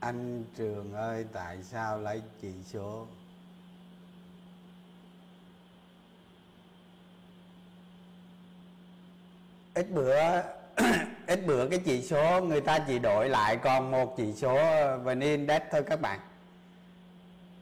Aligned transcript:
anh 0.00 0.44
trường 0.56 0.92
ơi, 0.92 1.24
tại 1.32 1.62
sao 1.62 1.98
lấy 1.98 2.22
chỉ 2.42 2.52
số? 2.72 3.06
Ít 9.74 9.90
bữa 9.90 10.42
ít 11.26 11.46
bữa 11.46 11.68
cái 11.68 11.78
chỉ 11.84 12.02
số 12.02 12.40
người 12.44 12.60
ta 12.60 12.78
chỉ 12.78 12.98
đổi 12.98 13.28
lại 13.28 13.56
còn 13.56 13.90
một 13.90 14.14
chỉ 14.16 14.32
số 14.32 14.58
vn 14.98 15.20
index 15.20 15.62
thôi 15.70 15.82
các 15.86 16.00
bạn. 16.00 16.20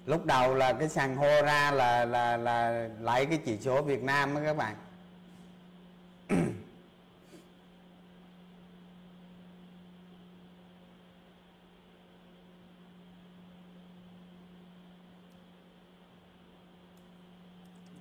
Lúc 0.07 0.25
đầu 0.27 0.55
là 0.55 0.73
cái 0.73 0.89
sàn 0.89 1.17
hô 1.17 1.43
ra 1.43 1.71
là 1.71 2.05
là 2.05 2.37
là 2.37 2.89
lấy 3.01 3.27
cái 3.27 3.39
chỉ 3.45 3.59
số 3.61 3.83
Việt 3.83 4.03
Nam 4.03 4.35
đó 4.35 4.41
các 4.45 4.57
bạn 4.57 4.77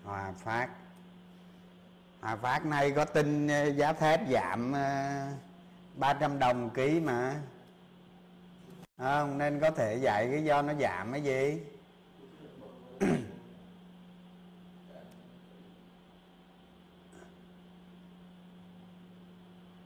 Hòa 0.05 0.24
Phát. 0.37 0.69
Hòa 2.21 2.35
Phát 2.35 2.65
nay 2.65 2.91
có 2.91 3.05
tin 3.05 3.47
ờ, 3.47 3.65
giá 3.65 3.93
thép 3.93 4.21
giảm 4.29 4.71
ờ, 4.71 5.27
300 5.95 6.39
đồng 6.39 6.69
ký 6.69 6.99
mà. 6.99 7.35
Không 8.97 9.37
nên 9.37 9.59
có 9.59 9.71
thể 9.71 9.95
dạy 9.95 10.27
cái 10.31 10.43
do 10.43 10.61
nó 10.61 10.73
giảm 10.73 11.11
cái 11.11 11.21
gì? 11.21 11.59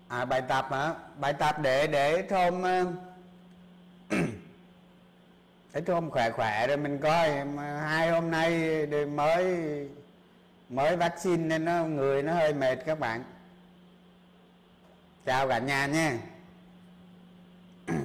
À 0.07 0.25
bài 0.25 0.41
tập 0.47 0.67
hả? 0.71 0.93
Bài 1.19 1.33
tập 1.33 1.55
để 1.61 1.87
để 1.87 2.21
thôm 2.29 2.63
ờ, 2.63 2.85
để 5.73 5.81
thôm 5.81 6.09
khỏe 6.09 6.31
khỏe 6.31 6.67
rồi 6.67 6.77
mình 6.77 6.97
coi 6.97 7.29
hai 7.79 8.09
hôm 8.09 8.31
nay 8.31 8.85
mới 9.05 9.45
mới 10.69 10.95
vaccine 10.97 11.37
nên 11.37 11.65
nó, 11.65 11.85
người 11.85 12.23
nó 12.23 12.33
hơi 12.33 12.53
mệt 12.53 12.75
các 12.85 12.99
bạn. 12.99 13.23
Chào 15.25 15.47
cả 15.47 15.59
nhà 15.59 15.87
nha. 15.87 16.17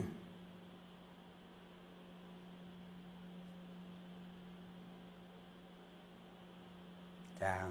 Chào. 7.41 7.69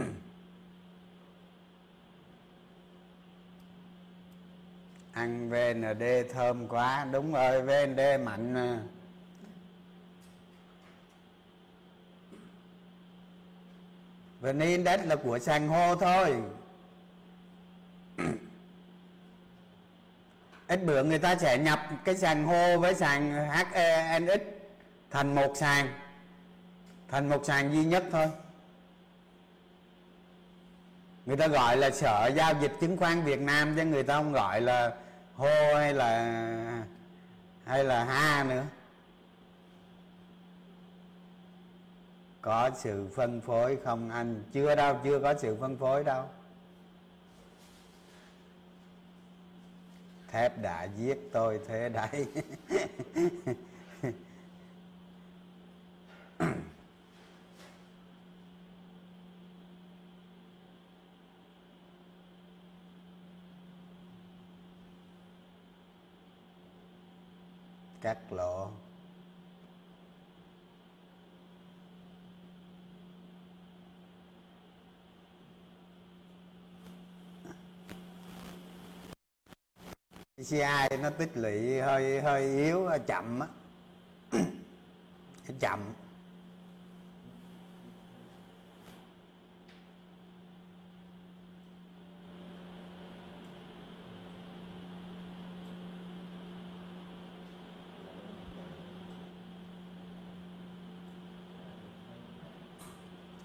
Ăn 5.11 5.49
VND 5.49 6.03
thơm 6.33 6.67
quá. 6.67 7.07
Đúng 7.11 7.33
rồi 7.33 7.61
VND 7.61 7.99
mạnh 8.23 8.53
mà. 8.53 8.79
VN 14.41 14.59
Index 14.59 14.99
là 15.05 15.15
của 15.15 15.39
sàn 15.39 15.67
hô 15.67 15.95
thôi. 15.95 16.35
Ít 20.67 20.85
bữa 20.85 21.03
người 21.03 21.19
ta 21.19 21.35
sẽ 21.35 21.57
nhập 21.57 21.79
cái 22.05 22.17
sàn 22.17 22.45
hô 22.45 22.77
với 22.77 22.95
sàn 22.95 23.47
HNX 23.49 24.41
thành 25.11 25.35
một 25.35 25.53
sàn 25.55 25.93
thành 27.07 27.29
một 27.29 27.45
sàn 27.45 27.73
duy 27.73 27.85
nhất 27.85 28.03
thôi. 28.11 28.27
Người 31.25 31.37
ta 31.37 31.47
gọi 31.47 31.77
là 31.77 31.91
sở 31.91 32.31
giao 32.35 32.53
dịch 32.61 32.71
chứng 32.81 32.97
khoán 32.97 33.23
Việt 33.23 33.39
Nam 33.39 33.75
chứ 33.75 33.85
người 33.85 34.03
ta 34.03 34.13
không 34.15 34.33
gọi 34.33 34.61
là 34.61 34.91
hô 35.35 35.75
hay 35.75 35.93
là 35.93 36.83
hay 37.65 37.83
là 37.83 38.03
ha 38.03 38.43
nữa. 38.43 38.63
Có 42.41 42.71
sự 42.75 43.07
phân 43.15 43.41
phối 43.41 43.77
không 43.83 44.09
anh? 44.09 44.43
Chưa 44.53 44.75
đâu, 44.75 44.99
chưa 45.03 45.19
có 45.19 45.33
sự 45.37 45.57
phân 45.59 45.77
phối 45.77 46.03
đâu. 46.03 46.25
Thép 50.27 50.61
đã 50.61 50.83
giết 50.83 51.17
tôi 51.31 51.59
thế 51.67 51.89
đấy. 51.89 52.27
Cắt 68.01 68.17
lỗ. 68.31 68.67
CI 80.47 80.97
nó 81.01 81.09
tích 81.09 81.31
lũy 81.35 81.81
hơi 81.81 82.21
hơi 82.21 82.41
yếu 82.41 82.89
chậm 83.07 83.39
á. 83.39 83.47
Chậm. 85.59 85.79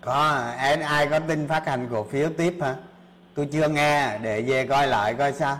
Có 0.00 0.52
ai 0.87 1.06
có 1.06 1.19
tin 1.19 1.49
phát 1.49 1.67
hành 1.67 1.88
cổ 1.90 2.05
phiếu 2.05 2.31
tiếp 2.37 2.58
hả? 2.61 2.76
Tôi 3.35 3.49
chưa 3.52 3.69
nghe, 3.69 4.19
để 4.19 4.43
về 4.43 4.67
coi 4.67 4.87
lại 4.87 5.14
coi 5.14 5.32
sao. 5.32 5.58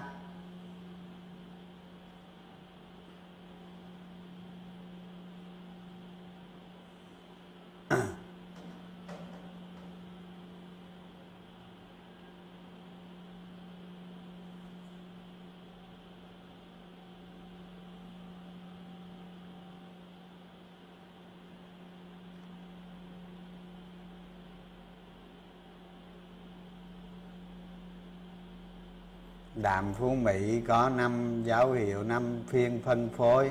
Đàm 29.54 29.94
Phú 29.94 30.14
Mỹ 30.14 30.60
có 30.68 30.88
năm 30.88 31.42
dấu 31.44 31.72
hiệu, 31.72 32.02
năm 32.02 32.40
phiên 32.48 32.82
phân 32.84 33.08
phối. 33.16 33.50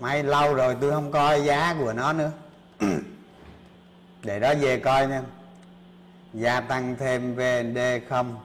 Mấy 0.00 0.22
lâu 0.22 0.54
rồi 0.54 0.76
tôi 0.80 0.92
không 0.92 1.12
coi 1.12 1.44
giá 1.44 1.76
của 1.78 1.92
nó 1.92 2.12
nữa. 2.12 2.32
Để 4.22 4.40
đó 4.40 4.54
về 4.60 4.78
coi 4.78 5.08
nha. 5.08 5.22
Gia 6.32 6.60
tăng 6.60 6.96
thêm 6.98 7.34
VND 7.34 7.78
không? 8.08 8.40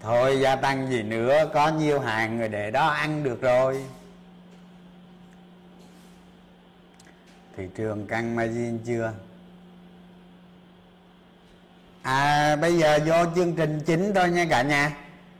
Thôi, 0.00 0.40
gia 0.40 0.56
tăng 0.56 0.90
gì 0.90 1.02
nữa, 1.02 1.50
Có 1.54 1.68
nhiều 1.68 2.00
hàng 2.00 2.38
rồi 2.38 2.48
để 2.48 2.70
đó 2.70 2.88
ăn 2.88 3.22
được 3.22 3.40
rồi. 3.40 3.84
Thị 7.56 7.68
trường 7.76 8.06
căng 8.06 8.36
margin 8.36 8.78
chưa? 8.86 9.12
À 12.08 12.56
bây 12.56 12.78
giờ 12.78 12.98
vô 13.06 13.14
chương 13.34 13.54
trình 13.56 13.80
chính 13.86 14.12
thôi 14.14 14.30
nha 14.30 14.46
cả 14.50 14.62
nhà. 14.62 14.92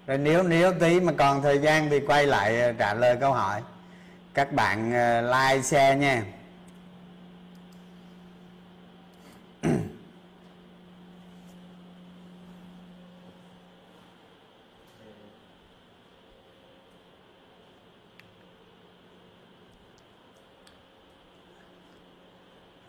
Rồi 0.07 0.19
nếu 0.19 0.43
nếu 0.43 0.73
tí 0.81 1.01
mà 1.01 1.13
còn 1.19 1.43
thời 1.43 1.59
gian 1.59 1.91
thì 1.91 2.01
quay 2.01 2.27
lại 2.27 2.61
ờ, 2.61 2.73
trả 2.73 2.95
lời 2.95 3.17
câu 3.21 3.33
hỏi. 3.33 3.63
Các 4.35 4.53
bạn 4.53 4.93
ờ, 4.93 5.21
like 5.21 5.63
share 5.63 5.97
nha. 5.97 6.23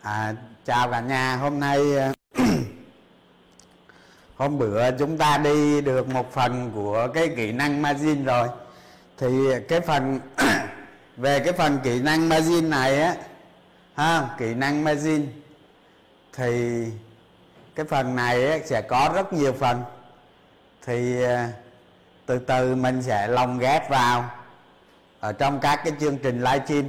À, 0.02 0.34
chào 0.64 0.90
cả 0.90 1.00
nhà. 1.00 1.36
Hôm 1.36 1.60
nay 1.60 1.96
ờ, 1.96 2.12
hôm 4.40 4.58
bữa 4.58 4.90
chúng 4.90 5.18
ta 5.18 5.38
đi 5.38 5.80
được 5.80 6.08
một 6.08 6.32
phần 6.32 6.70
của 6.74 7.08
cái 7.14 7.28
kỹ 7.36 7.52
năng 7.52 7.82
margin 7.82 8.24
rồi. 8.24 8.48
Thì 9.18 9.28
cái 9.68 9.80
phần 9.80 10.20
về 11.16 11.40
cái 11.40 11.52
phần 11.52 11.78
kỹ 11.82 12.00
năng 12.00 12.28
margin 12.28 12.70
này 12.70 13.02
á 13.02 13.14
ha 13.94 14.28
kỹ 14.38 14.54
năng 14.54 14.84
margin 14.84 15.26
thì 16.32 16.84
cái 17.74 17.86
phần 17.86 18.16
này 18.16 18.50
á, 18.50 18.58
sẽ 18.64 18.82
có 18.82 19.10
rất 19.14 19.32
nhiều 19.32 19.52
phần. 19.52 19.82
Thì 20.86 21.24
à, 21.24 21.48
từ 22.26 22.38
từ 22.38 22.74
mình 22.74 23.02
sẽ 23.02 23.28
lồng 23.28 23.58
ghép 23.58 23.90
vào 23.90 24.30
ở 25.20 25.32
trong 25.32 25.60
các 25.60 25.80
cái 25.84 25.92
chương 26.00 26.18
trình 26.18 26.38
livestream 26.38 26.84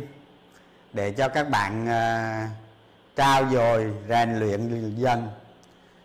để 0.94 1.12
cho 1.12 1.28
các 1.28 1.50
bạn 1.50 1.84
uh, 1.84 2.50
trao 3.16 3.50
dồi 3.52 3.92
rèn 4.10 4.40
luyện 4.40 4.94
dần. 4.96 5.30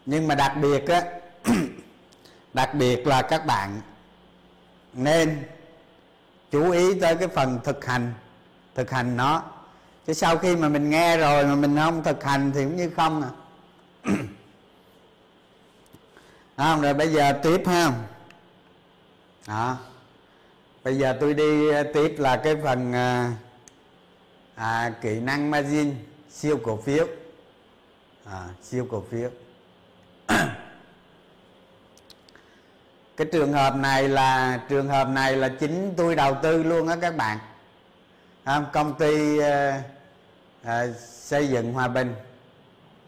Nhưng 0.06 0.28
mà 0.28 0.34
đặc 0.34 0.52
biệt 0.60 0.88
á 0.88 1.02
đặc 2.54 2.74
biệt 2.74 3.06
là 3.06 3.22
các 3.22 3.46
bạn 3.46 3.80
nên 4.92 5.42
chú 6.50 6.70
ý 6.70 7.00
tới 7.00 7.16
cái 7.16 7.28
phần 7.28 7.58
thực 7.64 7.84
hành 7.84 8.12
thực 8.74 8.90
hành 8.90 9.16
nó. 9.16 9.42
Chứ 10.06 10.12
sau 10.12 10.38
khi 10.38 10.56
mà 10.56 10.68
mình 10.68 10.90
nghe 10.90 11.16
rồi 11.16 11.44
mà 11.44 11.54
mình 11.54 11.76
không 11.76 12.04
thực 12.04 12.24
hành 12.24 12.52
thì 12.54 12.64
cũng 12.64 12.76
như 12.76 12.90
không 12.96 13.22
à. 13.22 13.30
Không 16.56 16.80
rồi 16.80 16.94
bây 16.94 17.12
giờ 17.12 17.32
tiếp 17.42 17.62
ha. 17.66 17.92
Đó. 19.46 19.76
Bây 20.84 20.98
giờ 20.98 21.16
tôi 21.20 21.34
đi 21.34 21.68
ờ, 21.68 21.82
tiếp 21.82 22.14
là 22.18 22.36
cái 22.36 22.56
phần 22.62 22.92
à, 22.92 23.32
à, 24.54 24.92
kỹ 25.02 25.20
năng 25.20 25.50
margin 25.50 25.94
siêu 26.30 26.58
cổ 26.62 26.76
phiếu. 26.76 27.06
À, 28.24 28.48
siêu 28.62 28.86
cổ 28.90 29.04
phiếu. 29.10 29.30
cái 33.16 33.26
trường 33.32 33.52
hợp 33.52 33.76
này 33.76 34.08
là 34.08 34.60
trường 34.68 34.88
hợp 34.88 35.08
này 35.08 35.36
là 35.36 35.48
chính 35.48 35.94
tôi 35.96 36.14
đầu 36.16 36.36
tư 36.42 36.62
luôn 36.62 36.88
á 36.88 36.96
các 37.00 37.16
bạn. 37.16 37.38
À, 38.44 38.60
công 38.72 38.94
ty 38.94 39.38
à, 39.38 39.82
à, 40.64 40.86
xây 41.00 41.48
dựng 41.48 41.72
hòa 41.72 41.88
bình 41.88 42.14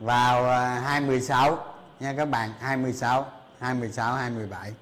vào 0.01 0.45
ờ, 0.45 0.65
à, 0.65 0.81
26 0.81 1.59
nha 2.01 2.15
các 2.17 2.25
bạn 2.25 2.51
26 2.61 3.27
26 3.61 4.15
27 4.15 4.73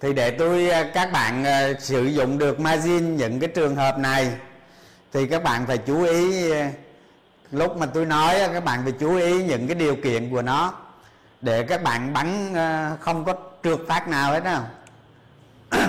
thì 0.00 0.12
để 0.12 0.30
tôi 0.30 0.70
các 0.94 1.12
bạn 1.12 1.44
à, 1.44 1.68
sử 1.80 2.04
dụng 2.04 2.38
được 2.38 2.60
margin 2.60 3.16
những 3.16 3.40
cái 3.40 3.48
trường 3.48 3.76
hợp 3.76 3.98
này 3.98 4.32
thì 5.12 5.26
các 5.26 5.42
bạn 5.42 5.66
phải 5.66 5.78
chú 5.78 6.02
ý 6.02 6.52
lúc 7.50 7.76
mà 7.76 7.86
tôi 7.86 8.06
nói 8.06 8.38
các 8.52 8.64
bạn 8.64 8.80
phải 8.82 8.92
chú 8.92 9.16
ý 9.16 9.44
những 9.44 9.66
cái 9.66 9.74
điều 9.74 9.96
kiện 9.96 10.30
của 10.30 10.42
nó 10.42 10.74
để 11.40 11.62
các 11.62 11.82
bạn 11.82 12.12
bắn 12.12 12.54
ờ, 12.54 12.96
không 13.00 13.24
có 13.24 13.34
trượt 13.64 13.78
phát 13.88 14.08
nào 14.08 14.32
hết 14.32 14.44
đâu 14.44 14.62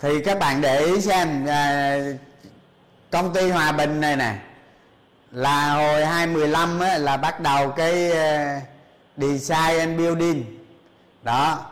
thì 0.00 0.22
các 0.24 0.38
bạn 0.38 0.60
để 0.60 0.80
ý 0.80 1.00
xem 1.00 1.46
ờ, 1.46 1.98
công 3.10 3.34
ty 3.34 3.50
Hòa 3.50 3.72
Bình 3.72 4.00
này 4.00 4.16
nè 4.16 4.34
là 5.30 5.72
hồi 5.72 6.06
2015 6.06 6.80
á, 6.80 6.98
là 6.98 7.16
bắt 7.16 7.40
đầu 7.40 7.70
cái 7.70 8.10
ờ, 8.10 8.60
design 9.16 9.78
and 9.78 9.98
building. 9.98 10.44
Đó 11.22 11.66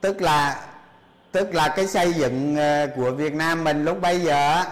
tức 0.00 0.22
là 0.22 0.60
tức 1.32 1.54
là 1.54 1.68
cái 1.68 1.86
xây 1.86 2.12
dựng 2.12 2.56
của 2.96 3.10
Việt 3.10 3.34
Nam 3.34 3.64
mình 3.64 3.84
lúc 3.84 4.00
bây 4.00 4.20
giờ 4.20 4.64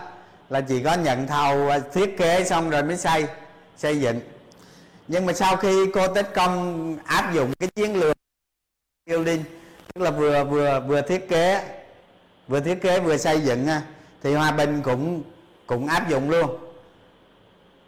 là 0.49 0.61
chỉ 0.61 0.82
có 0.82 0.94
nhận 0.94 1.26
thầu 1.26 1.70
thiết 1.93 2.19
kế 2.19 2.44
xong 2.44 2.70
rồi 2.70 2.82
mới 2.82 2.97
xây 2.97 3.26
xây 3.76 4.00
dựng 4.00 4.20
nhưng 5.12 5.27
mà 5.27 5.33
sau 5.33 5.57
khi 5.57 5.87
cô 5.95 6.09
tết 6.09 6.27
Công 6.35 6.97
áp 7.05 7.35
dụng 7.35 7.53
cái 7.59 7.69
chiến 7.75 8.01
lược 8.01 8.17
building 9.11 9.45
tức 9.95 10.03
là 10.03 10.11
vừa 10.11 10.45
vừa 10.45 10.81
vừa 10.81 11.03
thiết 11.03 11.29
kế 11.29 11.65
vừa 12.49 12.61
thiết 12.61 12.83
kế 12.83 13.01
vừa 13.01 13.17
xây 13.17 13.41
dựng 13.41 13.69
thì 14.23 14.35
Hòa 14.35 14.51
Bình 14.51 14.83
cũng 14.83 15.23
cũng 15.67 15.87
áp 15.87 16.09
dụng 16.09 16.31
luôn. 16.31 16.59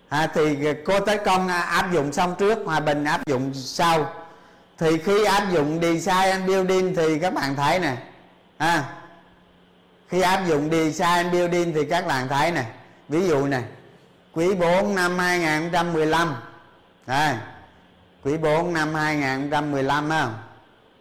À, 0.09 0.27
thì 0.35 0.57
cô 0.85 1.01
tết 1.01 1.25
Công 1.25 1.49
áp 1.49 1.93
dụng 1.93 2.13
xong 2.13 2.35
trước 2.39 2.59
Hòa 2.65 2.81
Bình 2.81 3.05
áp 3.05 3.27
dụng 3.27 3.55
sau. 3.55 4.15
Thì 4.79 4.99
khi 4.99 5.25
áp 5.25 5.47
dụng 5.53 5.81
design 5.83 6.31
and 6.31 6.47
building 6.47 6.95
thì 6.95 7.19
các 7.19 7.35
bạn 7.35 7.57
thấy 7.57 7.79
nè 7.79 7.97
à, 8.57 8.85
khi 10.09 10.21
áp 10.21 10.45
dụng 10.49 10.71
design 10.71 11.09
and 11.09 11.33
building 11.33 11.73
thì 11.75 11.85
các 11.85 12.07
bạn 12.07 12.29
thấy 12.29 12.53
nè. 12.53 12.65
Ví 13.09 13.29
dụ 13.29 13.47
nè 13.47 13.63
quý 14.33 14.55
4 14.55 14.95
năm 14.95 15.19
2015 15.19 16.35
à, 17.07 17.41
quý 18.25 18.37
4 18.37 18.73
năm 18.73 18.95
2015 18.95 20.11
á 20.11 20.29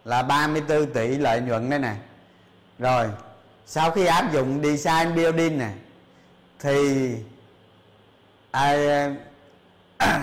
là 0.04 0.22
34 0.22 0.92
tỷ 0.92 1.08
lợi 1.08 1.40
nhuận 1.40 1.70
đây 1.70 1.78
nè 1.78 1.94
rồi 2.78 3.08
sau 3.66 3.90
khi 3.90 4.06
áp 4.06 4.32
dụng 4.32 4.62
design 4.62 5.14
building 5.14 5.58
nè 5.58 5.70
thì 6.60 7.08
à, 8.50 8.74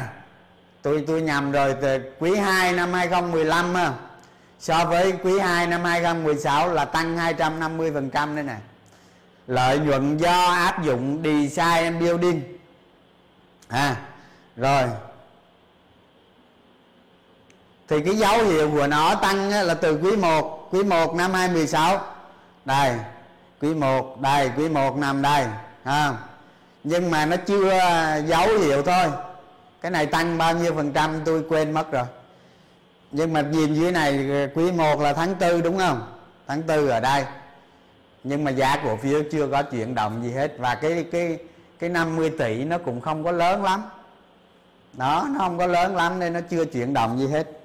tôi 0.82 1.04
tôi 1.08 1.22
nhầm 1.22 1.52
rồi 1.52 1.76
từ 1.82 1.98
quý 2.20 2.36
2 2.36 2.74
năm 2.74 2.94
2015 2.94 3.74
á 3.74 3.94
so 4.60 4.86
với 4.86 5.14
quý 5.24 5.40
2 5.40 5.68
năm 5.68 5.84
2016 5.84 6.74
là 6.74 6.86
tăng 6.86 7.18
250% 7.18 8.36
đây 8.36 8.44
nè 8.44 8.58
lợi 9.50 9.80
nhuận 9.80 10.18
do 10.18 10.52
áp 10.52 10.84
dụng 10.84 11.24
design 11.24 12.00
building. 12.00 12.42
À 13.68 13.96
rồi 14.56 14.84
thì 17.90 18.02
cái 18.02 18.16
dấu 18.16 18.44
hiệu 18.44 18.72
của 18.72 18.88
nó 18.88 19.16
tăng 19.16 19.50
là 19.50 19.74
từ 19.74 19.98
quý 19.98 20.16
1 20.16 20.68
quý 20.72 20.84
1 20.84 21.16
năm 21.16 21.34
2016 21.34 22.02
đây 22.66 22.96
quý 23.62 23.74
1 23.74 24.22
đây 24.22 24.52
quý 24.58 24.70
1 24.70 24.98
năm 24.98 25.22
đây 25.22 25.46
à, 25.84 26.14
nhưng 26.84 27.12
mà 27.12 27.26
nó 27.26 27.36
chưa 27.36 27.70
dấu 28.26 28.48
hiệu 28.60 28.84
thôi. 28.84 29.06
Cái 29.82 29.92
này 29.92 30.06
tăng 30.06 30.38
bao 30.38 30.54
nhiêu 30.54 30.74
phần 30.74 30.92
trăm 30.94 31.22
tôi 31.26 31.44
quên 31.50 31.72
mất 31.72 31.92
rồi. 31.92 32.06
Nhưng 33.12 33.34
mà 33.34 33.42
nhìn 33.42 33.74
dưới 33.74 33.92
này 33.92 34.30
quý 34.56 34.72
1 34.72 35.02
là 35.02 35.14
tháng 35.14 35.36
tư 35.36 35.62
đúng 35.62 35.78
không? 35.78 36.02
Tháng 36.48 36.64
tư 36.64 36.88
ở 36.88 37.00
đây. 37.00 37.26
Nhưng 38.24 38.44
mà 38.44 38.52
giá 38.52 38.78
cổ 38.84 38.98
phiếu 38.98 39.22
chưa 39.32 39.48
có 39.48 39.64
chuyển 39.64 39.96
động 39.96 40.24
gì 40.24 40.32
hết. 40.32 40.54
Và 40.58 40.76
cái 40.76 41.06
cái 41.12 41.38
cái 41.80 41.90
50 41.90 42.30
tỷ 42.40 42.64
nó 42.64 42.78
cũng 42.78 43.02
không 43.02 43.24
có 43.24 43.32
lớn 43.32 43.64
lắm. 43.64 43.84
Đó 44.94 45.28
nó 45.32 45.40
không 45.40 45.58
có 45.58 45.68
lớn 45.68 45.96
lắm 45.96 46.20
nên 46.20 46.34
nó 46.34 46.40
chưa 46.50 46.66
chuyển 46.66 46.94
động 46.94 47.20
gì 47.20 47.28
hết 47.28 47.59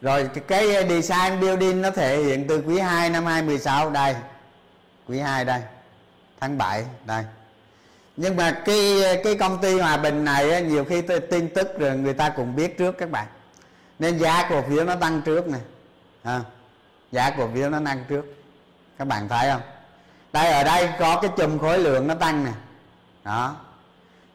rồi 0.00 0.30
cái 0.48 0.88
design 0.88 1.40
building 1.40 1.82
nó 1.82 1.90
thể 1.90 2.22
hiện 2.22 2.46
từ 2.48 2.62
quý 2.66 2.78
2 2.78 3.10
năm 3.10 3.26
2016 3.26 3.90
đây. 3.90 4.14
Quý 5.08 5.18
2 5.18 5.44
đây. 5.44 5.60
Tháng 6.40 6.58
7 6.58 6.84
đây. 7.04 7.24
Nhưng 8.16 8.36
mà 8.36 8.62
cái 8.64 9.00
cái 9.24 9.36
công 9.36 9.58
ty 9.60 9.78
hòa 9.78 9.96
bình 9.96 10.24
này 10.24 10.62
nhiều 10.62 10.84
khi 10.84 11.02
tin 11.30 11.48
tức 11.54 11.78
rồi 11.78 11.96
người 11.96 12.14
ta 12.14 12.28
cũng 12.28 12.56
biết 12.56 12.78
trước 12.78 12.98
các 12.98 13.10
bạn. 13.10 13.26
Nên 13.98 14.18
giá 14.18 14.46
cổ 14.50 14.62
phiếu 14.68 14.84
nó 14.84 14.96
tăng 14.96 15.22
trước 15.22 15.48
nè. 15.48 15.58
À, 16.22 16.40
giá 17.12 17.30
cổ 17.30 17.48
phiếu 17.54 17.70
nó 17.70 17.78
tăng 17.84 18.04
trước. 18.08 18.24
Các 18.98 19.04
bạn 19.04 19.28
thấy 19.28 19.50
không? 19.50 19.60
Đây 20.32 20.52
ở 20.52 20.64
đây 20.64 20.88
có 20.98 21.20
cái 21.22 21.30
chùm 21.36 21.58
khối 21.58 21.78
lượng 21.78 22.06
nó 22.06 22.14
tăng 22.14 22.44
nè. 22.44 22.50
Đó. 23.24 23.56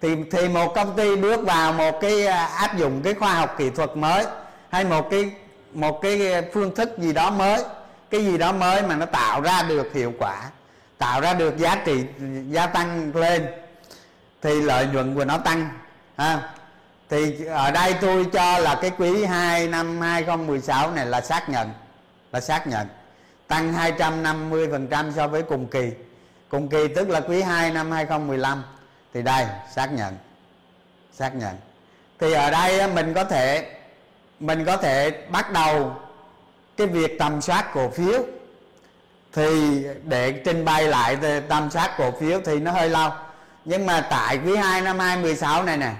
Thì 0.01 0.15
thì 0.31 0.47
một 0.47 0.75
công 0.75 0.95
ty 0.95 1.15
bước 1.15 1.45
vào 1.45 1.73
một 1.73 1.99
cái 2.01 2.25
à, 2.25 2.45
áp 2.45 2.77
dụng 2.77 3.01
cái 3.03 3.13
khoa 3.13 3.33
học 3.33 3.55
kỹ 3.57 3.69
thuật 3.69 3.97
mới 3.97 4.25
hay 4.69 4.85
một 4.85 5.09
cái 5.11 5.31
một 5.73 6.01
cái 6.01 6.43
phương 6.53 6.75
thức 6.75 6.97
gì 6.97 7.13
đó 7.13 7.31
mới, 7.31 7.63
cái 8.09 8.25
gì 8.25 8.37
đó 8.37 8.51
mới 8.51 8.81
mà 8.83 8.95
nó 8.95 9.05
tạo 9.05 9.41
ra 9.41 9.63
được 9.63 9.93
hiệu 9.93 10.13
quả, 10.19 10.49
tạo 10.97 11.21
ra 11.21 11.33
được 11.33 11.57
giá 11.57 11.75
trị, 11.85 12.03
gia 12.49 12.67
tăng 12.67 13.15
lên, 13.15 13.47
thì 14.41 14.61
lợi 14.61 14.87
nhuận 14.93 15.15
của 15.15 15.25
nó 15.25 15.37
tăng, 15.37 15.69
ha. 16.17 16.53
Thì 17.09 17.45
ở 17.45 17.71
đây 17.71 17.93
tôi 18.01 18.25
cho 18.33 18.59
là 18.59 18.75
cái 18.81 18.91
quý 18.97 19.25
2 19.25 19.67
năm 19.67 20.01
2016 20.01 20.91
này 20.91 21.05
là 21.05 21.21
xác 21.21 21.49
nhận, 21.49 21.69
là 22.31 22.39
xác 22.39 22.67
nhận, 22.67 22.87
tăng 23.47 23.73
250% 23.73 25.11
so 25.11 25.27
với 25.27 25.41
cùng 25.41 25.67
kỳ. 25.67 25.91
Cùng 26.49 26.69
kỳ 26.69 26.87
tức 26.95 27.09
là 27.09 27.21
quý 27.21 27.41
2 27.41 27.71
năm 27.71 27.91
2015 27.91 28.63
thì 29.13 29.21
đây, 29.21 29.45
xác 29.75 29.93
nhận 29.93 30.17
xác 31.13 31.35
nhận. 31.35 31.55
Thì 32.19 32.33
ở 32.33 32.51
đây 32.51 32.87
mình 32.87 33.13
có 33.13 33.23
thể 33.23 33.71
mình 34.41 34.65
có 34.65 34.77
thể 34.77 35.11
bắt 35.29 35.51
đầu 35.51 35.95
cái 36.77 36.87
việc 36.87 37.19
tầm 37.19 37.41
soát 37.41 37.73
cổ 37.73 37.89
phiếu. 37.89 38.23
Thì 39.33 39.83
để 40.03 40.31
trình 40.31 40.65
bày 40.65 40.87
lại 40.87 41.17
tầm 41.49 41.69
soát 41.69 41.95
cổ 41.97 42.11
phiếu 42.11 42.41
thì 42.45 42.59
nó 42.59 42.71
hơi 42.71 42.89
lâu. 42.89 43.11
Nhưng 43.65 43.85
mà 43.85 44.07
tại 44.09 44.39
quý 44.45 44.55
2 44.55 44.81
năm 44.81 44.99
2016 44.99 45.63
này 45.63 45.77
nè, 45.77 45.93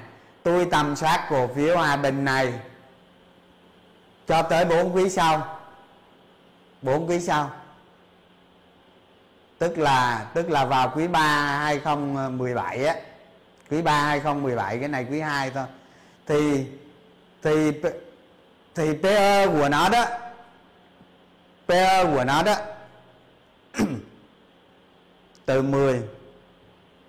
tôi 0.44 0.68
tầm 0.72 0.96
soát 0.96 1.28
cổ 1.30 1.48
phiếu 1.56 1.78
Hòa 1.78 1.96
Bình 1.96 2.26
này 2.26 2.54
cho 4.28 4.42
tới 4.42 4.66
4 4.66 4.96
quý 4.96 5.10
sau. 5.10 5.58
4 6.82 7.10
quý 7.10 7.20
sau. 7.20 7.52
Tức 9.58 9.78
là 9.78 10.26
tức 10.34 10.50
là 10.50 10.66
vào 10.66 10.92
quý 10.96 11.08
3 11.08 11.20
2017 11.58 12.86
á. 12.86 12.96
Quý 13.70 13.82
3 13.82 14.04
2017 14.04 14.78
cái 14.78 14.88
này 14.90 15.06
quý 15.12 15.20
2 15.20 15.50
thôi. 15.50 15.66
Thì 16.28 16.66
thì 17.44 17.72
thì 18.76 18.94
PE 19.04 19.48
của 19.48 19.70
nó 19.70 19.90
đó 19.90 20.06
PE 21.68 22.06
của 22.06 22.24
nó 22.24 22.44
đó 22.44 22.56
từ 25.46 25.62
10 25.62 26.02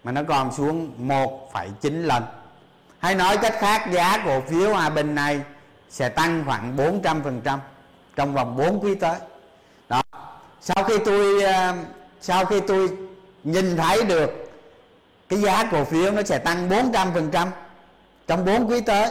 mà 0.04 0.12
nó 0.12 0.22
còn 0.28 0.52
xuống 0.52 1.08
1,9 1.08 2.06
lần. 2.06 2.22
Hay 2.98 3.14
nói 3.14 3.36
cách 3.42 3.54
khác 3.58 3.88
giá 3.92 4.22
cổ 4.24 4.40
phiếu 4.40 4.70
Hòa 4.70 4.90
Bình 4.90 5.14
này 5.14 5.40
sẽ 5.90 6.08
tăng 6.08 6.44
khoảng 6.46 6.76
400% 6.76 7.58
trong 8.16 8.34
vòng 8.34 8.56
4 8.56 8.80
quý 8.80 8.94
tới. 8.94 9.18
Đó. 9.88 10.02
Sau 10.60 10.84
khi 10.84 10.98
tôi 11.04 11.42
ờ, 11.42 11.74
sau 12.20 12.44
khi 12.44 12.60
tôi 12.60 12.88
nhìn 13.44 13.76
thấy 13.76 14.04
được 14.04 14.30
cái 15.28 15.40
giá 15.40 15.68
cổ 15.72 15.84
phiếu 15.84 16.10
nó 16.10 16.22
sẽ 16.22 16.38
tăng 16.38 16.68
400% 16.68 17.46
trong 18.26 18.44
4 18.44 18.70
quý 18.70 18.80
tới 18.80 19.10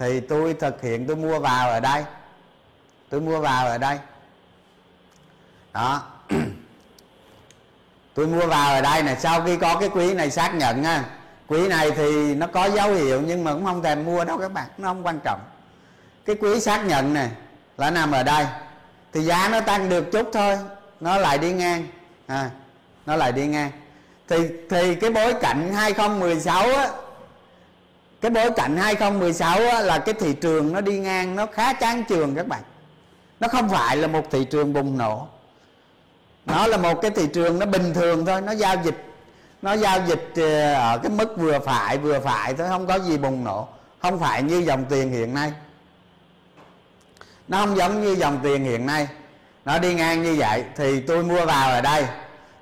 thì 0.00 0.20
tôi 0.20 0.54
thực 0.54 0.82
hiện 0.82 1.06
tôi 1.06 1.16
mua 1.16 1.38
vào 1.38 1.70
ở 1.70 1.80
đây. 1.80 2.04
Tôi 3.08 3.20
mua 3.20 3.40
vào 3.40 3.66
ở 3.66 3.78
đây. 3.78 3.98
Đó. 5.72 6.02
Tôi 8.14 8.26
mua 8.26 8.46
vào 8.46 8.70
ở 8.70 8.80
đây 8.80 9.02
này 9.02 9.16
sau 9.20 9.42
khi 9.42 9.56
có 9.56 9.76
cái 9.80 9.88
quý 9.88 10.14
này 10.14 10.30
xác 10.30 10.54
nhận 10.54 10.82
nha, 10.82 11.04
quý 11.46 11.68
này 11.68 11.90
thì 11.90 12.34
nó 12.34 12.46
có 12.46 12.64
dấu 12.70 12.94
hiệu 12.94 13.22
nhưng 13.26 13.44
mà 13.44 13.52
cũng 13.52 13.64
không 13.64 13.82
thèm 13.82 14.04
mua 14.04 14.24
đâu 14.24 14.38
các 14.38 14.52
bạn 14.52 14.68
nó 14.78 14.88
không 14.88 15.06
quan 15.06 15.20
trọng. 15.24 15.40
Cái 16.24 16.36
quý 16.40 16.60
xác 16.60 16.84
nhận 16.84 17.14
này 17.14 17.30
là 17.76 17.90
nằm 17.90 18.12
ở 18.12 18.22
đây. 18.22 18.46
Thì 19.12 19.20
giá 19.20 19.48
nó 19.48 19.60
tăng 19.60 19.88
được 19.88 20.12
chút 20.12 20.30
thôi 20.32 20.58
nó 21.00 21.18
lại 21.18 21.38
đi 21.38 21.52
ngang. 21.52 21.86
À, 22.26 22.50
nó 23.06 23.16
lại 23.16 23.32
đi 23.32 23.46
ngang. 23.46 23.70
Thì 24.28 24.36
thì 24.70 24.94
cái 24.94 25.10
bối 25.10 25.34
cảnh 25.34 25.72
2016 25.74 26.62
á 26.62 26.88
cái 28.20 28.30
bối 28.30 28.50
cảnh 28.50 28.76
2016 28.76 29.58
á, 29.58 29.80
là 29.80 29.98
cái 29.98 30.14
thị 30.14 30.32
trường 30.32 30.72
nó 30.72 30.80
đi 30.80 30.98
ngang 30.98 31.36
nó 31.36 31.46
khá 31.46 31.72
chán 31.72 32.04
trường 32.08 32.34
các 32.34 32.46
bạn. 32.46 32.62
Nó 33.40 33.48
không 33.48 33.68
phải 33.68 33.96
là 33.96 34.06
một 34.06 34.30
thị 34.30 34.44
trường 34.44 34.72
bùng 34.72 34.98
nổ. 34.98 35.26
Nó 36.46 36.66
là 36.66 36.76
một 36.76 37.02
cái 37.02 37.10
thị 37.10 37.26
trường 37.32 37.58
nó 37.58 37.66
bình 37.66 37.94
thường 37.94 38.26
thôi 38.26 38.40
nó 38.40 38.52
giao 38.52 38.76
dịch 38.84 39.04
nó 39.62 39.72
giao 39.72 40.06
dịch 40.06 40.32
ờ, 40.36 40.74
ở 40.74 40.98
cái 40.98 41.10
mức 41.10 41.36
vừa 41.36 41.58
phải 41.58 41.98
vừa 41.98 42.20
phải 42.20 42.54
thôi 42.54 42.68
không 42.68 42.86
có 42.86 42.98
gì 42.98 43.18
bùng 43.18 43.44
nổ. 43.44 43.68
Không 44.02 44.18
phải 44.20 44.42
như 44.42 44.58
dòng 44.58 44.84
tiền 44.84 45.10
hiện 45.10 45.34
nay. 45.34 45.52
Nó 47.48 47.58
không 47.58 47.76
giống 47.76 48.02
như 48.02 48.14
dòng 48.14 48.40
tiền 48.42 48.64
hiện 48.64 48.86
nay. 48.86 49.08
Nó 49.64 49.78
đi 49.78 49.94
ngang 49.94 50.22
như 50.22 50.34
vậy. 50.38 50.64
Thì 50.76 51.00
tôi 51.00 51.22
mua 51.24 51.46
vào 51.46 51.70
ở 51.70 51.80
đây. 51.80 52.04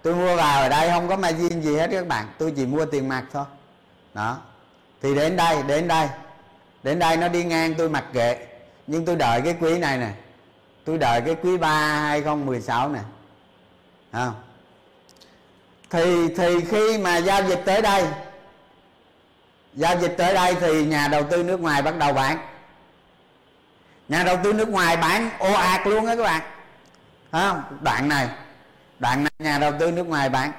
Tôi 0.02 0.14
mua 0.14 0.36
vào 0.36 0.62
ở 0.62 0.68
đây 0.68 0.90
không 0.90 1.08
có 1.08 1.16
margin 1.16 1.62
gì 1.62 1.76
hết 1.76 1.90
các 1.92 2.08
bạn. 2.08 2.26
Tôi 2.38 2.52
chỉ 2.56 2.66
mua 2.66 2.84
tiền 2.84 3.08
mặt 3.08 3.24
thôi. 3.32 3.44
Đó 4.14 4.36
thì 5.02 5.14
đến 5.14 5.36
đây 5.36 5.62
đến 5.62 5.88
đây. 5.88 6.08
Đến 6.82 6.98
đây 6.98 7.16
nó 7.16 7.28
đi 7.28 7.44
ngang 7.44 7.74
tôi 7.74 7.88
mặc 7.88 8.04
kệ. 8.12 8.46
Nhưng 8.86 9.04
tôi 9.04 9.16
đợi 9.16 9.40
cái 9.40 9.56
quý 9.60 9.78
này 9.78 9.98
nè. 9.98 10.10
Tôi 10.84 10.98
đợi 10.98 11.20
cái 11.20 11.36
quý 11.42 11.56
3 11.56 11.68
2016 12.00 12.88
nè. 12.88 13.00
Không? 14.12 14.34
Thì 15.90 16.34
thì 16.36 16.64
khi 16.70 16.98
mà 16.98 17.16
giao 17.16 17.48
dịch 17.48 17.62
tới 17.64 17.82
đây, 17.82 18.04
giao 19.74 19.98
dịch 19.98 20.14
tới 20.18 20.34
đây 20.34 20.56
thì 20.60 20.84
nhà 20.84 21.08
đầu 21.08 21.22
tư 21.22 21.42
nước 21.42 21.60
ngoài 21.60 21.82
bắt 21.82 21.96
đầu 21.96 22.12
bán. 22.12 22.38
Nhà 24.08 24.24
đầu 24.24 24.36
tư 24.44 24.52
nước 24.52 24.68
ngoài 24.68 24.96
bán 24.96 25.30
ô 25.38 25.52
ạt 25.52 25.86
luôn 25.86 26.06
á 26.06 26.16
các 26.16 26.22
bạn. 26.22 26.42
Không? 27.32 27.62
Đoạn 27.80 28.08
này 28.08 28.28
đoạn 28.98 29.24
này 29.24 29.32
nhà 29.38 29.58
đầu 29.58 29.72
tư 29.80 29.90
nước 29.90 30.06
ngoài 30.06 30.28
bán 30.28 30.52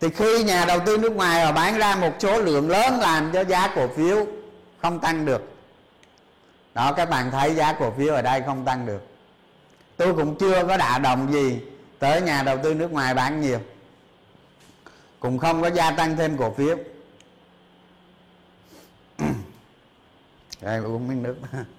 thì 0.00 0.10
khi 0.10 0.42
nhà 0.42 0.64
đầu 0.64 0.80
tư 0.86 0.98
nước 0.98 1.16
ngoài 1.16 1.44
họ 1.44 1.52
bán 1.52 1.78
ra 1.78 1.96
một 1.96 2.12
số 2.18 2.40
lượng 2.40 2.70
lớn 2.70 3.00
làm 3.00 3.32
cho 3.32 3.44
giá 3.44 3.72
cổ 3.74 3.88
phiếu 3.88 4.26
không 4.82 5.00
tăng 5.00 5.24
được. 5.24 5.52
Đó, 6.74 6.92
các 6.92 7.10
bạn 7.10 7.30
thấy 7.30 7.54
giá 7.54 7.72
cổ 7.72 7.90
phiếu 7.90 8.14
ở 8.14 8.22
đây 8.22 8.42
không 8.46 8.64
tăng 8.64 8.86
được. 8.86 9.06
Tôi 9.96 10.14
cũng 10.14 10.36
chưa 10.38 10.66
có 10.66 10.76
đả 10.76 10.98
động 10.98 11.32
gì 11.32 11.60
tới 11.98 12.20
nhà 12.20 12.42
đầu 12.42 12.58
tư 12.62 12.74
nước 12.74 12.92
ngoài 12.92 13.14
bán 13.14 13.40
nhiều. 13.40 13.58
Cũng 15.20 15.38
không 15.38 15.62
có 15.62 15.70
gia 15.70 15.90
tăng 15.90 16.16
thêm 16.16 16.36
cổ 16.36 16.54
phiếu. 16.54 16.76
Đây, 20.60 20.78
uống 20.78 21.08
miếng 21.08 21.22
nước. 21.22 21.36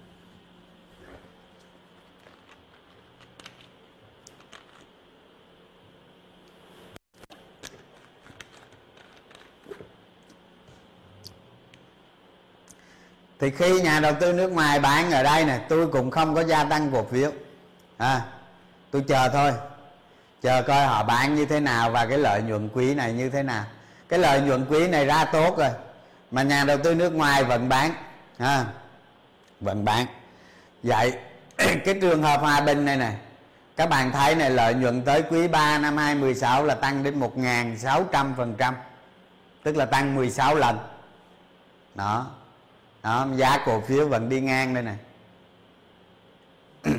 thì 13.40 13.50
khi 13.50 13.80
nhà 13.80 14.00
đầu 14.00 14.12
tư 14.20 14.32
nước 14.32 14.52
ngoài 14.52 14.80
bán 14.80 15.10
ở 15.10 15.22
đây 15.22 15.44
này 15.44 15.60
tôi 15.68 15.86
cũng 15.86 16.10
không 16.10 16.34
có 16.34 16.44
gia 16.44 16.64
tăng 16.64 16.90
cổ 16.92 17.04
phiếu. 17.10 17.30
À, 17.96 18.20
tôi 18.90 19.04
chờ 19.08 19.28
thôi. 19.28 19.52
Chờ 20.42 20.62
coi 20.62 20.86
họ 20.86 21.04
bán 21.04 21.34
như 21.34 21.46
thế 21.46 21.60
nào 21.60 21.90
và 21.90 22.06
cái 22.06 22.18
lợi 22.18 22.42
nhuận 22.42 22.68
quý 22.68 22.94
này 22.94 23.12
như 23.12 23.30
thế 23.30 23.42
nào. 23.42 23.64
Cái 24.08 24.18
lợi 24.18 24.40
nhuận 24.40 24.66
quý 24.70 24.88
này 24.88 25.06
ra 25.06 25.24
tốt 25.24 25.58
rồi 25.58 25.70
mà 26.30 26.42
nhà 26.42 26.64
đầu 26.64 26.78
tư 26.78 26.94
nước 26.94 27.14
ngoài 27.14 27.44
vẫn 27.44 27.68
bán. 27.68 27.92
À, 28.38 28.64
vẫn 29.60 29.84
bán. 29.84 30.06
Vậy 30.82 31.12
cái 31.56 31.98
trường 32.00 32.22
hợp 32.22 32.40
hòa 32.40 32.60
bình 32.60 32.84
này 32.84 32.96
này 32.96 33.16
các 33.78 33.88
bạn 33.88 34.12
thấy 34.12 34.34
này 34.34 34.50
lợi 34.50 34.74
nhuận 34.74 35.02
tới 35.02 35.22
quý 35.22 35.48
3 35.48 35.78
năm 35.78 35.96
2016 35.96 36.64
là 36.64 36.74
tăng 36.74 37.02
đến 37.02 37.20
1.600 37.20 38.34
phần 38.36 38.54
trăm 38.58 38.74
tức 39.62 39.76
là 39.76 39.84
tăng 39.86 40.14
16 40.14 40.54
lần. 40.54 40.78
Đó 41.94 42.26
đó 43.08 43.26
giá 43.36 43.58
cổ 43.66 43.80
phiếu 43.80 44.08
vẫn 44.08 44.28
đi 44.28 44.40
ngang 44.40 44.74
đây 44.74 44.82
này 44.82 44.96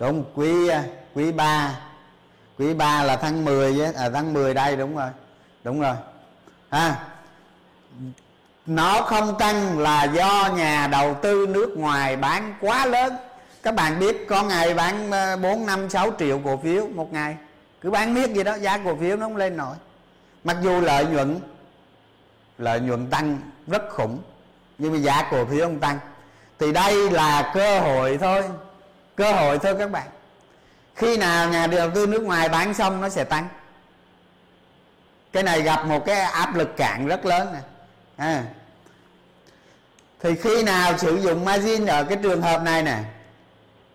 đúng 0.00 0.24
quý 0.34 0.68
à, 0.68 0.84
quý 1.14 1.32
3 1.32 1.80
quý 2.58 2.74
3 2.74 3.02
là 3.02 3.16
tháng 3.16 3.44
10 3.44 3.72
với 3.72 3.94
à, 3.94 4.10
tháng 4.10 4.32
10 4.32 4.54
đây 4.54 4.76
đúng 4.76 4.96
rồi 4.96 5.10
đúng 5.64 5.80
rồi. 5.80 5.94
Ha 6.70 7.04
nó 8.66 9.02
không 9.02 9.38
tăng 9.38 9.78
là 9.78 10.04
do 10.04 10.50
nhà 10.56 10.86
đầu 10.86 11.14
tư 11.22 11.46
nước 11.48 11.74
ngoài 11.76 12.16
bán 12.16 12.54
quá 12.60 12.86
lớn. 12.86 13.16
Các 13.62 13.74
bạn 13.74 13.98
biết 13.98 14.26
có 14.28 14.42
ngày 14.42 14.74
bán 14.74 15.10
4 15.42 15.66
5 15.66 15.90
6 15.90 16.10
triệu 16.18 16.40
cổ 16.44 16.56
phiếu 16.56 16.86
một 16.86 17.12
ngày. 17.12 17.36
Cứ 17.80 17.90
bán 17.90 18.14
miết 18.14 18.30
gì 18.30 18.42
đó 18.42 18.54
giá 18.54 18.78
cổ 18.78 18.96
phiếu 18.96 19.16
nó 19.16 19.26
không 19.26 19.36
lên 19.36 19.56
nổi. 19.56 19.76
Mặc 20.44 20.56
dù 20.62 20.80
lợi 20.80 21.06
nhuận 21.06 21.40
lợi 22.58 22.80
nhuận 22.80 23.10
tăng 23.10 23.38
rất 23.66 23.82
khủng 23.90 24.18
nhưng 24.78 24.92
mà 24.92 24.98
dạ 24.98 25.16
giá 25.16 25.28
cổ 25.30 25.44
phiếu 25.46 25.66
không 25.66 25.80
tăng. 25.80 25.98
Thì 26.58 26.72
đây 26.72 27.10
là 27.10 27.50
cơ 27.54 27.80
hội 27.80 28.18
thôi. 28.20 28.42
Cơ 29.16 29.32
hội 29.32 29.58
thôi 29.58 29.74
các 29.78 29.90
bạn. 29.90 30.06
Khi 30.94 31.16
nào 31.16 31.48
nhà 31.48 31.66
đầu 31.66 31.90
tư 31.90 32.06
nước 32.06 32.22
ngoài 32.22 32.48
bán 32.48 32.74
xong 32.74 33.00
nó 33.00 33.08
sẽ 33.08 33.24
tăng. 33.24 33.48
Cái 35.32 35.42
này 35.42 35.62
gặp 35.62 35.86
một 35.86 36.06
cái 36.06 36.20
áp 36.20 36.54
lực 36.54 36.76
cạn 36.76 37.06
rất 37.06 37.26
lớn 37.26 37.52
này 37.52 37.62
à. 38.16 38.44
thì 40.20 40.34
khi 40.34 40.62
nào 40.62 40.98
sử 40.98 41.16
dụng 41.16 41.44
margin 41.44 41.86
ở 41.86 42.04
cái 42.04 42.18
trường 42.22 42.42
hợp 42.42 42.62
này 42.62 42.82
nè. 42.82 42.98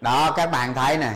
Đó, 0.02 0.34
các 0.38 0.52
bạn 0.52 0.74
thấy 0.74 0.98
nè. 0.98 1.12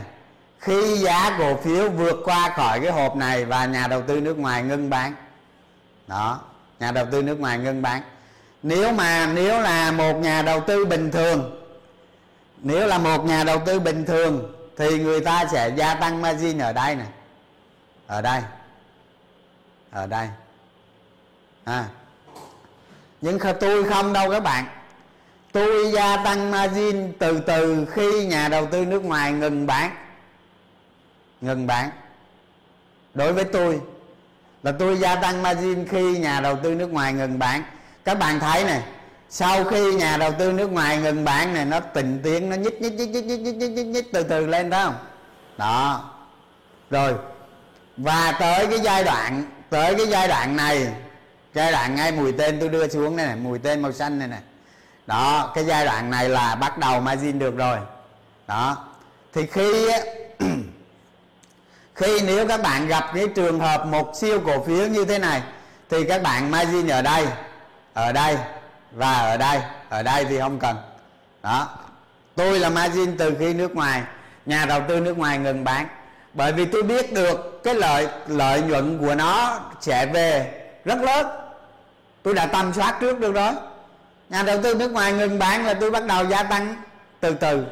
Khi 0.59 0.97
giá 0.97 1.35
cổ 1.37 1.55
phiếu 1.55 1.89
vượt 1.89 2.21
qua 2.25 2.49
khỏi 2.49 2.79
cái 2.79 2.91
hộp 2.91 3.15
này 3.15 3.45
và 3.45 3.65
nhà 3.65 3.87
đầu 3.87 4.01
tư 4.01 4.21
nước 4.21 4.37
ngoài 4.37 4.63
ngưng 4.63 4.89
bán. 4.89 5.13
Đó, 6.07 6.39
nhà 6.79 6.91
đầu 6.91 7.05
tư 7.11 7.21
nước 7.23 7.39
ngoài 7.39 7.57
ngưng 7.57 7.81
bán 7.81 8.01
nếu 8.63 8.93
mà, 8.93 9.31
nếu 9.33 9.61
là 9.61 9.91
một 9.91 10.13
nhà 10.13 10.41
đầu 10.41 10.61
tư 10.61 10.85
bình 10.85 11.11
thường, 11.11 11.61
nếu 12.57 12.87
là 12.87 12.97
một 12.97 13.25
nhà 13.25 13.43
đầu 13.43 13.61
tư 13.65 13.79
bình 13.79 14.05
thường, 14.05 14.53
thì 14.77 14.99
người 14.99 15.21
ta 15.21 15.45
sẽ 15.51 15.69
gia 15.75 15.93
tăng 15.93 16.21
margin 16.21 16.57
ở 16.57 16.73
đây 16.73 16.95
này. 16.95 17.07
Ở 18.07 18.21
đây. 18.21 18.41
Ở 19.91 20.07
đây. 20.07 20.27
À. 21.63 21.85
nhưng 23.21 23.39
tôi 23.59 23.83
không 23.89 24.13
đâu 24.13 24.31
các 24.31 24.39
bạn. 24.43 24.65
Tôi 25.51 25.91
gia 25.91 26.17
tăng 26.17 26.51
margin 26.51 27.13
từ 27.19 27.39
từ 27.39 27.85
khi 27.91 28.25
nhà 28.25 28.47
đầu 28.47 28.65
tư 28.65 28.85
nước 28.85 29.03
ngoài 29.03 29.31
ngừng 29.31 29.67
bán. 29.67 29.95
Ngừng 31.41 31.67
bán. 31.67 31.89
Đối 33.13 33.33
với 33.33 33.43
tôi, 33.43 33.81
là 34.63 34.71
tôi 34.79 34.97
gia 34.97 35.15
tăng 35.15 35.43
margin 35.43 35.87
khi 35.87 36.17
nhà 36.17 36.39
đầu 36.39 36.57
tư 36.63 36.75
nước 36.75 36.91
ngoài 36.91 37.13
ngừng 37.13 37.39
bán 37.39 37.63
các 38.05 38.19
bạn 38.19 38.39
thấy 38.39 38.63
này 38.63 38.81
sau 39.29 39.63
khi 39.63 39.93
nhà 39.93 40.17
đầu 40.17 40.31
tư 40.39 40.51
nước 40.51 40.71
ngoài 40.71 40.97
ngừng 40.97 41.25
bán 41.25 41.53
này 41.53 41.65
nó 41.65 41.79
tình 41.79 42.21
tiến 42.23 42.49
nó 42.49 42.55
nhích 42.55 42.81
nhích 42.81 42.93
nhích 42.93 43.09
nhích 43.09 43.25
nhích 43.25 43.39
nhích 43.39 43.55
nhích, 43.55 43.71
nhích, 43.71 43.85
nhích 43.85 44.11
từ 44.13 44.23
từ 44.23 44.45
lên 44.45 44.69
đó 44.69 44.83
không? 44.83 44.95
Đó. 45.57 46.09
Rồi 46.89 47.13
và 47.97 48.31
tới 48.39 48.67
cái 48.67 48.79
giai 48.79 49.03
đoạn 49.03 49.43
tới 49.69 49.95
cái 49.95 50.07
giai 50.07 50.27
đoạn 50.27 50.55
này 50.55 50.87
giai 51.53 51.71
đoạn 51.71 51.95
ngay 51.95 52.11
mùi 52.11 52.31
tên 52.31 52.59
tôi 52.59 52.69
đưa 52.69 52.87
xuống 52.87 53.17
đây 53.17 53.25
này 53.25 53.35
mùi 53.35 53.59
tên 53.59 53.81
màu 53.81 53.91
xanh 53.91 54.19
này 54.19 54.27
này. 54.27 54.41
Đó 55.07 55.51
cái 55.55 55.63
giai 55.65 55.85
đoạn 55.85 56.11
này 56.11 56.29
là 56.29 56.55
bắt 56.55 56.77
đầu 56.77 57.01
margin 57.01 57.39
được 57.39 57.57
rồi. 57.57 57.77
Đó. 58.47 58.77
Thì 59.33 59.45
khi 59.45 59.87
khi 61.95 62.21
nếu 62.21 62.47
các 62.47 62.61
bạn 62.61 62.87
gặp 62.87 63.05
cái 63.15 63.27
trường 63.35 63.59
hợp 63.59 63.85
một 63.85 64.11
siêu 64.15 64.39
cổ 64.45 64.63
phiếu 64.63 64.87
như 64.87 65.05
thế 65.05 65.19
này 65.19 65.41
thì 65.89 66.03
các 66.03 66.23
bạn 66.23 66.51
margin 66.51 66.87
ở 66.87 67.01
đây 67.01 67.25
ở 67.93 68.11
đây 68.11 68.37
và 68.91 69.13
ở 69.13 69.37
đây 69.37 69.59
ở 69.89 70.03
đây 70.03 70.25
thì 70.25 70.39
không 70.39 70.59
cần. 70.59 70.77
Đó. 71.43 71.69
Tôi 72.35 72.59
là 72.59 72.69
margin 72.69 73.17
từ 73.17 73.35
khi 73.39 73.53
nước 73.53 73.75
ngoài 73.75 74.01
nhà 74.45 74.65
đầu 74.65 74.81
tư 74.87 74.99
nước 74.99 75.17
ngoài 75.17 75.37
ngừng 75.37 75.63
bán. 75.63 75.87
Bởi 76.33 76.51
vì 76.51 76.65
tôi 76.65 76.83
biết 76.83 77.13
được 77.13 77.63
cái 77.63 77.75
lợi 77.75 78.07
lợi 78.27 78.61
nhuận 78.61 78.97
của 78.99 79.15
nó 79.15 79.59
sẽ 79.81 80.05
về 80.05 80.61
rất 80.85 80.99
lớn. 81.01 81.27
Tôi 82.23 82.33
đã 82.33 82.45
tầm 82.45 82.73
soát 82.73 82.97
trước 82.99 83.19
được 83.19 83.33
đó. 83.33 83.53
Nhà 84.29 84.43
đầu 84.43 84.61
tư 84.63 84.75
nước 84.75 84.91
ngoài 84.91 85.13
ngừng 85.13 85.39
bán 85.39 85.65
là 85.65 85.73
tôi 85.73 85.91
bắt 85.91 86.05
đầu 86.05 86.25
gia 86.25 86.43
tăng 86.43 86.75
từ 87.19 87.33
từ. 87.33 87.65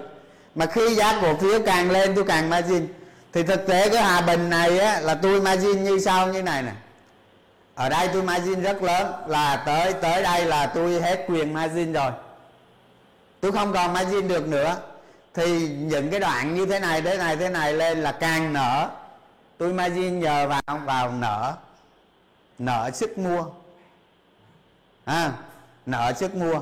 Mà 0.56 0.66
khi 0.66 0.96
giá 0.96 1.20
cổ 1.22 1.36
phiếu 1.38 1.60
càng 1.66 1.92
lên 1.92 2.16
tôi 2.16 2.26
càng 2.28 2.50
margin. 2.50 2.88
Thì 3.34 3.44
thực 3.44 3.68
tế 3.68 3.90
cái 3.90 4.04
hòa 4.04 4.22
bình 4.22 4.50
này 4.50 4.80
á, 4.80 5.00
là 5.00 5.16
tôi 5.16 5.42
margin 5.42 5.84
như 5.84 6.00
sau 6.00 6.28
như 6.28 6.42
này 6.42 6.64
nè 6.64 6.72
ở 7.80 7.90
đây 7.90 8.10
tôi 8.14 8.24
margin 8.24 8.62
rất 8.62 8.84
lớn. 8.84 9.12
Là 9.28 9.64
tới 9.66 9.94
tới 9.94 10.24
đây 10.24 10.46
là 10.46 10.66
tôi 10.66 11.02
hết 11.02 11.26
quyền 11.28 11.54
margin 11.54 11.94
rồi. 11.94 12.12
Tôi 13.42 13.52
không 13.52 13.74
còn 13.74 13.94
margin 13.94 14.28
được 14.28 14.48
nữa. 14.48 14.78
Thì 15.34 15.70
những 15.70 16.12
cái 16.12 16.20
đoạn 16.20 16.56
như 16.56 16.66
thế 16.66 16.80
này 16.80 17.02
thế 17.02 17.18
này 17.18 17.38
thế 17.38 17.50
này 17.50 17.74
lên 17.74 18.02
là 18.02 18.12
càng 18.12 18.54
nở. 18.54 18.90
Tôi 19.58 19.74
margin 19.74 20.20
nhờ 20.20 20.48
vào 20.48 20.80
vào 20.86 21.12
nở. 21.12 21.54
Nợ 22.60 22.90
sức 22.94 23.18
mua. 23.18 23.46
À, 25.06 25.32
nợ 25.86 26.14
sức 26.16 26.36
mua. 26.36 26.62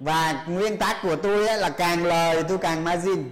Và 0.00 0.44
nguyên 0.48 0.78
tắc 0.78 0.96
của 1.02 1.16
tôi 1.16 1.46
ấy 1.46 1.58
là 1.58 1.70
càng 1.70 2.04
lời 2.04 2.42
tôi 2.48 2.58
càng 2.58 2.84
margin. 2.84 3.30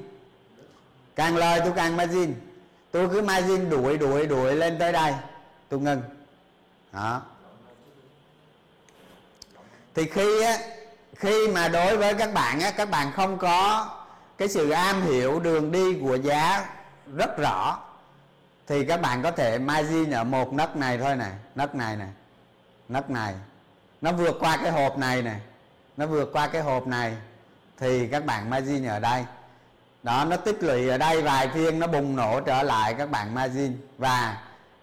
Càng 1.17 1.37
lời 1.37 1.61
tôi 1.65 1.73
càng 1.77 1.97
margin. 1.97 2.35
Tôi 2.91 3.09
cứ 3.09 3.23
margin 3.23 3.71
đuổi 3.71 3.99
đuổi 3.99 4.27
đuổi 4.27 4.57
lên 4.57 4.79
tới 4.79 4.93
đây. 4.93 5.15
Tôi 5.69 5.81
ngừng 5.81 6.03
đó. 6.93 7.23
Thì 9.95 10.07
khi 10.07 10.43
á, 10.43 10.59
khi 11.17 11.49
mà 11.49 11.69
đối 11.69 11.97
với 11.97 12.15
các 12.15 12.33
bạn 12.35 12.61
á, 12.61 12.71
các 12.71 12.91
bạn 12.91 13.13
không 13.13 13.39
có 13.39 13.89
cái 14.39 14.49
sự 14.49 14.71
am 14.71 15.03
hiểu 15.03 15.41
đường 15.41 15.73
đi 15.73 15.99
của 16.01 16.15
giá 16.15 16.69
rất 17.17 17.39
rõ, 17.39 17.79
thì 18.67 18.85
các 18.85 19.01
bạn 19.01 19.23
có 19.23 19.31
thể 19.31 19.59
margin 19.59 20.11
ở 20.11 20.25
một 20.25 20.53
nấc 20.53 20.77
này 20.77 20.99
thôi 20.99 21.17
này, 21.17 21.33
nấc 21.55 21.75
này 21.75 21.97
này, 21.97 22.09
nấc 22.89 23.11
này. 23.11 23.35
Nó 24.01 24.13
vượt 24.13 24.37
qua 24.41 24.57
cái 24.57 24.71
hộp 24.71 24.99
này 24.99 25.23
này, 25.23 25.41
nó 25.97 26.07
vượt 26.07 26.31
qua 26.33 26.47
cái 26.47 26.63
hộp 26.63 26.87
này, 26.87 27.17
thì 27.79 28.07
các 28.07 28.25
bạn 28.25 28.51
margin 28.51 28.87
ở 28.87 29.01
đây. 29.01 29.25
Đó, 30.03 30.25
nó 30.25 30.37
tích 30.37 30.63
lũy 30.63 30.89
ở 30.89 30.99
đây 30.99 31.23
vài 31.23 31.49
phiên, 31.49 31.79
nó 31.79 31.87
bùng 31.87 32.17
nổ 32.17 32.41
trở 32.41 32.63
lại, 32.63 32.95
các 32.95 33.11
bạn 33.11 33.35
margin. 33.35 33.77
Và 33.99 34.37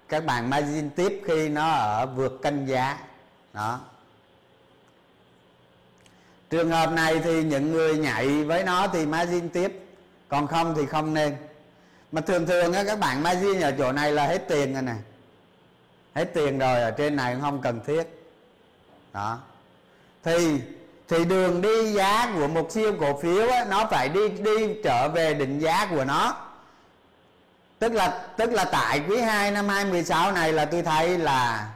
các 0.09 0.25
bạn 0.25 0.49
margin 0.49 0.89
tiếp 0.89 1.21
khi 1.25 1.49
nó 1.49 1.69
ở 1.69 2.05
vượt 2.05 2.39
canh 2.41 2.67
giá. 2.67 2.97
Đó. 3.53 3.79
Trường 6.49 6.69
hợp 6.69 6.91
này 6.91 7.19
thì 7.19 7.43
những 7.43 7.71
người 7.71 7.97
nhảy 7.97 8.43
với 8.43 8.63
nó 8.63 8.87
thì 8.87 9.05
margin 9.05 9.49
tiếp 9.49 9.83
còn 10.27 10.47
không 10.47 10.75
thì 10.75 10.85
không 10.85 11.13
nên. 11.13 11.35
Mà 12.11 12.21
thường 12.21 12.45
thường 12.45 12.73
á 12.73 12.83
các 12.83 12.99
bạn 12.99 13.23
margin 13.23 13.61
ở 13.61 13.73
chỗ 13.77 13.91
này 13.91 14.11
là 14.11 14.27
hết 14.27 14.47
tiền 14.47 14.73
rồi 14.73 14.81
nè. 14.81 14.95
Hết 16.15 16.25
tiền 16.33 16.59
rồi 16.59 16.81
ở 16.81 16.91
trên 16.91 17.15
này 17.15 17.33
cũng 17.33 17.41
không 17.41 17.61
cần 17.61 17.81
thiết. 17.87 18.03
Đó. 19.13 19.39
Thì 20.23 20.61
thì 21.07 21.25
đường 21.25 21.61
đi 21.61 21.93
giá 21.93 22.33
của 22.35 22.47
một 22.47 22.71
siêu 22.71 22.93
cổ 22.99 23.19
phiếu 23.21 23.49
á, 23.49 23.65
nó 23.69 23.85
phải 23.91 24.09
đi 24.09 24.29
đi 24.29 24.75
trở 24.83 25.09
về 25.09 25.33
định 25.33 25.59
giá 25.59 25.87
của 25.89 26.05
nó 26.05 26.46
tức 27.79 27.93
là 27.93 28.23
tức 28.37 28.51
là 28.51 28.65
tại 28.65 29.01
quý 29.07 29.21
2 29.21 29.51
năm 29.51 29.69
2016 29.69 30.31
này 30.31 30.53
là 30.53 30.65
tôi 30.65 30.81
thấy 30.81 31.17
là 31.17 31.69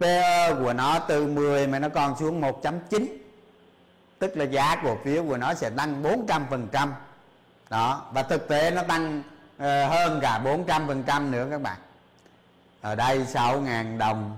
PE 0.00 0.54
của 0.54 0.72
nó 0.72 0.98
từ 0.98 1.26
10 1.26 1.66
mà 1.66 1.78
nó 1.78 1.88
còn 1.88 2.18
xuống 2.18 2.40
1.9 2.40 3.06
tức 4.18 4.36
là 4.36 4.44
giá 4.44 4.76
cổ 4.84 4.96
phiếu 5.04 5.24
của 5.24 5.36
nó 5.36 5.54
sẽ 5.54 5.70
tăng 5.70 6.02
400% 6.02 6.88
đó 7.70 8.02
và 8.12 8.22
thực 8.22 8.48
tế 8.48 8.70
nó 8.70 8.82
tăng 8.82 9.22
uh, 9.56 9.62
hơn 9.62 10.18
cả 10.22 10.40
400% 10.44 11.30
nữa 11.30 11.46
các 11.50 11.62
bạn. 11.62 11.78
Ở 12.80 12.94
đây 12.94 13.18
6.000 13.18 13.98
đồng 13.98 14.36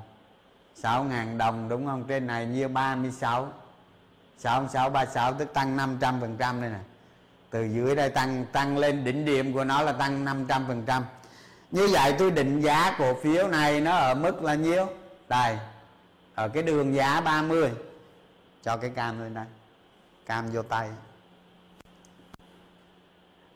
6.000 0.82 1.36
đồng 1.36 1.68
đúng 1.68 1.86
không? 1.86 2.04
Trên 2.04 2.26
này 2.26 2.46
như 2.46 2.68
36 2.68 3.48
6636 4.38 5.32
tức 5.32 5.54
tăng 5.54 5.76
500% 5.76 6.60
đây 6.60 6.70
nè 6.70 6.78
từ 7.50 7.64
dưới 7.64 7.96
đây 7.96 8.10
tăng 8.10 8.44
tăng 8.52 8.78
lên 8.78 9.04
đỉnh 9.04 9.24
điểm 9.24 9.52
của 9.52 9.64
nó 9.64 9.82
là 9.82 9.92
tăng 9.92 10.24
500% 10.24 11.02
như 11.70 11.86
vậy 11.86 12.14
tôi 12.18 12.30
định 12.30 12.60
giá 12.60 12.94
cổ 12.98 13.14
phiếu 13.22 13.48
này 13.48 13.80
nó 13.80 13.96
ở 13.96 14.14
mức 14.14 14.42
là 14.42 14.54
nhiêu? 14.54 14.86
Đây, 15.28 15.58
ở 16.34 16.48
cái 16.48 16.62
đường 16.62 16.94
giá 16.94 17.20
30 17.20 17.70
cho 18.62 18.76
cái 18.76 18.90
cam 18.90 19.22
lên 19.22 19.34
đây. 19.34 19.44
Cam 20.26 20.50
vô 20.52 20.62
tay. 20.62 20.88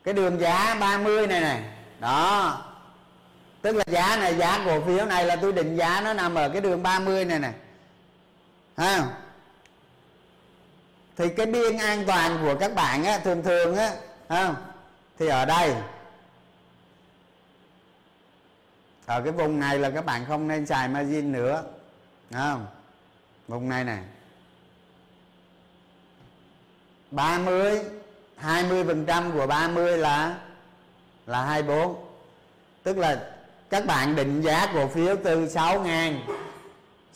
Cái 0.03 0.13
đường 0.13 0.39
giá 0.39 0.75
30 0.79 1.27
này 1.27 1.41
này 1.41 1.63
đó. 1.99 2.61
Tức 3.61 3.75
là 3.75 3.83
giá 3.87 4.17
này, 4.17 4.35
giá 4.35 4.61
cổ 4.65 4.81
phiếu 4.81 5.05
này 5.05 5.25
là 5.25 5.35
tôi 5.35 5.53
định 5.53 5.75
giá 5.75 6.01
nó 6.01 6.13
nằm 6.13 6.35
ở 6.35 6.49
cái 6.49 6.61
đường 6.61 6.83
30 6.83 7.25
này 7.25 7.39
này 7.39 7.53
ha 8.77 9.05
thì 11.17 11.29
cái 11.29 11.45
biên 11.45 11.77
an 11.77 12.03
toàn 12.07 12.37
của 12.41 12.55
các 12.59 12.75
bạn 12.75 13.03
á, 13.03 13.19
thường 13.19 13.43
thường 13.43 13.75
á 13.75 13.95
không 14.29 14.55
thì 15.19 15.27
ở 15.27 15.45
đây. 15.45 15.75
Ở 19.05 19.21
cái 19.21 19.31
vùng 19.31 19.59
này 19.59 19.79
là 19.79 19.89
các 19.89 20.05
bạn 20.05 20.25
không 20.27 20.47
nên 20.47 20.65
xài 20.65 20.87
margin 20.87 21.31
nữa 21.31 21.63
không 22.33 22.65
vùng 23.47 23.69
này 23.69 23.83
này 23.83 23.99
30 27.11 27.81
20 28.37 28.83
phần 28.83 29.05
trăm 29.05 29.31
của 29.31 29.47
30 29.47 29.97
là 29.97 30.37
là 31.25 31.45
24 31.45 31.95
tức 32.83 32.97
là 32.97 33.29
các 33.69 33.85
bạn 33.85 34.15
định 34.15 34.41
giá 34.41 34.67
cổ 34.73 34.87
phiếu 34.87 35.15
từ 35.23 35.49
6 35.49 35.81
ngàn 35.81 36.19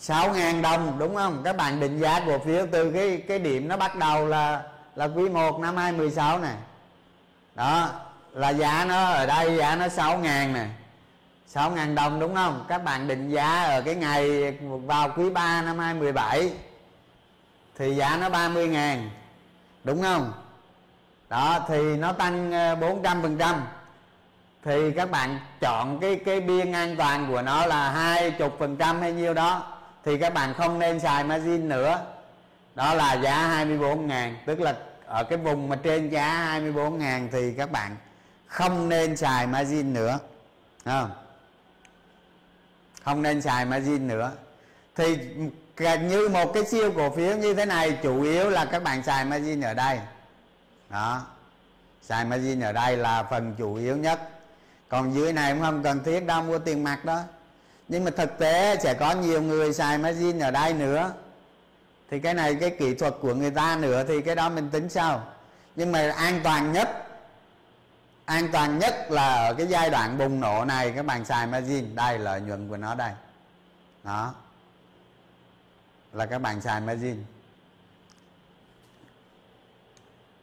6 0.01 0.33
ngàn 0.33 0.62
đồng, 0.62 0.99
đúng 0.99 1.15
không? 1.15 1.41
Các 1.43 1.57
bạn 1.57 1.79
định 1.79 1.99
giá 1.99 2.19
cổ 2.27 2.39
phiếu 2.39 2.65
từ 2.71 2.91
cái 2.91 3.23
cái 3.27 3.39
điểm 3.39 3.67
nó 3.67 3.77
bắt 3.77 3.95
đầu 3.95 4.27
là 4.27 4.63
là 4.95 5.05
quý 5.05 5.29
1 5.29 5.59
năm 5.59 5.77
2016 5.77 6.39
này 6.39 6.55
đó, 7.55 7.89
là 8.33 8.49
giá 8.49 8.85
nó 8.85 9.05
ở 9.05 9.25
đây, 9.25 9.57
giá 9.57 9.75
nó 9.75 9.88
6 9.88 10.17
ngàn 10.17 10.53
này 10.53 10.69
6 11.47 11.71
ngàn 11.71 11.95
đồng, 11.95 12.19
đúng 12.19 12.35
không? 12.35 12.65
Các 12.67 12.83
bạn 12.83 13.07
định 13.07 13.29
giá 13.29 13.63
ở 13.63 13.81
cái 13.81 13.95
ngày 13.95 14.51
vào 14.62 15.09
quý 15.15 15.29
3 15.29 15.62
năm 15.62 15.79
2017 15.79 16.51
thì 17.77 17.95
giá 17.95 18.17
nó 18.17 18.29
30 18.29 18.67
ngàn, 18.67 19.09
đúng 19.83 20.01
không? 20.01 20.33
Đó, 21.29 21.65
thì 21.67 21.97
nó 21.97 22.12
tăng 22.12 22.51
ờ, 22.51 22.75
400 22.75 23.21
phần 23.21 23.38
trăm. 23.38 23.63
Thì 24.63 24.91
các 24.91 25.12
bạn 25.12 25.39
chọn 25.62 25.99
cái 25.99 26.15
cái 26.25 26.39
biên 26.39 26.71
an 26.71 26.95
toàn 26.95 27.27
của 27.31 27.41
nó 27.41 27.65
là 27.65 27.91
hai 27.91 28.31
chục 28.31 28.55
phần 28.59 28.77
trăm 28.77 29.01
hay 29.01 29.13
nhiêu 29.13 29.33
đó 29.33 29.79
thì 30.10 30.17
các 30.17 30.34
bạn 30.34 30.54
không 30.54 30.80
nên 30.80 31.00
xài 31.00 31.24
margin 31.24 31.69
nữa. 31.69 32.06
Đó 32.76 32.93
là 32.93 33.13
giá 33.13 33.48
24 33.48 34.08
ngàn, 34.08 34.36
tức 34.45 34.60
là 34.60 34.76
ở 35.06 35.24
cái 35.24 35.38
vùng 35.38 35.69
mà 35.69 35.76
trên 35.76 36.10
giá 36.10 36.34
24 36.34 36.98
ngàn 36.98 37.30
thì 37.32 37.54
các 37.58 37.72
bạn 37.72 37.95
không 38.48 38.89
nên 38.89 39.17
xài 39.17 39.48
margin 39.48 39.93
nữa. 39.93 40.19
Không? 40.86 41.12
Không 43.04 43.22
nên 43.22 43.41
xài 43.41 43.65
margin 43.65 44.08
nữa. 44.08 44.32
Thì 44.95 45.17
gần 45.78 46.08
như 46.08 46.30
một 46.30 46.54
cái 46.54 46.65
siêu 46.65 46.91
cổ 46.95 47.10
phiếu 47.10 47.38
như 47.38 47.54
thế 47.54 47.65
này 47.65 47.98
chủ 48.04 48.22
yếu 48.22 48.50
là 48.50 48.65
các 48.65 48.84
bạn 48.84 49.04
xài 49.04 49.26
margin 49.26 49.62
ở 49.62 49.74
đây. 49.74 50.00
Đó. 50.89 51.26
Xài 52.02 52.26
margin 52.26 52.60
ở 52.60 52.72
đây 52.72 52.98
là 52.98 53.24
phần 53.24 53.56
chủ 53.58 53.76
yếu 53.76 53.98
nhất. 53.98 54.30
Còn 54.88 55.13
dưới 55.13 55.34
này 55.34 55.54
cũng 55.54 55.62
không 55.62 55.84
cần 55.84 56.04
thiết 56.04 56.26
đâu, 56.26 56.43
mua 56.43 56.60
tiền 56.60 56.84
mặt 56.84 57.06
đó 57.06 57.22
nhưng 57.89 58.04
mà 58.04 58.12
thực 58.12 58.38
tế 58.38 58.78
sẽ 58.84 58.93
có 58.93 59.12
nhiều 59.12 59.41
người 59.41 59.73
xài 59.73 59.97
margin 59.97 60.39
ở 60.39 60.52
đây 60.52 60.73
nữa. 60.73 61.12
Thì 62.12 62.19
cái 62.19 62.34
này, 62.34 62.56
cái 62.56 62.69
kỹ 62.69 62.95
thuật 62.95 63.13
của 63.21 63.34
người 63.34 63.52
ta 63.52 63.78
nữa 63.82 64.04
thì 64.08 64.21
cái 64.21 64.36
đó 64.36 64.49
mình 64.49 64.69
tính 64.69 64.89
sau. 64.89 65.23
Nhưng 65.75 65.91
mà 65.91 66.12
an 66.17 66.41
toàn 66.43 66.71
nhất, 66.71 67.08
an 68.25 68.49
toàn 68.52 68.80
nhất 68.80 69.12
là 69.12 69.36
ở 69.36 69.54
cái 69.54 69.67
giai 69.67 69.89
đoạn 69.89 70.17
bùng 70.17 70.39
nổ 70.39 70.65
này, 70.65 70.93
các 70.95 71.06
bạn 71.06 71.25
xài 71.25 71.47
margin, 71.47 71.95
đây, 71.95 72.19
lợi 72.19 72.41
nhuận 72.41 72.69
của 72.69 72.78
nó 72.78 72.95
đây. 72.95 73.12
Đó. 74.04 74.34
Là 76.13 76.25
các 76.25 76.39
bạn 76.39 76.62
xài 76.62 76.82
margin. 76.82 77.23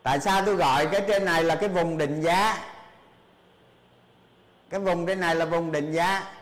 Tại 0.02 0.20
sao 0.20 0.44
tôi 0.44 0.56
gọi 0.56 0.86
cái 0.86 1.02
trên 1.08 1.24
này 1.24 1.44
là 1.44 1.54
cái 1.54 1.68
vùng 1.68 1.98
định 1.98 2.20
giá? 2.20 2.58
Cái 4.70 4.80
vùng 4.80 5.06
trên 5.06 5.20
này 5.20 5.34
là 5.34 5.44
vùng 5.44 5.72
định 5.72 5.92
giá 5.92 6.35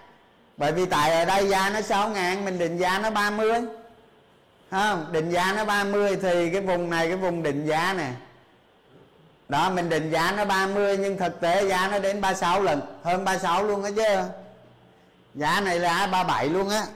bởi 0.57 0.73
vì 0.73 0.87
tại 0.87 1.11
ở 1.11 1.25
đây 1.25 1.49
giá 1.49 1.71
nó 1.71 1.81
6 1.81 2.09
ngàn 2.09 2.45
mình 2.45 2.59
định 2.59 2.79
giá 2.79 2.99
nó 2.99 3.11
30 3.11 3.61
không 4.71 5.13
định 5.13 5.31
giá 5.31 5.53
nó 5.57 5.65
30 5.65 6.17
thì 6.23 6.51
cái 6.51 6.61
vùng 6.61 6.91
này 6.91 7.09
cái 7.09 7.17
vùng 7.17 7.43
định 7.43 7.67
giá 7.67 7.95
nè. 7.99 8.11
Đó 9.49 9.71
mình 9.71 9.89
định 9.89 10.11
giá 10.11 10.33
nó 10.37 10.45
30 10.45 10.97
nhưng 10.97 11.19
thực 11.19 11.41
tế 11.41 11.69
giá 11.69 11.89
nó 11.89 11.99
đến 11.99 12.21
36 12.21 12.63
lần 12.63 12.81
hơn 13.03 13.25
36 13.25 13.65
luôn 13.65 13.83
đó 13.83 13.89
chứ. 13.97 14.23
Giá 15.35 15.61
này 15.61 15.79
là 15.79 16.07
37 16.07 16.49
luôn 16.49 16.69
á. 16.69 16.87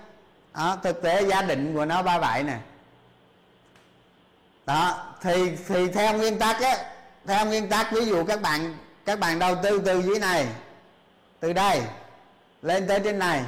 Đó. 0.55 0.61
đó, 0.61 0.77
thực 0.83 1.03
tế 1.03 1.25
giá 1.25 1.43
định 1.43 1.75
của 1.75 1.85
nó 1.85 2.03
37 2.03 2.43
nè. 2.43 2.59
Đó 4.67 5.05
thì 5.23 5.57
thì 5.69 5.89
theo 5.89 6.17
nguyên 6.17 6.39
tắc 6.39 6.61
á 6.61 6.77
theo 7.27 7.47
nguyên 7.47 7.69
tắc 7.69 7.93
ví 7.93 8.07
dụ 8.07 8.25
các 8.25 8.43
bạn 8.43 8.75
các 9.07 9.21
bạn 9.21 9.39
đầu 9.39 9.55
tư 9.63 9.83
từ 9.85 10.03
dưới 10.03 10.19
này 10.19 10.47
từ 11.41 11.53
đây 11.53 11.83
lên 12.63 12.87
tới 12.89 13.01
trên 13.05 13.19
này. 13.19 13.45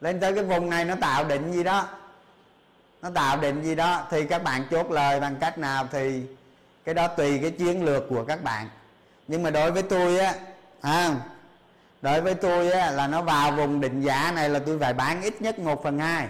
Lên 0.00 0.20
tới 0.20 0.34
cái 0.34 0.44
vùng 0.44 0.70
này 0.70 0.84
nó 0.84 0.94
tạo 0.94 1.24
định 1.24 1.52
gì 1.52 1.64
đó. 1.64 1.88
Nó 3.02 3.10
tạo 3.10 3.36
định 3.36 3.62
gì 3.62 3.74
đó. 3.74 4.06
Thì 4.10 4.26
các 4.26 4.42
bạn 4.42 4.64
chốt 4.70 4.90
lời 4.90 5.20
bằng 5.20 5.36
cách 5.40 5.58
nào 5.58 5.88
thì 5.92 6.22
cái 6.84 6.94
đó 6.94 7.08
tùy 7.08 7.38
cái 7.38 7.50
chiến 7.50 7.84
lược 7.84 8.08
của 8.08 8.24
các 8.24 8.42
bạn. 8.42 8.68
Nhưng 9.28 9.42
mà 9.42 9.50
đối 9.50 9.72
với 9.72 9.82
tôi 9.82 10.18
á 10.18 10.34
à, 10.80 11.14
đối 12.02 12.20
với 12.20 12.34
tôi 12.34 12.70
á 12.70 12.90
là 12.90 13.06
nó 13.06 13.22
vào 13.22 13.52
vùng 13.52 13.80
định 13.80 14.00
giá 14.00 14.32
này 14.34 14.48
là 14.48 14.58
tôi 14.66 14.78
phải 14.78 14.92
bán 14.92 15.22
ít 15.22 15.42
nhất 15.42 15.58
1 15.58 15.82
phần 15.82 15.98
hai. 15.98 16.28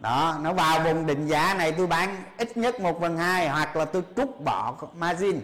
Đó 0.00 0.38
nó 0.40 0.52
vào 0.52 0.80
vùng 0.80 1.06
định 1.06 1.26
giá 1.26 1.54
này 1.54 1.72
tôi 1.72 1.86
bán 1.86 2.22
ít 2.38 2.56
nhất 2.56 2.80
1 2.80 3.00
phần 3.00 3.16
hai 3.16 3.48
hoặc 3.48 3.76
là 3.76 3.84
tôi 3.84 4.02
trút 4.16 4.28
bỏ 4.44 4.74
margin 4.94 5.40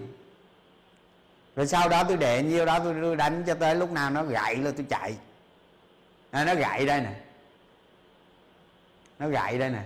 rồi 1.57 1.67
sau 1.67 1.89
đó 1.89 2.05
tôi 2.05 2.17
để 2.17 2.43
nhiêu 2.43 2.65
đó 2.65 2.79
tôi 2.79 3.17
đánh 3.17 3.45
cho 3.47 3.55
tới 3.55 3.75
lúc 3.75 3.93
nào 3.93 4.11
nó 4.11 4.23
gãy 4.23 4.57
là 4.57 4.71
tôi 4.77 4.87
chạy. 4.89 5.17
À, 6.31 6.45
nó 6.45 6.55
gãy 6.55 6.87
đây 6.87 7.01
nè. 7.01 7.13
Nó 9.19 9.29
gãy 9.29 9.59
đây 9.59 9.71
nè. 9.71 9.83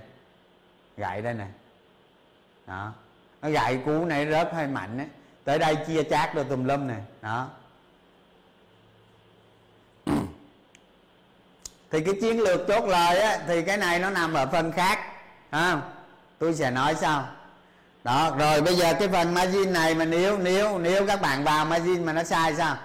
Gãy 0.97 1.23
đây 1.23 1.35
nè. 1.35 1.47
Đó. 2.67 2.93
Nó 3.43 3.51
gãy 3.51 3.79
cú 3.85 4.05
này 4.05 4.27
rớt 4.31 4.53
hơi 4.53 4.67
mạnh 4.67 4.99
á 4.99 5.05
tới 5.45 5.59
đây 5.59 5.77
chia 5.87 6.03
chác 6.03 6.35
rồi 6.35 6.45
tùm 6.49 6.65
lum 6.65 6.89
nè. 6.89 6.97
Đó. 7.23 7.49
Thì 11.91 12.01
cái 12.05 12.15
chiến 12.21 12.41
lược 12.41 12.61
chốt 12.69 12.85
lời 12.85 13.21
á 13.21 13.39
thì 13.47 13.63
cái 13.63 13.77
này 13.77 13.99
nó 13.99 14.11
nằm 14.11 14.35
ở 14.35 14.47
phần 14.47 14.73
khác 14.73 14.99
không? 15.51 15.83
Tôi 16.39 16.55
sẽ 16.55 16.71
nói 16.71 16.95
sao 16.95 17.29
đó 18.05 18.37
rồi 18.39 18.61
bây 18.61 18.75
giờ 18.75 18.95
cái 18.95 19.09
phần 19.09 19.35
margin 19.35 19.73
này 19.73 19.95
mà 19.95 20.05
nếu 20.05 20.39
nếu 20.39 20.79
nếu 20.79 21.07
các 21.07 21.21
bạn 21.21 21.45
vào 21.45 21.65
margin 21.65 22.05
mà 22.05 22.13
nó 22.13 22.25
sai 22.25 22.55
sao? 22.57 22.77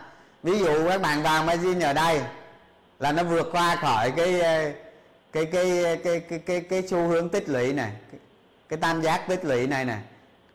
Ví 0.44 0.60
dụ 0.60 0.90
các 0.90 1.02
bạn 1.02 1.24
vào 1.24 1.44
margin 1.44 1.80
ở 1.80 1.94
đây 1.94 2.22
là 3.00 3.12
nó 3.12 3.24
vượt 3.24 3.50
qua 3.52 3.76
khỏi 3.76 4.12
cái 4.12 4.42
ờ, 4.42 4.72
cái 5.34 5.46
cái 5.46 5.98
cái 6.04 6.20
cái 6.20 6.40
cái, 6.40 6.62
cái 6.62 6.84
xu 6.88 7.08
hướng 7.08 7.30
tích 7.30 7.50
lũy 7.50 7.74
này 7.74 7.92
cái, 8.12 8.20
cái 8.70 8.80
tam 8.80 9.02
giác 9.02 9.28
tích 9.28 9.46
lũy 9.46 9.68
này 9.68 9.86
nè. 9.86 9.98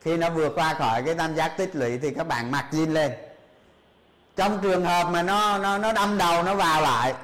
Khi 0.03 0.17
nó 0.17 0.31
vượt 0.31 0.53
qua 0.55 0.75
khỏi 0.75 1.03
cái 1.03 1.15
tam 1.15 1.35
giác 1.35 1.57
tích 1.57 1.77
lũy 1.77 1.99
thì 1.99 2.11
các 2.11 2.27
bạn 2.27 2.51
mặc 2.51 2.67
zin 2.73 2.93
lên. 2.93 3.13
Trong 4.37 4.59
trường 4.63 4.85
hợp 4.85 5.09
mà 5.11 5.23
nó 5.23 5.59
nó 5.59 5.79
nó 5.79 5.93
đâm 5.93 6.19
đầu 6.19 6.43
nó 6.43 6.55
vào 6.55 6.83
lại 6.83 7.15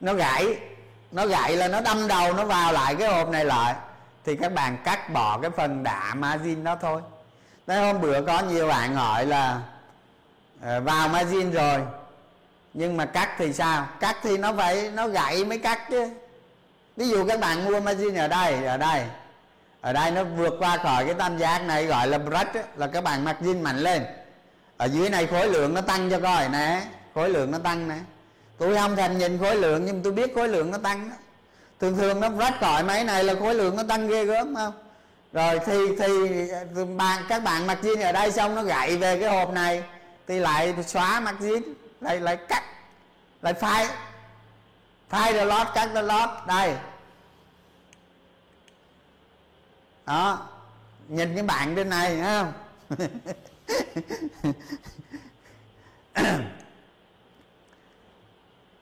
nó 0.00 0.14
gãy 0.14 0.56
nó 1.12 1.26
gãy 1.26 1.56
là 1.56 1.68
nó 1.68 1.80
đâm 1.80 2.08
đầu 2.08 2.32
nó 2.32 2.44
vào 2.44 2.72
lại 2.72 2.94
cái 2.94 3.08
hộp 3.08 3.28
này 3.28 3.44
lại 3.44 3.74
thì 4.24 4.36
các 4.36 4.52
bạn 4.54 4.76
cắt 4.84 5.10
bỏ 5.12 5.38
cái 5.38 5.50
phần 5.50 5.82
đã 5.82 6.14
margin 6.14 6.64
đó 6.64 6.76
thôi. 6.80 7.02
Đấy 7.66 7.78
hôm 7.78 8.00
bữa 8.00 8.22
có 8.22 8.40
nhiều 8.40 8.68
bạn 8.68 8.94
hỏi 8.94 9.26
là 9.26 9.60
ờ, 10.62 10.80
vào 10.80 11.08
margin 11.08 11.50
rồi, 11.50 11.80
nhưng 12.74 12.96
mà 12.96 13.04
cắt 13.04 13.30
thì 13.38 13.52
sao? 13.52 13.86
Cắt 14.00 14.16
thì 14.22 14.38
nó 14.38 14.52
phải, 14.52 14.90
nó 14.90 15.08
gãy 15.08 15.44
mới 15.44 15.58
cắt 15.58 15.78
chứ. 15.90 16.10
Ví 16.96 17.08
dụ 17.08 17.26
các 17.26 17.40
bạn 17.40 17.64
mua 17.64 17.80
margin 17.80 18.14
ở 18.14 18.28
đây 18.28 18.64
ở 18.64 18.76
đây 18.76 19.04
ở 19.80 19.92
đây 19.92 20.10
nó 20.10 20.24
vượt 20.24 20.54
qua 20.58 20.76
khỏi 20.76 21.04
cái 21.04 21.14
tam 21.14 21.38
giác 21.38 21.58
này 21.58 21.86
gọi 21.86 22.06
là 22.06 22.18
break 22.18 22.78
là 22.78 22.86
các 22.86 23.04
bạn 23.04 23.24
margin 23.24 23.62
mạnh 23.62 23.78
lên. 23.78 24.04
Ở 24.76 24.86
dưới 24.86 25.10
này 25.10 25.26
khối 25.26 25.48
lượng 25.48 25.74
nó 25.74 25.80
tăng 25.80 26.10
cho 26.10 26.20
coi 26.20 26.48
nè, 26.48 26.82
khối 27.14 27.28
lượng 27.28 27.50
nó 27.50 27.58
tăng 27.58 27.88
nè. 27.88 27.96
Tôi 28.58 28.76
không 28.76 28.96
thèm 28.96 29.18
nhìn 29.18 29.38
khối 29.38 29.56
lượng, 29.56 29.84
nhưng 29.84 30.02
tôi 30.02 30.12
biết 30.12 30.34
khối 30.34 30.48
lượng 30.48 30.70
nó 30.70 30.78
tăng 30.78 31.10
đó 31.10 31.16
thường 31.80 31.96
thường 31.96 32.20
nó 32.20 32.28
rách 32.38 32.60
khỏi 32.60 32.82
máy 32.84 33.04
này 33.04 33.24
là 33.24 33.34
khối 33.34 33.54
lượng 33.54 33.76
nó 33.76 33.82
tăng 33.82 34.08
ghê 34.08 34.24
gớm 34.24 34.54
không? 34.54 34.72
Rồi 35.32 35.60
thì 35.66 35.78
thì 35.98 36.06
bạn, 36.96 37.22
các 37.28 37.42
bạn 37.44 37.66
mặc 37.66 37.78
jean 37.82 38.02
ở 38.02 38.12
đây 38.12 38.32
xong 38.32 38.54
nó 38.54 38.62
gậy 38.62 38.96
về 38.96 39.20
cái 39.20 39.30
hộp 39.30 39.52
này, 39.52 39.82
thì 40.26 40.38
lại 40.38 40.74
xóa 40.86 41.20
mặc 41.20 41.34
jean, 41.40 41.62
lại 42.00 42.20
lại 42.20 42.36
cắt, 42.36 42.62
lại 43.42 43.54
phai. 43.54 43.86
Phai 45.08 45.32
the 45.32 45.44
lót, 45.44 45.66
cắt 45.74 45.88
the 45.94 46.02
lót, 46.02 46.28
đây. 46.46 46.74
Đó, 50.06 50.48
nhìn 51.08 51.34
cái 51.34 51.42
bạn 51.42 51.74
bên 51.74 51.88
này 51.88 52.20
thấy 52.20 52.24
không? 52.24 52.52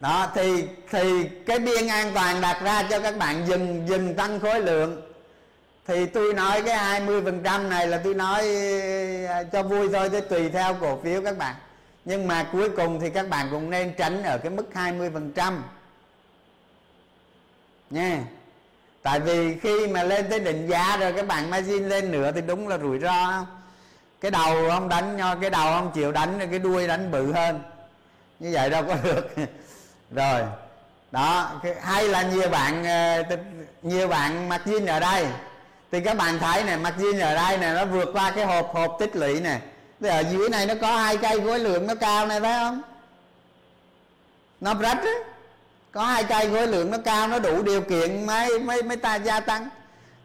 đó, 0.00 0.30
thì 0.34 0.64
thì 0.90 1.28
cái 1.46 1.58
biên 1.58 1.88
an 1.88 2.10
toàn 2.14 2.40
đặt 2.40 2.60
ra 2.62 2.82
cho 2.90 3.00
các 3.00 3.18
bạn 3.18 3.46
dừng 3.46 3.88
dừng 3.88 4.14
tăng 4.14 4.40
khối 4.40 4.60
lượng. 4.60 5.02
Thì 5.86 6.06
tôi 6.06 6.34
nói 6.34 6.62
cái 6.62 7.00
20% 7.00 7.68
này 7.68 7.86
là 7.86 8.00
tôi 8.04 8.14
nói 8.14 8.40
à, 9.28 9.42
cho 9.52 9.62
vui 9.62 9.88
thôi, 9.92 10.10
chứ 10.10 10.20
tùy 10.20 10.48
theo 10.48 10.74
cổ 10.80 11.00
phiếu 11.02 11.22
các 11.22 11.38
bạn. 11.38 11.54
Nhưng 12.04 12.28
mà 12.28 12.46
cuối 12.52 12.68
cùng 12.70 13.00
thì 13.00 13.10
các 13.10 13.28
bạn 13.28 13.48
cũng 13.50 13.70
nên 13.70 13.94
tránh 13.96 14.22
ở 14.22 14.38
cái 14.38 14.50
mức 14.50 14.66
20% 14.74 15.52
nha. 17.90 18.20
Tại 19.02 19.20
vì 19.20 19.58
khi 19.58 19.86
mà 19.86 20.02
lên 20.02 20.26
tới 20.30 20.40
định 20.40 20.66
giá 20.66 20.96
rồi 20.96 21.12
các 21.12 21.26
bạn 21.26 21.50
margin 21.50 21.88
lên 21.88 22.10
nữa 22.10 22.32
thì 22.34 22.40
đúng 22.40 22.68
là 22.68 22.78
rủi 22.78 22.98
ro. 22.98 23.26
Không 23.36 23.46
cái 24.20 24.30
đầu 24.30 24.70
không 24.70 24.88
đánh 24.88 25.18
cái 25.40 25.50
đầu 25.50 25.72
không 25.72 25.90
chịu 25.94 26.12
đánh 26.12 26.48
cái 26.50 26.58
đuôi 26.58 26.86
đánh 26.86 27.10
bự 27.10 27.32
hơn. 27.32 27.60
Như 28.38 28.50
vậy 28.52 28.70
đâu 28.70 28.82
có 28.88 28.96
được 29.02 29.34
rồi. 30.10 30.42
Đó 31.10 31.50
hay 31.82 32.08
là 32.08 32.22
nhiều 32.22 32.48
bạn 32.48 32.84
ờ, 32.84 33.22
nhiều 33.82 34.08
bạn 34.08 34.48
mặc 34.48 34.60
jean 34.64 34.92
ở 34.92 35.00
đây. 35.00 35.26
Thì 35.92 36.00
các 36.00 36.16
bạn 36.16 36.38
thấy 36.38 36.64
này 36.64 36.76
mặc 36.76 36.94
jean 36.98 37.22
ở 37.22 37.34
đây 37.34 37.58
này 37.58 37.74
nó 37.74 37.84
vượt 37.84 38.08
qua 38.12 38.30
cái 38.30 38.44
hộp 38.44 38.70
hộp 38.74 38.96
tích 38.98 39.16
lũy 39.16 39.40
này 39.40 39.60
thì 40.00 40.08
ở 40.08 40.20
dưới 40.20 40.48
này 40.48 40.66
nó 40.66 40.74
có 40.80 40.96
hai 40.96 41.16
cây 41.16 41.40
khối 41.40 41.58
lượng 41.58 41.86
nó 41.86 41.94
cao 41.94 42.26
này 42.26 42.40
phải 42.40 42.58
không? 42.58 42.82
Nó 44.60 44.74
rách 44.74 44.98
á. 45.02 45.12
Có 45.92 46.04
hai 46.04 46.24
cây 46.24 46.50
khối 46.50 46.66
lượng 46.66 46.90
nó 46.90 46.98
cao, 47.04 47.28
nó 47.28 47.38
đủ 47.38 47.62
điều 47.62 47.80
kiện 47.80 48.26
mới 48.26 48.58
mới 48.58 48.82
mới 48.82 48.96
ta 48.96 49.14
gia 49.14 49.40
tăng. 49.40 49.68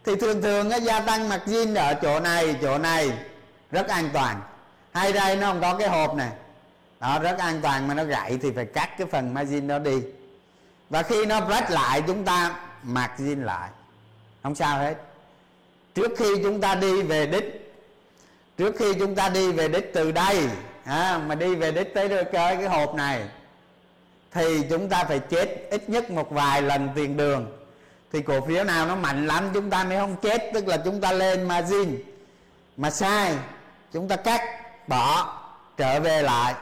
Thì 0.06 0.16
thường 0.16 0.42
thường 0.42 0.70
nó 0.70 0.76
gia 0.76 1.00
tăng 1.00 1.30
mặc 1.30 1.42
jean 1.46 1.76
ở 1.76 1.94
chỗ 1.94 2.20
này 2.20 2.56
chỗ 2.62 2.78
này, 2.78 3.12
rất 3.72 3.88
an 3.88 4.10
toàn. 4.14 4.42
Hay 4.94 5.14
đây, 5.14 5.36
nó 5.36 5.48
không 5.48 5.62
có 5.62 5.76
cái 5.80 5.88
hộp 5.88 6.16
này 6.16 6.30
đó 7.04 7.20
rất 7.20 7.38
an 7.38 7.60
toàn 7.62 7.88
mà 7.88 7.94
nó 7.94 8.04
gãy 8.04 8.38
thì 8.42 8.52
phải 8.52 8.66
cắt 8.66 8.98
cái 8.98 9.08
phần 9.08 9.34
margin 9.34 9.68
đó 9.68 9.80
đi. 9.80 10.02
Và 10.90 11.04
khi 11.04 11.26
nó 11.26 11.50
rách 11.50 11.72
lại 11.72 12.04
chúng 12.08 12.26
ta 12.26 12.56
margin 12.84 13.44
lại. 13.44 13.70
Không 14.44 14.56
sao 14.56 14.80
hết. 14.80 14.96
Trước 15.96 16.12
khi 16.18 16.26
chúng 16.44 16.62
ta 16.62 16.76
đi 16.76 17.02
về 17.02 17.26
đích 17.26 17.76
trước 18.58 18.76
khi 18.80 18.94
chúng 18.94 19.16
ta 19.16 19.30
đi 19.30 19.52
về 19.52 19.68
đích 19.68 19.94
từ 19.94 20.12
đây 20.12 20.48
à, 20.86 21.22
mà 21.28 21.36
đi 21.36 21.56
về 21.56 21.72
đích 21.72 21.94
tới 21.94 22.10
cái, 22.10 22.56
cái 22.56 22.66
hộp 22.66 22.96
này 22.96 23.22
thì 24.32 24.64
chúng 24.70 24.90
ta 24.90 25.04
phải 25.04 25.20
chết 25.20 25.68
ít 25.72 25.90
nhất 25.90 26.12
một 26.12 26.32
vài 26.32 26.62
lần 26.62 26.90
tiền 26.96 27.18
đường. 27.18 27.58
Thì 28.12 28.22
cổ 28.22 28.42
phiếu 28.42 28.64
nào 28.64 28.88
nó 28.88 28.96
mạnh 28.96 29.28
lắm 29.28 29.50
chúng 29.54 29.70
ta 29.70 29.84
mới 29.84 29.98
không 29.98 30.16
chết 30.22 30.52
tức 30.54 30.68
là 30.68 30.78
chúng 30.78 31.02
ta 31.02 31.12
lên 31.12 31.48
margin. 31.48 31.98
Mà 32.78 32.90
sai 32.90 33.36
chúng 33.94 34.08
ta 34.08 34.16
cắt 34.16 34.42
bỏ 34.88 35.40
trở 35.78 36.00
về 36.00 36.22
lại 36.22 36.54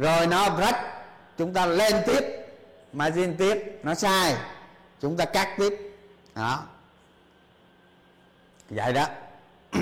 rồi 0.00 0.26
nó 0.26 0.56
rách 0.58 0.76
chúng 1.38 1.52
ta 1.54 1.66
lên 1.66 2.02
tiếp, 2.06 2.46
margin 2.92 3.36
tiếp, 3.36 3.80
nó 3.82 3.94
sai, 3.94 4.36
chúng 5.00 5.16
ta 5.16 5.24
cắt 5.24 5.54
tiếp. 5.58 5.74
Đó. 6.34 6.64
Vậy 8.70 8.92
đó. 8.92 9.06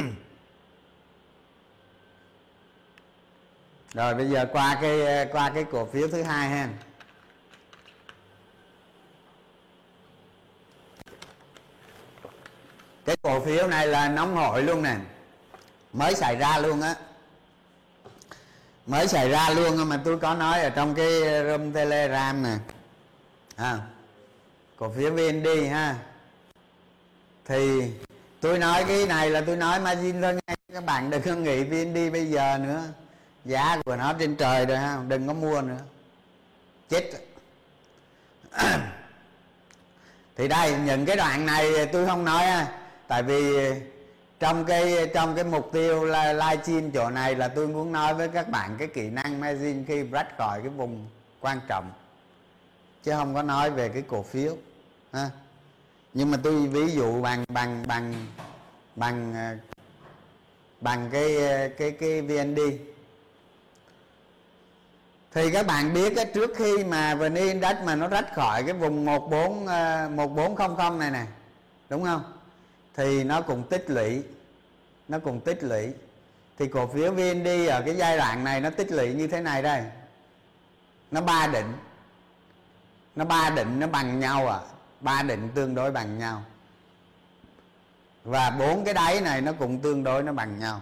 Rồi 3.94 4.14
bây 4.14 4.30
giờ 4.30 4.46
qua 4.52 4.78
cái 4.80 5.26
qua 5.32 5.50
cái 5.54 5.64
cổ 5.72 5.88
phiếu 5.92 6.08
thứ 6.08 6.22
hai 6.22 6.48
ha. 6.48 6.68
Cái 13.04 13.16
cổ 13.22 13.40
phiếu 13.40 13.68
này 13.68 13.86
là 13.86 14.08
nóng 14.08 14.36
hổi 14.36 14.62
luôn 14.62 14.82
nè. 14.82 14.96
Mới 15.92 16.14
xảy 16.14 16.36
ra 16.36 16.58
luôn 16.58 16.80
á 16.80 16.94
mới 18.88 19.08
xảy 19.08 19.28
ra 19.28 19.50
luôn 19.50 19.88
mà 19.88 20.00
tôi 20.04 20.18
có 20.18 20.34
nói 20.34 20.60
ở 20.60 20.70
trong 20.70 20.94
cái 20.94 21.22
room 21.44 21.72
telegram 21.72 22.42
nè. 22.42 22.56
À, 23.56 23.78
cổ 24.76 24.92
phiếu 24.96 25.10
vnd 25.10 25.46
ha. 25.70 25.96
Thì 27.44 27.82
tôi 28.40 28.58
nói 28.58 28.84
cái 28.88 29.06
này 29.06 29.30
là 29.30 29.40
tôi 29.46 29.56
nói 29.56 29.80
margin 29.80 30.22
thôi 30.22 30.34
nghe 30.34 30.54
các 30.72 30.84
bạn 30.84 31.10
đừng 31.10 31.22
có 31.22 31.34
nghĩ 31.34 31.64
vnd 31.64 32.12
bây 32.12 32.26
giờ 32.26 32.58
nữa. 32.58 32.82
Giá 33.44 33.78
của 33.84 33.96
nó 33.96 34.12
trên 34.12 34.36
trời 34.36 34.66
rồi 34.66 34.78
ha 34.78 34.98
đừng 35.08 35.26
có 35.26 35.32
mua 35.32 35.60
nữa. 35.60 35.80
Chết. 36.88 37.10
Thì 40.36 40.48
đây 40.48 40.74
những 40.84 41.06
cái 41.06 41.16
đoạn 41.16 41.46
này 41.46 41.86
tôi 41.86 42.06
không 42.06 42.24
nói 42.24 42.46
ha 42.46 42.68
tại 43.08 43.22
vì 43.22 43.70
trong 44.40 44.64
cái 44.64 45.10
trong 45.14 45.34
cái 45.34 45.44
mục 45.44 45.70
tiêu 45.72 46.04
là 46.04 46.32
livestream 46.32 46.90
chỗ 46.90 47.10
này 47.10 47.34
là 47.34 47.48
tôi 47.48 47.68
muốn 47.68 47.92
nói 47.92 48.14
với 48.14 48.28
các 48.28 48.48
bạn 48.48 48.76
cái 48.78 48.88
kỹ 48.88 49.10
năng 49.10 49.40
margin 49.40 49.84
khi 49.84 50.02
rách 50.02 50.38
khỏi 50.38 50.60
cái 50.60 50.68
vùng 50.68 51.08
quan 51.40 51.60
trọng. 51.68 51.90
Chứ 53.02 53.12
không 53.12 53.34
có 53.34 53.42
nói 53.42 53.70
về 53.70 53.88
cái 53.88 54.02
cổ 54.02 54.22
phiếu 54.22 54.56
ha. 55.12 55.30
Nhưng 56.14 56.30
mà 56.30 56.38
tôi 56.42 56.66
ví 56.66 56.92
dụ 56.92 57.22
bằng 57.22 57.44
bằng 57.48 57.84
bằng 57.86 58.14
bằng 58.96 59.34
ờ, 59.34 59.56
bằng 60.80 61.08
cái 61.12 61.36
ờ, 61.36 61.68
cái 61.78 61.90
cái 61.90 62.22
VND 62.22 62.60
thì 65.34 65.50
các 65.52 65.66
bạn 65.66 65.94
biết 65.94 66.16
á, 66.16 66.24
trước 66.24 66.50
khi 66.56 66.84
mà 66.84 67.14
VN 67.14 67.34
Index 67.34 67.76
mà 67.84 67.94
nó 67.94 68.08
rách 68.08 68.34
khỏi 68.34 68.62
cái 68.62 68.72
vùng 68.72 69.04
14 69.04 69.66
1400 70.16 70.92
ờ, 70.92 70.98
này 70.98 71.10
nè 71.10 71.26
đúng 71.88 72.04
không? 72.04 72.37
Thì 72.98 73.24
nó 73.24 73.40
cũng 73.40 73.62
tích 73.62 73.90
lũy 73.90 74.22
nó 75.08 75.18
cũng 75.18 75.40
tích 75.40 75.64
lũy. 75.64 75.92
Thì 76.58 76.68
cổ 76.68 76.86
phiếu 76.86 77.12
VND 77.12 77.68
ở 77.68 77.82
cái 77.86 77.96
giai 77.96 78.16
đoạn 78.16 78.44
này 78.44 78.60
nó 78.60 78.70
tích 78.70 78.92
lũy 78.92 79.14
như 79.14 79.26
thế 79.26 79.40
này 79.40 79.62
đây. 79.62 79.82
Nó 81.10 81.20
ba 81.20 81.46
định 81.46 81.72
nó 83.16 83.24
ba 83.24 83.50
định 83.50 83.80
nó 83.80 83.86
bằng 83.86 84.20
nhau 84.20 84.48
à 84.48 84.60
ba 85.00 85.22
định 85.22 85.48
tương 85.54 85.74
đối 85.74 85.90
bằng 85.90 86.18
nhau. 86.18 86.42
Và 88.24 88.50
bốn 88.50 88.84
cái 88.84 88.94
đáy 88.94 89.20
này 89.20 89.40
nó 89.40 89.52
cũng 89.52 89.78
tương 89.78 90.04
đối 90.04 90.22
nó 90.22 90.32
bằng 90.32 90.58
nhau. 90.58 90.80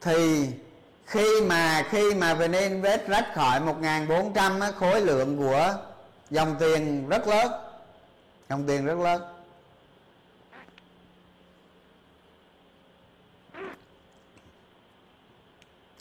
Thì 0.00 0.48
khi 1.06 1.40
mà 1.40 1.86
khi 1.90 2.14
mà 2.14 2.34
VN-Invest 2.34 3.06
rách 3.06 3.34
khỏi 3.34 3.60
1.400 3.60 4.60
á, 4.60 4.70
khối 4.70 5.00
lượng 5.00 5.38
của 5.38 5.76
dòng 6.30 6.56
tiền 6.58 7.08
rất 7.08 7.28
lớn 7.28 7.63
dòng 8.48 8.66
tiền 8.66 8.86
rất 8.86 8.98
lớn. 8.98 9.22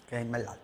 Cái 0.10 0.23
máy 0.23 0.41
lạnh 0.41 0.58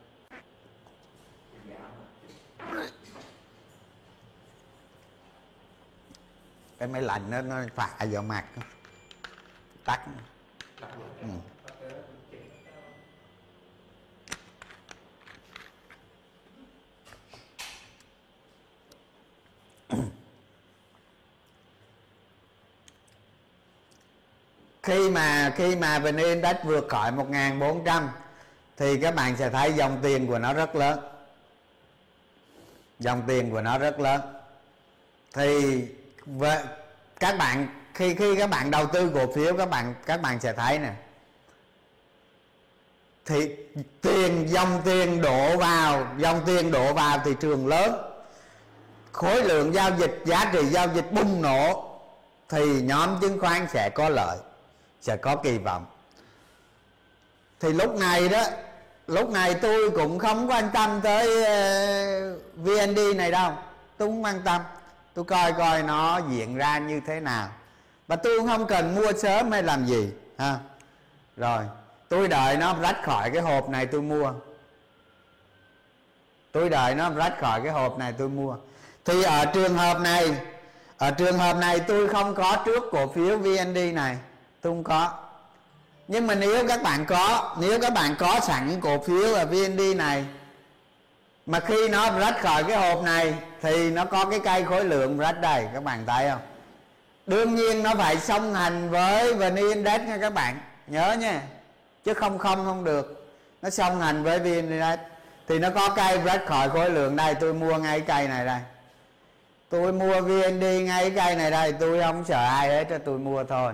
cái 6.80 6.88
máy 6.88 7.02
lạnh 7.02 7.30
nó 7.30 7.42
nó 7.42 7.62
phả 7.76 8.06
vào 8.12 8.24
mặt. 8.24 8.46
Tắt. 9.86 10.06
Ừ. 11.22 11.28
khi 24.84 25.10
mà 25.10 25.54
khi 25.56 25.76
mà 25.76 26.00
VN 26.00 26.18
Index 26.18 26.56
vượt 26.64 26.86
khỏi 26.90 27.12
1400 27.12 28.10
thì 28.78 28.98
các 28.98 29.16
bạn 29.16 29.36
sẽ 29.38 29.50
thấy 29.50 29.74
dòng 29.74 30.00
tiền 30.02 30.28
của 30.28 30.40
nó 30.40 30.54
rất 30.54 30.76
lớn. 30.76 31.00
Dòng 33.00 33.24
tiền 33.28 33.52
của 33.52 33.62
nó 33.62 33.78
rất 33.78 34.00
lớn. 34.00 34.22
Thì 35.34 35.82
với 36.26 36.60
các 37.20 37.38
bạn, 37.38 37.68
khi 37.94 38.16
khi 38.16 38.36
các 38.36 38.50
bạn 38.50 38.72
đầu 38.72 38.86
tư 38.86 39.12
cổ 39.14 39.32
phiếu, 39.36 39.58
các 39.58 39.70
bạn 39.70 39.96
các 40.06 40.22
bạn 40.22 40.40
sẽ 40.40 40.54
thấy 40.54 40.80
nè. 40.80 40.94
Thì 43.26 43.56
tiền, 44.02 44.48
dòng 44.50 44.82
tiền 44.86 45.22
đổ 45.22 45.58
vào, 45.58 46.08
dòng 46.18 46.42
tiền 46.46 46.72
đổ 46.72 46.94
vào 46.94 47.20
thị 47.26 47.32
trường 47.40 47.68
lớn. 47.68 47.96
Khối 49.12 49.44
lượng 49.44 49.74
giao 49.74 49.92
dịch, 49.98 50.22
giá 50.26 50.50
trị 50.54 50.66
giao 50.66 50.88
dịch 50.96 51.12
bùng 51.12 51.42
nổ, 51.42 51.90
thì 52.50 52.82
nhóm 52.82 53.20
chứng 53.22 53.40
khoán 53.40 53.68
sẽ 53.74 53.90
có 53.90 54.10
lợi 54.10 54.38
sẽ 55.02 55.18
có 55.18 55.36
kỳ 55.36 55.58
vọng. 55.58 55.86
Thì 57.60 57.74
lúc 57.74 57.96
này 57.96 58.30
đó, 58.30 58.44
lúc 59.08 59.30
này 59.30 59.54
tôi 59.54 59.92
cũng 59.92 60.20
không 60.20 60.50
quan 60.50 60.70
tâm 60.74 61.00
tới 61.04 61.46
ờ, 61.46 62.38
VND 62.56 63.00
này 63.16 63.32
đâu. 63.32 63.52
Tôi 63.98 64.08
không 64.08 64.24
quan 64.24 64.42
tâm. 64.46 64.62
Tôi 65.14 65.26
coi 65.26 65.54
coi 65.54 65.84
nó 65.84 66.22
diễn 66.30 66.56
ra 66.56 66.78
như 66.78 67.02
thế 67.08 67.20
nào. 67.20 67.50
Và 68.08 68.16
tôi 68.16 68.40
cũng 68.40 68.48
không 68.48 68.68
cần 68.68 68.96
mua 68.96 69.14
sớm 69.14 69.52
hay 69.52 69.64
làm 69.64 69.86
gì, 69.86 70.10
ha. 70.38 70.60
Rồi, 71.38 71.64
tôi 72.10 72.28
đợi 72.28 72.58
nó 72.58 72.76
rách 72.82 73.04
khỏi 73.04 73.32
cái 73.32 73.42
hộp 73.42 73.70
này 73.70 73.86
tôi 73.86 74.02
mua. 74.02 74.34
Tôi 76.52 76.70
đợi 76.70 76.96
nó 76.96 77.10
rách 77.10 77.34
khỏi 77.42 77.62
cái 77.64 77.72
hộp 77.72 77.98
này 77.98 78.14
tôi 78.18 78.30
mua. 78.30 78.56
Thì 79.06 79.24
ở 79.24 79.46
trường 79.46 79.78
hợp 79.78 80.00
này, 80.02 80.36
ở 80.98 81.12
trường 81.12 81.38
hợp 81.38 81.58
này 81.58 81.80
tôi 81.80 82.08
không 82.08 82.36
có 82.36 82.58
trước 82.66 82.84
cổ 82.92 83.08
phiếu 83.08 83.38
VND 83.38 83.78
này 83.94 84.18
tôi 84.62 84.74
không 84.74 84.84
có. 84.84 85.12
Nhưng 86.08 86.28
mà 86.28 86.36
nếu 86.36 86.68
các 86.68 86.84
bạn 86.84 87.06
có, 87.06 87.56
nếu 87.60 87.80
các 87.80 87.94
bạn 87.94 88.16
có 88.20 88.40
sẵn 88.40 88.82
cổ 88.82 89.00
phiếu 89.00 89.34
ở 89.34 89.46
VND 89.46 89.82
này, 89.96 90.26
mà 91.46 91.60
khi 91.60 91.90
nó 91.90 92.20
rách 92.20 92.42
khỏi 92.42 92.64
cái 92.64 92.78
hộp 92.78 93.04
này, 93.04 93.34
thì 93.62 93.92
nó 93.92 94.06
có 94.06 94.26
cái 94.26 94.40
cây 94.40 94.64
khối 94.64 94.84
lượng 94.84 95.18
rách 95.18 95.42
đây, 95.42 95.68
các 95.74 95.84
bạn 95.84 96.06
thấy 96.08 96.30
không? 96.30 96.42
Đương 97.26 97.56
nhiên 97.56 97.84
nó 97.84 97.96
phải 97.96 98.18
song 98.18 98.54
hành 98.54 98.90
với 98.90 99.34
VN 99.34 99.56
Index 99.56 100.02
nha 100.02 100.18
các 100.22 100.34
bạn, 100.34 100.60
nhớ 100.88 101.16
nha. 101.20 101.42
Chứ 102.06 102.14
không 102.14 102.38
không 102.38 102.66
không 102.66 102.84
được. 102.84 103.36
Nó 103.62 103.70
song 103.70 104.02
hành 104.02 104.24
với 104.24 104.40
VN 104.40 104.70
Index. 104.70 105.00
Thì 105.48 105.60
nó 105.60 105.70
có 105.70 105.90
cây 105.90 106.18
rách 106.18 106.42
khỏi 106.46 106.70
khối 106.70 106.90
lượng 106.90 107.16
đây, 107.16 107.36
tôi 107.36 107.54
mua 107.54 107.78
ngay 107.78 108.02
cây 108.02 108.28
này 108.28 108.46
đây. 108.46 108.60
Tôi 109.70 109.94
mua 109.94 110.22
VND 110.22 110.64
ngay 110.64 111.12
cây 111.12 111.36
này 111.36 111.52
đây, 111.52 111.74
tôi 111.80 112.02
không 112.02 112.26
sợ 112.28 112.46
ai 112.46 112.70
hết 112.70 112.86
cho 112.90 112.98
tôi 112.98 113.20
mua 113.20 113.44
thôi 113.44 113.74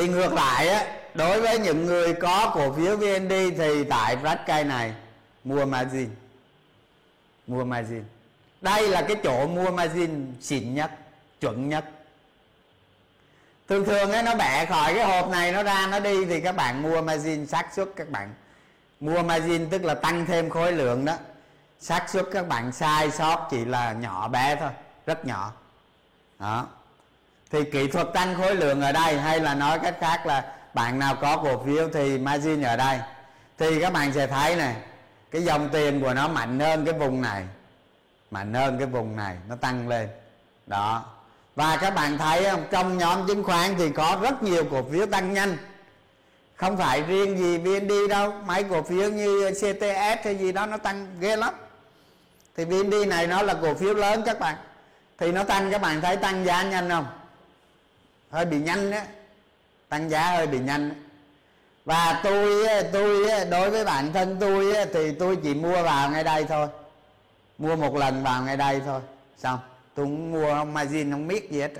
thì 0.00 0.08
ngược 0.08 0.32
lại 0.32 0.68
á 0.68 0.86
đối 1.14 1.40
với 1.40 1.58
những 1.58 1.86
người 1.86 2.14
có 2.14 2.50
cổ 2.54 2.72
phiếu 2.72 2.96
VND 2.96 3.32
thì 3.58 3.84
tại 3.84 4.16
rách 4.22 4.40
cây 4.46 4.64
này 4.64 4.94
mua 5.44 5.64
margin. 5.64 6.08
Mua 7.46 7.64
margin. 7.64 8.04
Đây 8.60 8.88
là 8.88 9.02
cái 9.02 9.16
chỗ 9.24 9.46
mua 9.46 9.70
margin 9.70 10.34
xịn 10.40 10.74
nhất 10.74 10.90
chuẩn 11.40 11.68
nhất. 11.68 11.84
Thường 13.68 13.84
thường 13.84 14.12
ấy, 14.12 14.22
nó 14.22 14.34
bẻ 14.34 14.66
khỏi 14.66 14.94
cái 14.94 15.04
hộp 15.04 15.30
này 15.30 15.52
nó 15.52 15.62
ra 15.62 15.86
nó 15.86 16.00
đi 16.00 16.24
thì 16.24 16.40
các 16.40 16.56
bạn 16.56 16.82
mua 16.82 17.02
margin 17.02 17.46
xác 17.46 17.74
suất 17.74 17.88
các 17.96 18.10
bạn. 18.10 18.34
Mua 19.00 19.22
margin 19.22 19.70
tức 19.70 19.84
là 19.84 19.94
tăng 19.94 20.26
thêm 20.26 20.50
khối 20.50 20.72
lượng 20.72 21.04
đó. 21.04 21.14
Xác 21.80 22.08
suất 22.08 22.26
các 22.32 22.48
bạn 22.48 22.72
sai 22.72 23.10
sót 23.10 23.48
chỉ 23.50 23.64
là 23.64 23.92
nhỏ 23.92 24.28
bé 24.28 24.56
thôi 24.60 24.70
rất 25.06 25.26
nhỏ. 25.26 25.52
Đó 26.38 26.66
thì 27.50 27.64
kỹ 27.64 27.88
thuật 27.88 28.06
tăng 28.14 28.34
khối 28.34 28.54
lượng 28.54 28.80
ở 28.80 28.92
đây, 28.92 29.18
hay 29.18 29.40
là 29.40 29.54
nói 29.54 29.78
cách 29.78 29.96
khác 30.00 30.26
là 30.26 30.44
bạn 30.74 30.98
nào 30.98 31.14
có 31.14 31.36
cổ 31.36 31.62
phiếu 31.64 31.88
thì 31.94 32.18
margin 32.18 32.62
ở 32.62 32.76
đây. 32.76 32.98
Thì 33.58 33.80
các 33.80 33.92
bạn 33.92 34.12
sẽ 34.12 34.26
thấy 34.26 34.56
này, 34.56 34.76
cái 35.30 35.42
dòng 35.42 35.68
tiền 35.68 36.00
của 36.00 36.14
nó 36.14 36.28
mạnh 36.28 36.60
hơn 36.60 36.84
cái 36.84 36.94
vùng 36.94 37.22
này, 37.22 37.44
mạnh 38.30 38.54
hơn 38.54 38.78
cái 38.78 38.86
vùng 38.86 39.16
này, 39.16 39.36
nó 39.48 39.56
tăng 39.56 39.88
lên. 39.88 40.08
Đó. 40.66 41.04
Và 41.56 41.76
các 41.76 41.94
bạn 41.94 42.18
thấy 42.18 42.44
không, 42.44 42.64
trong 42.70 42.98
nhóm 42.98 43.26
chứng 43.26 43.44
khoán 43.44 43.74
thì 43.78 43.90
có 43.90 44.18
rất 44.22 44.42
nhiều 44.42 44.64
cổ 44.70 44.82
phiếu 44.92 45.06
tăng 45.06 45.32
nhanh. 45.32 45.56
Không 46.56 46.76
phải 46.76 47.02
riêng 47.02 47.38
gì 47.38 47.58
VND 47.58 47.92
đâu, 48.10 48.32
mấy 48.46 48.62
cổ 48.62 48.82
phiếu 48.82 49.10
như 49.10 49.50
CTS 49.50 50.24
hay 50.24 50.36
gì 50.38 50.52
đó 50.52 50.66
nó 50.66 50.76
tăng 50.76 51.06
ghê 51.20 51.36
lắm. 51.36 51.54
Thì 52.56 52.64
VND 52.64 52.94
này 53.08 53.26
nó 53.26 53.42
là 53.42 53.54
cổ 53.54 53.74
phiếu 53.74 53.94
lớn 53.94 54.22
các 54.26 54.40
bạn. 54.40 54.56
Thì 55.18 55.32
nó 55.32 55.44
tăng, 55.44 55.70
các 55.70 55.80
bạn 55.80 56.00
thấy 56.00 56.16
tăng 56.16 56.44
giá 56.44 56.62
nhanh 56.62 56.88
không? 56.88 57.06
Hơi 58.30 58.44
bị 58.44 58.58
nhanh 58.58 58.90
đó 58.90 58.98
tăng 59.88 60.10
giá 60.10 60.30
hơi 60.30 60.46
bị 60.46 60.58
nhanh. 60.58 60.90
Và 61.84 62.20
tôi 62.24 62.66
tôi 62.92 63.30
đối 63.50 63.70
với 63.70 63.84
bản 63.84 64.12
thân 64.12 64.36
tôi 64.40 64.86
thì 64.92 65.12
tôi 65.12 65.36
chỉ 65.42 65.54
mua 65.54 65.82
vào 65.82 66.10
ngay 66.10 66.24
đây 66.24 66.44
thôi. 66.44 66.68
Mua 67.58 67.76
một 67.76 67.96
lần 67.96 68.22
vào 68.24 68.42
ngay 68.42 68.56
đây 68.56 68.80
thôi. 68.86 69.00
Xong 69.38 69.58
tôi 69.94 70.06
cũng 70.06 70.32
mua 70.32 70.54
không 70.54 70.74
margin, 70.74 71.10
không 71.10 71.28
biết 71.28 71.50
gì 71.50 71.60
hết. 71.60 71.72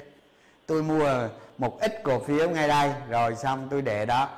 Tôi 0.67 0.83
mua 0.83 1.29
một 1.59 1.81
ít 1.81 2.01
cổ 2.03 2.19
phiếu 2.27 2.51
ngay 2.51 2.69
đây, 2.69 2.93
rồi 3.09 3.37
xong 3.37 3.69
tôi 3.71 3.83
để 3.83 4.07
đó. 4.07 4.29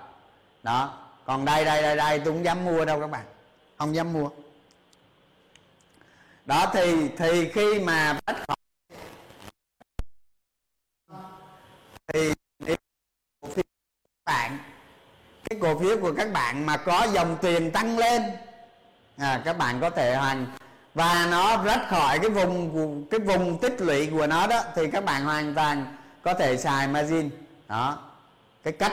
Đó. 0.62 0.98
Còn 1.24 1.44
đây 1.44 1.64
đây 1.64 1.82
đây 1.82 1.96
đây, 1.96 2.18
tôi 2.18 2.34
không 2.34 2.44
dám 2.44 2.64
mua 2.64 2.84
đâu 2.84 3.00
các 3.00 3.10
bạn. 3.10 3.24
Không 3.78 3.94
dám 3.94 4.12
mua. 4.12 4.28
Đó, 6.46 6.70
thì 6.72 7.08
thì 7.18 7.50
khi 7.50 7.80
mà 7.80 8.18
bắt 8.26 8.36
khỏi 8.46 8.56
thì 12.12 12.32
cổ 13.40 13.48
phiếu 13.48 13.64
các 14.04 14.24
bạn 14.24 14.58
cái 15.50 15.58
cổ 15.62 15.78
phiếu 15.78 15.98
của 15.98 16.12
các 16.12 16.32
bạn 16.32 16.66
mà 16.66 16.76
có 16.76 17.06
dòng 17.12 17.36
tiền 17.42 17.70
tăng 17.70 17.98
lên 17.98 18.22
à, 19.16 19.42
các 19.44 19.58
bạn 19.58 19.80
có 19.80 19.90
thể 19.90 20.14
hoàn 20.14 20.46
và 20.94 21.28
nó 21.30 21.64
rách 21.64 21.86
khỏi 21.88 22.18
cái 22.18 22.30
vùng 22.30 23.06
cái 23.10 23.20
vùng 23.20 23.58
tích 23.58 23.80
lũy 23.80 24.06
của 24.06 24.26
nó 24.26 24.46
đó 24.46 24.62
thì 24.74 24.90
các 24.90 25.04
bạn 25.04 25.24
hoàn 25.24 25.54
toàn 25.54 25.96
có 26.22 26.34
thể 26.34 26.56
xài 26.56 26.88
margin. 26.88 27.30
Đó 27.68 27.98
cái 28.64 28.72
cách 28.72 28.92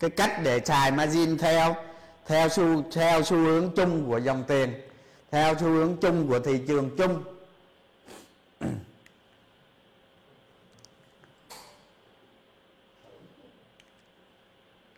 cái 0.00 0.10
cách 0.10 0.40
để 0.42 0.60
xài 0.64 0.90
margin 0.90 1.38
theo 1.38 1.76
theo 2.26 2.48
xu 2.48 2.82
theo 2.92 3.22
xu 3.22 3.36
hướng 3.36 3.70
chung 3.76 4.06
của 4.08 4.18
dòng 4.18 4.44
tiền 4.48 4.72
theo 5.30 5.54
xu 5.54 5.66
hướng 5.66 5.96
chung 5.96 6.28
của 6.28 6.38
thị 6.38 6.60
trường 6.68 6.96
chung. 6.96 7.22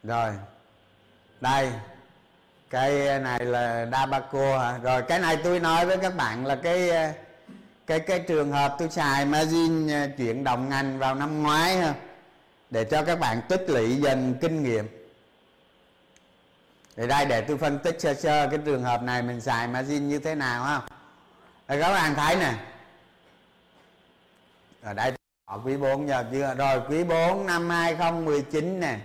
Rồi. 0.03 0.33
Đây. 1.41 1.73
Cái 2.71 3.21
này 3.21 3.45
là 3.45 3.87
Dabaco 3.93 4.59
hả? 4.59 4.79
Rồi, 4.79 5.03
cái 5.03 5.19
này 5.19 5.38
tôi 5.45 5.61
nói 5.61 5.87
với 5.87 5.97
các 5.97 6.17
bạn 6.17 6.47
là 6.47 6.57
cái 6.57 6.91
cái 7.87 8.01
cái 8.01 8.21
trường 8.21 8.53
hợp 8.53 8.77
tôi 8.79 8.88
xài 8.88 9.25
margin 9.25 9.88
à, 9.91 10.09
chuyển 10.19 10.45
đồng 10.45 10.69
ngành 10.69 10.99
vào 10.99 11.15
năm 11.15 11.43
ngoái 11.43 11.77
ha, 11.77 11.95
để 12.71 12.85
cho 12.85 13.05
các 13.05 13.19
bạn 13.19 13.41
tích 13.49 13.65
lũy 13.69 13.97
dần 13.97 14.35
kinh 14.41 14.62
nghiệm. 14.62 14.88
Thì 16.97 17.07
đây, 17.07 17.27
để 17.27 17.41
tôi 17.41 17.59
phân 17.59 17.79
tích 17.79 18.01
sơ 18.01 18.15
sơ 18.15 18.49
cái 18.49 18.59
trường 18.65 18.83
hợp 18.83 19.03
này 19.03 19.23
mình 19.23 19.41
xài 19.41 19.69
margin 19.69 20.09
như 20.09 20.19
thế 20.19 20.35
nào 20.35 20.65
ha. 20.65 20.81
Rồi 21.69 21.81
các 21.81 21.93
bạn 21.93 22.15
thấy 22.15 22.37
nè. 22.37 22.55
Ở 24.83 24.95
đây 24.95 25.12
quý 25.65 25.77
4 25.77 26.09
giờ 26.09 26.25
chưa? 26.33 26.55
Rồi, 26.55 26.81
quý 26.88 27.05
4 27.05 27.47
năm 27.47 27.71
2019 27.71 28.81
nè 28.81 28.99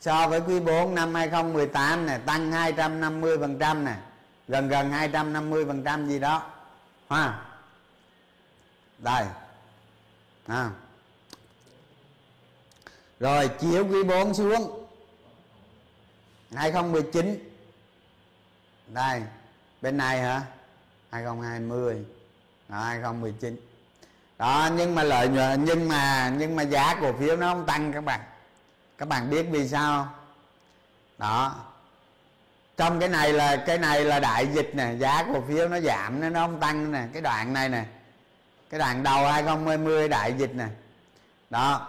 so 0.00 0.28
với 0.28 0.40
quý 0.40 0.60
4 0.60 0.94
năm 0.94 1.14
2018 1.14 2.06
này 2.06 2.18
tăng 2.26 2.52
250 2.52 3.38
phần 3.38 3.58
trăm 3.58 3.84
này 3.84 3.96
gần 4.48 4.68
gần 4.68 4.90
250 4.90 5.64
phần 5.66 5.84
trăm 5.84 6.08
gì 6.08 6.18
đó. 6.18 6.50
Ha? 7.08 7.42
Đây. 8.98 9.24
À. 10.46 10.70
rồi 13.20 13.50
chiếu 13.60 13.86
quý 13.86 14.02
4 14.02 14.34
xuống. 14.34 14.86
2019 16.54 17.52
đây 18.86 19.22
bên 19.82 19.96
này 19.96 20.20
hả? 20.20 20.42
2020 21.10 22.04
đó, 22.68 22.78
2019 22.78 23.56
đó 24.38 24.68
nhưng 24.76 24.94
mà 24.94 25.02
lợi 25.02 25.28
nhuận 25.28 25.64
nhưng 25.64 25.88
mà 25.88 26.32
nhưng 26.38 26.56
mà 26.56 26.62
giá 26.62 26.96
cổ 27.00 27.12
phiếu 27.12 27.36
nó 27.36 27.54
không 27.54 27.66
tăng 27.66 27.92
các 27.92 28.04
bạn 28.04 28.20
các 29.00 29.08
bạn 29.08 29.30
biết 29.30 29.46
vì 29.50 29.68
sao 29.68 30.08
đó. 31.18 31.54
Trong 32.76 33.00
cái 33.00 33.08
này 33.08 33.32
là 33.32 33.56
cái 33.66 33.78
này 33.78 34.04
là 34.04 34.20
đại 34.20 34.46
dịch 34.54 34.70
nè, 34.74 34.92
giá 34.98 35.24
cổ 35.34 35.40
phiếu 35.48 35.68
nó 35.68 35.80
giảm, 35.80 36.20
nó 36.20 36.28
nó 36.28 36.46
không 36.46 36.60
tăng 36.60 36.92
nè, 36.92 37.04
cái 37.12 37.22
đoạn 37.22 37.52
này 37.52 37.68
nè. 37.68 37.84
Cái 38.70 38.80
đoạn 38.80 39.02
đầu 39.02 39.26
2020 39.26 40.08
đại 40.08 40.34
dịch 40.38 40.54
nè. 40.54 40.66
Đó. 41.50 41.88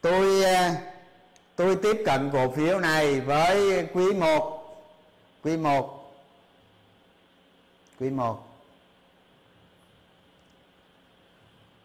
Tôi 0.00 0.44
ờ, 0.44 0.70
tôi 1.56 1.76
tiếp 1.76 2.02
cận 2.06 2.30
cổ 2.32 2.52
phiếu 2.56 2.78
này 2.78 3.20
với 3.20 3.86
quý 3.94 4.12
1 4.12 4.76
quý 5.42 5.56
1 5.56 6.14
quý 8.00 8.10
1 8.10 8.48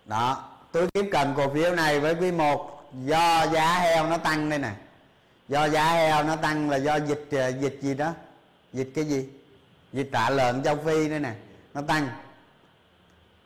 đó. 0.06 0.50
Tôi 0.72 0.88
tiếp 0.94 1.10
cận 1.12 1.34
cổ 1.38 1.54
phiếu 1.54 1.76
này 1.76 2.00
với 2.00 2.16
quý 2.16 2.32
1 2.32 2.79
do 2.94 3.48
giá 3.54 3.80
heo 3.80 4.08
nó 4.08 4.18
tăng 4.18 4.50
đây 4.50 4.60
nè. 4.60 4.72
Do 5.48 5.66
giá 5.66 5.92
heo 5.92 6.24
nó 6.24 6.36
tăng 6.36 6.70
là 6.70 6.78
do 6.78 6.96
dịch 6.96 7.28
ờ, 7.32 7.48
dịch 7.48 7.80
gì 7.82 7.94
đó? 7.94 8.14
Dịch 8.74 8.92
cái 8.96 9.06
gì? 9.06 9.30
Dịch 9.94 10.10
tả 10.12 10.30
lợn 10.30 10.64
châu 10.64 10.76
phi 10.76 11.10
đây 11.10 11.20
nè, 11.20 11.34
nó 11.74 11.82
tăng. 11.82 12.10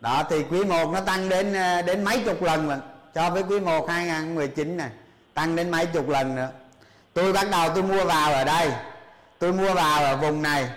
Đó, 0.01 0.23
thì 0.29 0.43
quý 0.43 0.63
1 0.63 0.89
nó 0.93 1.01
tăng 1.01 1.29
đến 1.29 1.53
ờ, 1.53 1.81
đến 1.81 2.03
mấy 2.03 2.23
chục 2.25 2.41
lần 2.41 2.67
mà 2.67 2.79
cho 3.13 3.29
với 3.29 3.43
quý 3.43 3.59
1 3.59 3.89
2019 3.89 4.77
nè, 4.77 4.89
tăng 5.33 5.55
đến 5.55 5.71
mấy 5.71 5.85
chục 5.85 6.09
lần 6.09 6.35
nữa. 6.35 6.49
Tôi 7.13 7.33
bắt 7.33 7.47
đầu 7.51 7.69
tôi 7.73 7.83
mua 7.83 8.05
vào 8.05 8.33
ở 8.33 8.43
đây. 8.43 8.71
Tôi 9.39 9.53
mua 9.53 9.73
vào 9.73 10.03
ở 10.03 10.17
vùng 10.17 10.41
này. 10.41 10.69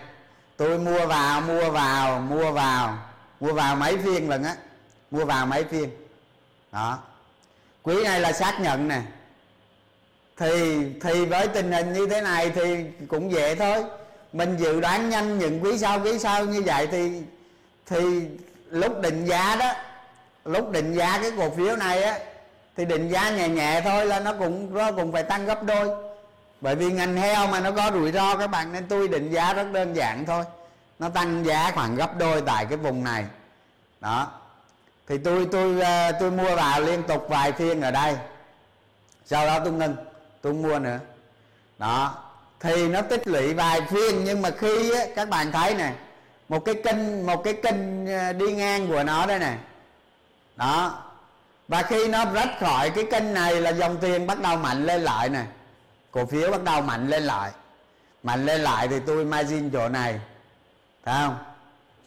Tôi 0.56 0.78
mua 0.78 1.06
vào 1.06 1.40
mua 1.40 1.70
vào 1.70 2.20
mua 2.20 2.52
vào. 2.52 2.98
Mua 3.40 3.52
vào 3.52 3.76
mấy 3.76 3.98
phiên 3.98 4.28
lần 4.28 4.44
á. 4.44 4.56
Mua 5.10 5.24
vào 5.24 5.46
mấy 5.46 5.64
phiên 5.64 5.90
đó 6.72 6.98
quý 7.86 8.04
này 8.04 8.20
là 8.20 8.32
xác 8.32 8.60
nhận 8.60 8.88
nè. 8.88 9.00
Thì 10.36 10.84
thì 11.02 11.24
với 11.24 11.48
tình 11.48 11.72
hình 11.72 11.92
như 11.92 12.06
thế 12.06 12.20
này 12.20 12.50
thì 12.50 12.84
cũng 13.08 13.32
dễ 13.32 13.54
thôi. 13.54 13.84
Mình 14.32 14.56
dự 14.56 14.80
đoán 14.80 15.10
nhanh 15.10 15.38
những 15.38 15.64
quý 15.64 15.78
sau 15.78 16.00
quý 16.00 16.18
sau 16.18 16.44
như 16.44 16.62
vậy 16.62 16.86
thì 16.86 17.22
thì 17.86 18.28
lúc 18.70 19.00
định 19.00 19.24
giá 19.24 19.56
đó, 19.56 19.72
lúc 20.44 20.70
định 20.70 20.92
giá 20.92 21.18
cái 21.22 21.30
cổ 21.36 21.50
phiếu 21.50 21.76
này 21.76 22.02
á, 22.02 22.18
thì 22.76 22.84
định 22.84 23.08
giá 23.08 23.30
nhẹ 23.30 23.48
nhẹ 23.48 23.80
thôi 23.84 24.06
là 24.06 24.20
nó 24.20 24.32
cũng 24.32 24.74
nó 24.74 24.92
cũng 24.92 25.12
phải 25.12 25.22
tăng 25.22 25.46
gấp 25.46 25.62
đôi. 25.62 25.88
Bởi 26.60 26.74
vì 26.74 26.92
ngành 26.92 27.16
heo 27.16 27.46
mà 27.46 27.60
nó 27.60 27.70
có 27.70 27.90
rủi 27.94 28.12
ro 28.12 28.36
các 28.36 28.46
bạn, 28.46 28.72
nên 28.72 28.86
tôi 28.88 29.08
định 29.08 29.30
giá 29.30 29.52
rất 29.52 29.72
đơn 29.72 29.96
giản 29.96 30.26
thôi. 30.26 30.44
Nó 30.98 31.08
tăng 31.08 31.46
giá 31.46 31.70
khoảng 31.74 31.96
gấp 31.96 32.18
đôi 32.18 32.42
tại 32.46 32.66
cái 32.66 32.76
vùng 32.76 33.04
này. 33.04 33.24
Đó 34.00 34.32
thì 35.08 35.18
tôi 35.18 35.48
tôi 35.52 35.80
à, 35.80 36.12
tôi 36.12 36.30
mua 36.30 36.56
vào 36.56 36.80
liên 36.80 37.02
tục 37.02 37.26
vài 37.28 37.52
phiên 37.52 37.80
ở 37.80 37.90
đây. 37.90 38.16
Sau 39.24 39.46
đó 39.46 39.58
tôi 39.64 39.72
ngưng 39.72 39.96
tôi 40.42 40.52
mua 40.52 40.78
nữa. 40.78 40.98
Đó. 41.78 42.14
Thì 42.60 42.88
nó 42.88 43.02
tích 43.02 43.28
lũy 43.28 43.54
vài 43.54 43.80
phiên 43.80 44.24
nhưng 44.24 44.42
mà 44.42 44.50
khi 44.50 44.92
á, 44.92 45.00
các 45.16 45.28
bạn 45.28 45.52
thấy 45.52 45.74
nè 45.74 45.92
một 46.48 46.64
cái 46.64 46.74
kênh 46.84 47.26
một 47.26 47.44
cái 47.44 47.54
kênh 47.62 48.08
à, 48.08 48.32
đi 48.32 48.52
ngang 48.52 48.88
của 48.88 49.02
nó 49.02 49.26
đây 49.26 49.38
nè. 49.38 49.54
Đó. 50.56 51.02
Và 51.68 51.82
khi 51.82 52.08
nó 52.08 52.24
rách 52.32 52.50
khỏi 52.60 52.90
cái 52.90 53.04
kênh 53.10 53.34
này 53.34 53.60
là 53.60 53.70
dòng 53.70 53.96
tiền 54.00 54.26
bắt 54.26 54.40
đầu 54.40 54.56
mạnh 54.56 54.84
lên 54.84 55.02
lại 55.02 55.28
nè. 55.28 55.42
Cổ 56.10 56.26
phiếu 56.26 56.50
bắt 56.50 56.62
đầu 56.62 56.80
mạnh 56.80 57.08
lên 57.08 57.22
lại. 57.22 57.50
Mạnh 58.22 58.46
lên 58.46 58.60
lại 58.60 58.88
thì 58.88 58.96
tôi 59.06 59.24
margin 59.24 59.70
chỗ 59.70 59.88
này. 59.88 60.20
Thấy 61.04 61.14
không? 61.22 61.36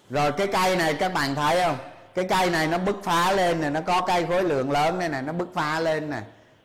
Rồi 0.10 0.32
cái 0.32 0.48
cây 0.48 0.76
này 0.76 0.94
các 0.94 1.14
bạn 1.14 1.36
thấy 1.36 1.62
không? 1.64 1.78
Cái 2.20 2.40
cây 2.40 2.50
này 2.50 2.68
nó 2.68 2.78
bứt 2.78 2.96
phá 3.04 3.32
lên 3.32 3.62
nè, 3.62 3.70
nó 3.70 3.82
có 3.82 4.02
cây 4.02 4.26
khối 4.26 4.44
lượng 4.44 4.72
lớn 4.72 5.00
đây 5.00 5.10
nè, 5.10 5.22
nó 5.22 5.34
bứt 5.34 5.48
phá 5.54 5.80
lên 5.80 6.10
nè. 6.10 6.22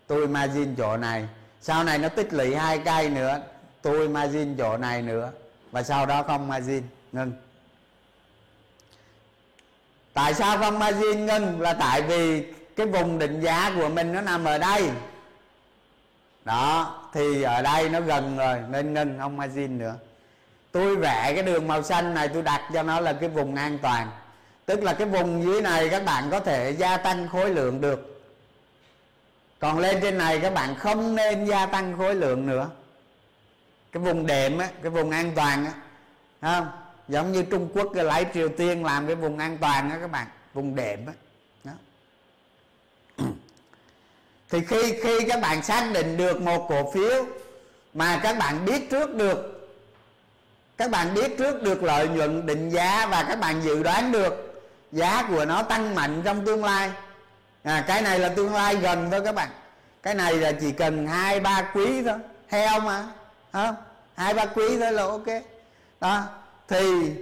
Tôi 0.07 0.29
margin 0.29 0.75
chỗ 0.77 0.97
này. 0.97 1.29
Sau 1.61 1.85
này 1.85 1.99
nó 1.99 2.09
tích 2.09 2.33
lũy 2.33 2.57
hai 2.57 2.79
cây 2.79 3.09
nữa, 3.09 3.40
tôi 3.83 4.09
margin 4.09 4.57
chỗ 4.57 4.77
này 4.77 5.03
nữa. 5.03 5.31
Và 5.71 5.83
sau 5.83 6.07
đó 6.07 6.23
không 6.23 6.49
margin, 6.49 6.83
ngưng. 7.12 7.33
Tại 10.15 10.35
sao 10.35 10.59
không 10.59 10.79
margin, 10.79 11.27
ngưng? 11.27 11.61
Là 11.61 11.75
tại 11.75 12.02
vì 12.02 12.52
cái 12.77 12.87
vùng 12.87 13.19
định 13.19 13.40
giá 13.40 13.73
của 13.77 13.88
mình 13.88 14.13
nó 14.13 14.21
nằm 14.21 14.44
ở 14.44 14.59
đây. 14.59 14.90
Đó, 16.44 16.98
thì 17.13 17.42
ở 17.42 17.63
đây 17.63 17.88
nó 17.88 18.00
gần 18.00 18.37
rồi, 18.37 18.59
nên 18.71 18.94
ngưng, 18.94 19.19
không 19.19 19.37
margin 19.37 19.79
nữa. 19.79 19.94
Tôi 20.73 20.96
vẽ 20.96 21.33
cái 21.35 21.42
đường 21.42 21.69
màu 21.69 21.83
xanh 21.83 22.15
này, 22.15 22.29
tôi 22.29 22.42
đặt 22.42 22.71
cho 22.75 22.83
nó 22.83 23.00
là 23.00 23.13
cái 23.13 23.29
vùng 23.29 23.55
an 23.55 23.79
toàn 23.79 24.09
tức 24.67 24.83
là 24.83 24.94
cái 24.94 25.06
vùng 25.06 25.44
dưới 25.44 25.62
này 25.62 25.88
các 25.88 26.04
bạn 26.04 26.31
có 26.31 26.40
thể 26.40 26.71
gia 26.71 26.96
tăng 26.96 27.29
khối 27.29 27.50
lượng 27.50 27.81
được. 27.81 28.15
Còn 29.58 29.79
lên 29.79 29.98
trên 30.02 30.19
này 30.19 30.40
các 30.40 30.54
bạn 30.54 30.75
không 30.75 31.15
nên 31.15 31.44
gia 31.44 31.67
tăng 31.67 31.98
khối 31.98 32.15
lượng 32.15 32.46
nữa. 32.46 32.71
Cái 33.92 34.02
vùng 34.02 34.27
đệm 34.27 34.58
á, 34.58 34.69
cái 34.83 34.90
vùng 34.90 35.10
an 35.10 35.33
toàn 35.35 35.65
á 35.65 35.73
không? 36.40 36.69
Giống 37.08 37.33
như 37.33 37.42
trung 37.42 37.69
quốc 37.75 37.94
lấy 37.94 38.27
triều 38.35 38.48
tiên 38.48 38.85
làm 38.85 39.06
cái 39.06 39.17
vùng 39.17 39.38
an 39.38 39.58
toàn 39.60 39.90
á 39.90 39.98
các 40.00 40.10
bạn, 40.10 40.27
vùng 40.54 40.75
đệm 40.75 41.06
á. 41.06 41.12
Đó. 41.65 41.73
thì 44.50 44.60
khi 44.69 45.00
khi 45.02 45.19
các 45.29 45.40
bạn 45.40 45.62
xác 45.62 45.90
định 45.94 46.17
được 46.17 46.40
một 46.40 46.67
cổ 46.69 46.92
phiếu 46.92 47.27
mà 47.94 48.21
các 48.23 48.38
bạn 48.38 48.65
biết 48.65 48.90
trước 48.90 49.15
được, 49.15 49.71
các 50.77 50.90
bạn 50.90 51.15
biết 51.15 51.38
trước 51.38 51.62
được 51.62 51.83
lợi 51.83 52.08
nhuận, 52.08 52.46
định 52.46 52.71
giá 52.71 53.06
và 53.06 53.25
các 53.29 53.40
bạn 53.40 53.62
dự 53.62 53.83
đoán 53.83 54.12
được 54.12 54.54
giá 54.95 55.27
của 55.29 55.45
nó 55.45 55.63
tăng 55.63 55.95
mạnh 55.95 56.23
trong 56.25 56.45
tương 56.45 56.65
lai. 56.65 56.90
À, 57.63 57.85
cái 57.87 58.03
này 58.03 58.19
là 58.19 58.29
tương 58.29 58.55
lai 58.55 58.77
gần 58.77 59.11
thôi 59.11 59.21
các 59.25 59.35
bạn. 59.35 59.49
Cái 60.03 60.15
này 60.15 60.35
là 60.35 60.53
chỉ 60.61 60.73
cần 60.73 61.07
hai 61.07 61.40
ba 61.40 61.71
quý 61.75 62.03
thôi. 62.03 62.19
Heo 62.49 62.81
mà 62.81 63.09
không 63.53 63.75
hai 64.17 64.35
ba 64.35 64.47
quý 64.47 64.79
thôi 64.81 64.92
là 64.92 65.03
ok. 65.03 65.27
Đó 66.01 66.25
thì 66.69 67.13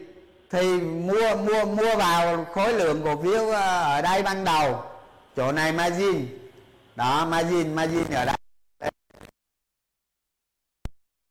thì 0.51 0.81
mua 0.81 1.37
mua 1.37 1.65
mua 1.65 1.97
vào 1.97 2.45
khối 2.45 2.73
lượng 2.73 3.03
cổ 3.05 3.23
phiếu 3.23 3.51
ờ, 3.51 3.83
ở 3.83 4.03
đây 4.03 4.23
ban 4.23 4.45
đầu. 4.45 4.85
Chỗ 5.37 5.53
này 5.53 5.73
margin. 5.73 6.27
Đó 6.97 7.27
margin 7.27 7.75
margin 7.75 8.11
ở 8.11 8.25
đây. 8.25 8.37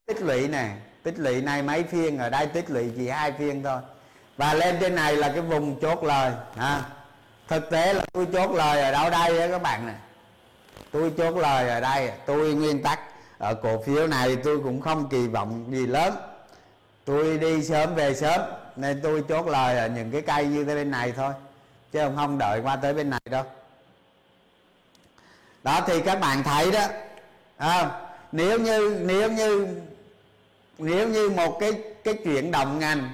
Tích 0.05 0.21
lũy 0.21 0.47
này 0.47 0.77
tích 1.03 1.19
lũy 1.19 1.41
này 1.41 1.63
mấy 1.63 1.83
phiên 1.83 2.17
ở 2.17 2.29
đây 2.29 2.47
tích 2.47 2.69
lũy 2.69 2.91
chỉ 2.97 3.07
hai 3.07 3.31
phiên 3.31 3.63
thôi 3.63 3.81
và 4.37 4.53
lên 4.53 4.77
trên 4.81 4.95
này 4.95 5.15
là 5.15 5.29
cái 5.29 5.41
vùng 5.41 5.79
chốt 5.79 6.03
lời 6.03 6.31
ha. 6.57 6.81
Thực 7.47 7.69
tế 7.69 7.93
là 7.93 8.05
tôi 8.13 8.27
chốt 8.33 8.51
lời 8.51 8.81
ở 8.81 8.91
đâu 8.91 9.09
đây 9.09 9.39
đó 9.39 9.45
các 9.51 9.61
bạn 9.61 9.85
này 9.85 9.95
tôi 10.91 11.13
chốt 11.17 11.35
lời 11.35 11.69
ở 11.69 11.79
đây 11.79 12.11
tôi 12.25 12.53
nguyên 12.53 12.83
tắc. 12.83 12.99
Ở 13.37 13.53
cổ 13.53 13.83
phiếu 13.85 14.07
này 14.07 14.35
tôi 14.35 14.59
cũng 14.63 14.81
không 14.81 15.09
kỳ 15.09 15.27
vọng 15.27 15.65
gì 15.71 15.87
lớn. 15.87 16.13
Tôi 17.05 17.37
đi 17.37 17.63
sớm 17.63 17.95
về 17.95 18.15
sớm 18.15 18.41
nên 18.75 18.99
tôi 19.03 19.23
chốt 19.29 19.47
lời 19.47 19.77
ở 19.77 19.87
những 19.87 20.11
cái 20.11 20.21
cây 20.21 20.45
như 20.45 20.63
thế 20.63 20.75
bên 20.75 20.91
này 20.91 21.11
thôi. 21.11 21.33
Chứ 21.91 21.99
không 21.99 22.15
không 22.15 22.37
đợi 22.37 22.61
qua 22.63 22.75
tới 22.75 22.93
bên 22.93 23.09
này 23.09 23.19
đâu. 23.29 23.43
Đó 25.63 25.81
thì 25.87 26.01
các 26.01 26.19
bạn 26.19 26.43
thấy 26.43 26.71
đó 26.71 26.87
à, 27.57 28.01
nếu 28.31 28.59
như 28.59 29.01
nếu 29.01 29.31
như 29.31 29.67
nếu 30.77 31.07
như 31.07 31.29
một 31.29 31.57
cái 31.59 31.73
cái 32.03 32.13
chuyển 32.13 32.51
động 32.51 32.79
ngành 32.79 33.09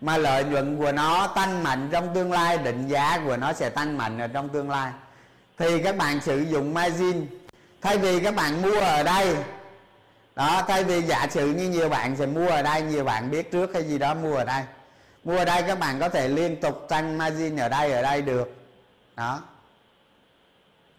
mà 0.00 0.16
lợi 0.16 0.44
nhuận 0.44 0.78
của 0.78 0.92
nó 0.92 1.26
tăng 1.26 1.62
mạnh 1.62 1.88
trong 1.92 2.14
tương 2.14 2.32
lai 2.32 2.58
định 2.58 2.88
giá 2.88 3.20
của 3.24 3.36
nó 3.36 3.52
sẽ 3.52 3.68
tăng 3.68 3.98
mạnh 3.98 4.18
ở 4.18 4.26
trong 4.26 4.48
tương 4.48 4.70
lai. 4.70 4.92
Thì 5.58 5.82
các 5.82 5.96
bạn 5.96 6.20
sử 6.20 6.40
dụng 6.40 6.74
margin. 6.74 7.26
Thay 7.80 7.98
vì 7.98 8.20
các 8.20 8.34
bạn 8.34 8.62
mua 8.62 8.80
ở 8.80 9.02
đây 9.02 9.36
đó 10.36 10.64
thay 10.68 10.84
vì 10.84 11.02
giả 11.02 11.26
sử 11.30 11.46
như 11.46 11.68
nhiều 11.68 11.88
bạn 11.88 12.16
sẽ 12.16 12.26
mua 12.26 12.48
ở 12.48 12.62
đây 12.62 12.82
nhiều 12.82 13.04
bạn 13.04 13.30
biết 13.30 13.52
trước 13.52 13.70
hay 13.74 13.84
gì 13.84 13.98
đó 13.98 14.14
mua 14.14 14.36
ở 14.36 14.44
đây. 14.44 14.62
Mua 15.24 15.36
ở 15.36 15.44
đây 15.44 15.62
các 15.62 15.78
bạn 15.78 16.00
có 16.00 16.08
thể 16.08 16.28
liên 16.28 16.60
tục 16.60 16.86
tăng 16.88 17.18
margin 17.18 17.56
ở 17.56 17.68
đây 17.68 17.92
ở 17.92 18.02
đây 18.02 18.22
được. 18.22 18.54
Đó. 19.16 19.40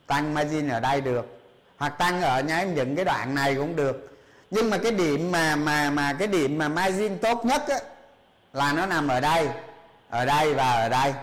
Tăng 0.08 0.34
margin 0.34 0.68
ở 0.68 0.80
đây 0.80 1.02
được. 1.02 1.40
Hoặc 1.78 1.98
tăng 1.98 2.22
ở 2.22 2.42
những 2.76 2.96
cái 2.96 3.06
đoạn 3.06 3.36
này 3.36 3.56
cũng 3.56 3.76
được. 3.76 4.18
Nhưng 4.52 4.70
mà 4.70 4.78
cái 4.78 4.92
điểm 4.92 5.32
mà 5.32 5.56
mà 5.56 5.90
mà 5.90 6.14
cái 6.14 6.28
điểm 6.28 6.58
mà 6.58 6.68
margin 6.68 7.18
tốt 7.18 7.46
nhất 7.46 7.64
á, 7.68 7.78
là 8.54 8.74
nó 8.74 8.86
nằm 8.86 9.08
ở 9.08 9.20
đây 9.20 9.50
ở 10.10 10.26
đây 10.26 10.54
và 10.54 10.72
ở 10.72 10.90
đây. 10.90 11.14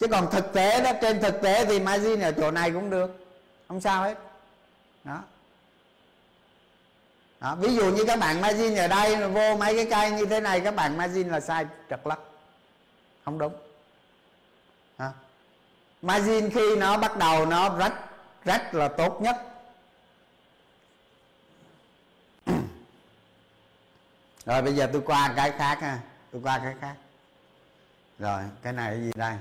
Chứ 0.00 0.06
còn 0.06 0.30
thực 0.30 0.52
tế 0.52 0.82
đó 0.82 0.92
trên 1.02 1.20
thực 1.20 1.42
tế 1.42 1.64
thì 1.64 1.80
margin 1.80 2.20
ở 2.20 2.32
chỗ 2.32 2.50
này 2.50 2.70
cũng 2.70 2.90
được. 2.90 3.26
Không 3.68 3.80
sao 3.80 4.02
hết. 4.02 4.14
Đó. 5.04 5.22
Đó, 7.40 7.54
ví 7.54 7.74
dụ 7.74 7.84
như 7.84 8.04
các 8.04 8.18
bạn 8.18 8.40
margin 8.40 8.76
ở 8.76 8.88
đây 8.88 9.28
vô 9.28 9.56
mấy 9.56 9.76
cái 9.76 9.86
cây 9.90 10.10
như 10.10 10.26
thế 10.26 10.40
này 10.40 10.60
các 10.60 10.74
bạn 10.74 10.96
margin 10.96 11.28
là 11.28 11.40
sai 11.40 11.66
trật 11.90 12.00
lắc. 12.04 12.18
Không 13.24 13.38
đúng. 13.38 13.52
Đó. 14.98 15.10
margin 16.02 16.50
khi 16.50 16.76
nó 16.76 16.96
bắt 16.96 17.16
đầu 17.16 17.46
nó 17.46 17.76
rách 17.78 17.94
rách 18.44 18.74
là 18.74 18.88
tốt 18.88 19.22
nhất. 19.22 19.49
Rồi, 24.46 24.62
bây 24.62 24.74
giờ 24.74 24.88
tôi 24.92 25.02
qua 25.06 25.32
cái 25.36 25.50
khác 25.50 25.80
ha. 25.80 25.98
Tôi 26.32 26.42
qua 26.44 26.58
cái 26.58 26.74
khác. 26.80 26.94
Rồi, 28.18 28.42
cái 28.62 28.72
này 28.72 28.90
cái 28.90 29.00
gì 29.00 29.10
đây? 29.14 29.34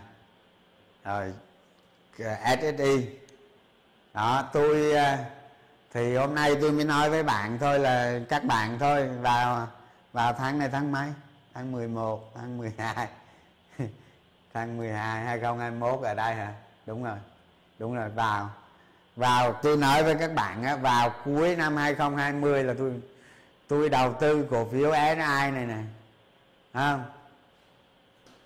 Rồi 1.03 1.33
SSI 2.17 3.19
đó, 4.13 4.49
tôi 4.53 4.91
ờ, 4.91 5.17
thì 5.93 6.15
hôm 6.15 6.35
nay 6.35 6.55
tôi 6.61 6.71
mới 6.71 6.85
nói 6.85 7.09
với 7.09 7.23
bạn 7.23 7.57
thôi 7.59 7.79
là 7.79 8.19
các 8.29 8.43
bạn 8.43 8.79
thôi, 8.79 9.07
vào 9.07 9.67
vào 10.13 10.33
tháng 10.33 10.59
này 10.59 10.69
tháng 10.71 10.91
mấy? 10.91 11.09
Tháng 11.53 11.71
11 11.71 12.31
tháng 12.35 12.57
12 12.57 13.07
tháng 14.53 14.77
12 14.77 15.23
2021 15.25 15.99
ở 16.03 16.13
đây 16.13 16.35
hả? 16.35 16.53
Đúng 16.85 17.03
rồi 17.03 17.17
đúng 17.79 17.95
rồi, 17.95 18.09
vào. 18.09 18.49
Vào, 19.15 19.53
tôi 19.53 19.77
nói 19.77 20.03
với 20.03 20.15
các 20.15 20.33
bạn 20.33 20.63
á, 20.63 20.75
vào 20.75 21.13
cuối 21.25 21.55
năm 21.55 21.77
2020 21.77 22.63
là 22.63 22.73
tôi 22.77 23.01
tôi 23.69 23.89
đầu 23.89 24.13
tư 24.19 24.45
cổ 24.51 24.67
phiếu 24.71 24.91
SI 24.91 25.15
này 25.51 25.65
nè. 25.65 25.77
Không? 26.73 27.03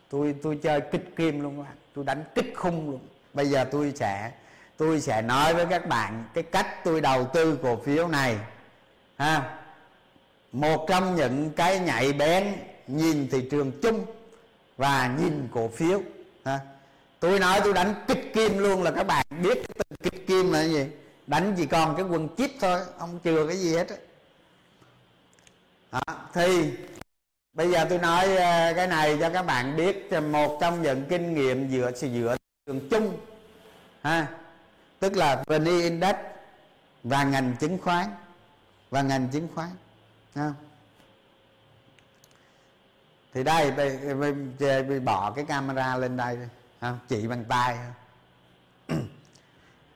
Tôi 0.09 0.35
tôi 0.43 0.59
chơi 0.63 0.81
kích 0.91 1.15
kim 1.15 1.41
luôn 1.41 1.57
đó 1.57 1.69
tôi 1.95 2.05
đánh 2.05 2.23
kích 2.35 2.53
khung 2.55 2.89
luôn. 2.89 2.99
Bây 3.33 3.47
giờ 3.49 3.65
tôi 3.71 3.93
sẽ 3.95 4.31
tôi 4.77 5.01
sẽ 5.01 5.21
nói 5.21 5.53
với 5.53 5.65
các 5.65 5.87
bạn 5.87 6.23
cái 6.33 6.43
cách 6.43 6.83
tôi 6.83 7.01
đầu 7.01 7.27
tư 7.33 7.59
cổ 7.63 7.77
phiếu 7.85 8.07
này. 8.07 8.37
Ha 9.17 9.59
một 10.51 10.85
trong 10.89 11.15
những 11.15 11.51
cái 11.55 11.79
nhạy 11.79 12.13
bén 12.13 12.53
nhìn 12.87 13.27
thị 13.31 13.47
trường 13.51 13.71
chung 13.81 14.05
và 14.77 15.15
nhìn 15.19 15.47
cổ 15.53 15.67
phiếu. 15.67 16.01
Ha 16.45 16.59
tôi 17.19 17.39
nói 17.39 17.61
tôi 17.63 17.73
đánh 17.73 17.93
kích 18.07 18.31
kim 18.33 18.57
luôn 18.57 18.83
là 18.83 18.91
các 18.91 19.07
bạn 19.07 19.25
biết 19.41 19.55
cái 19.55 19.75
từ 19.77 20.09
kích 20.09 20.27
kim 20.27 20.51
là 20.51 20.63
gì? 20.63 20.85
Đánh 21.27 21.53
chỉ 21.57 21.65
còn 21.65 21.95
cái 21.95 22.05
quần 22.05 22.29
chip 22.37 22.51
thôi, 22.61 22.79
ông 22.97 23.19
chừa 23.23 23.47
cái 23.47 23.57
gì 23.57 23.75
hết 23.75 23.89
á 23.89 23.95
thì 26.33 26.73
bây 27.53 27.71
giờ 27.71 27.85
tôi 27.89 27.97
nói 27.97 28.35
ờ, 28.35 28.73
cái 28.75 28.87
này 28.87 29.17
cho 29.19 29.29
các 29.29 29.41
bạn 29.41 29.75
biết 29.75 30.09
một 30.31 30.57
trong 30.61 30.81
những 30.81 31.05
kinh 31.09 31.33
nghiệm 31.33 31.71
dựa 31.71 31.91
dựa 31.91 32.35
trường 32.65 32.89
chung, 32.89 33.17
ha 34.01 34.27
tức 34.99 35.15
là 35.15 35.43
VN 35.47 35.65
Index 35.65 36.15
và 37.03 37.23
ngành 37.23 37.55
chứng 37.59 37.77
khoán, 37.77 38.07
và 38.89 39.01
ngành 39.01 39.27
chứng 39.27 39.47
khoán 39.55 39.69
không? 40.35 40.53
thì 43.33 43.43
đây, 43.43 43.71
bây 43.71 44.99
bỏ 44.99 45.31
cái 45.31 45.45
camera 45.45 45.97
lên 45.97 46.17
đây 46.17 46.37
không? 46.81 46.99
chỉ 47.07 47.27
bằng 47.27 47.45
tay 47.45 47.77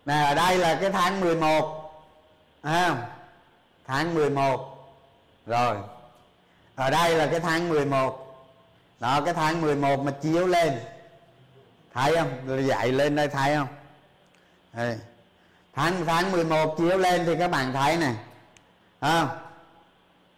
nè, 0.05 0.13
ở 0.13 0.35
đây 0.35 0.57
là 0.57 0.77
cái 0.81 0.91
tháng 0.91 1.19
11 1.19 2.05
không? 2.63 2.97
tháng 3.85 4.13
11 4.13 4.76
rồi. 5.47 5.77
Ở 6.75 6.89
đây 6.89 7.15
là 7.15 7.27
cái 7.31 7.39
tháng 7.39 7.69
11 7.69 8.23
đó, 8.99 9.21
cái 9.25 9.33
tháng 9.33 9.61
11 9.61 9.99
mà 9.99 10.11
chiếu 10.11 10.47
lên. 10.47 10.79
Thấy 11.93 12.15
không? 12.15 12.67
Dạy 12.67 12.91
lên 12.91 13.15
đây 13.15 13.27
thấy 13.27 13.55
không? 13.55 13.67
Đây. 14.73 14.97
tháng 15.75 16.05
tháng 16.05 16.31
11 16.31 16.75
chiếu 16.77 16.97
lên 16.97 17.25
thì 17.25 17.35
các 17.39 17.51
bạn 17.51 17.73
thấy 17.73 17.97
này 17.97 18.15
không? 19.01 19.29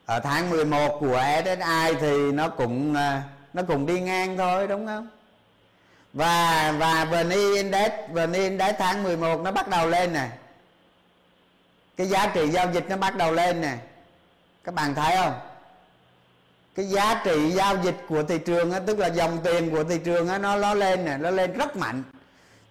Ở 0.06 0.20
tháng 0.20 0.50
11 0.50 0.98
của 1.00 1.24
SSI 1.46 1.96
thì 2.02 2.32
nó 2.32 2.50
cũng 2.50 2.96
à, 2.96 3.24
nó 3.54 3.64
cũng 3.68 3.86
đi 3.86 4.00
ngang 4.02 4.38
thôi, 4.38 4.68
đúng 4.68 4.88
không? 4.88 5.08
Và 6.14 6.72
và 6.78 7.06
VN 7.06 7.30
Index 7.30 7.92
VN 8.10 8.34
Index 8.34 8.76
tháng 8.80 9.04
11 9.04 9.42
nó 9.42 9.52
bắt 9.52 9.68
đầu 9.68 9.90
lên 9.90 10.14
nè. 10.14 10.30
Cái 11.98 12.08
giá 12.08 12.32
trị 12.34 12.50
giao 12.50 12.72
dịch 12.72 12.86
nó 12.90 12.98
bắt 12.98 13.16
đầu 13.16 13.32
lên 13.32 13.62
nè 13.62 13.78
các 14.64 14.76
bạn 14.76 14.96
thấy 14.96 15.16
không? 15.18 15.40
Cái 16.76 16.86
giá 16.86 17.22
trị 17.24 17.52
giao 17.52 17.78
dịch 17.84 17.96
của 18.10 18.24
thị 18.24 18.38
trường 18.38 18.72
á, 18.72 18.80
tức 18.80 19.00
là 19.00 19.08
dòng 19.08 19.38
tiền 19.44 19.72
của 19.72 19.84
thị 19.84 20.00
trường 20.06 20.30
á, 20.30 20.38
nó 20.38 20.58
nó 20.58 20.74
lên 20.74 21.06
nè 21.06 21.18
nó 21.18 21.30
lên 21.30 21.54
rất 21.54 21.76
mạnh. 21.76 22.04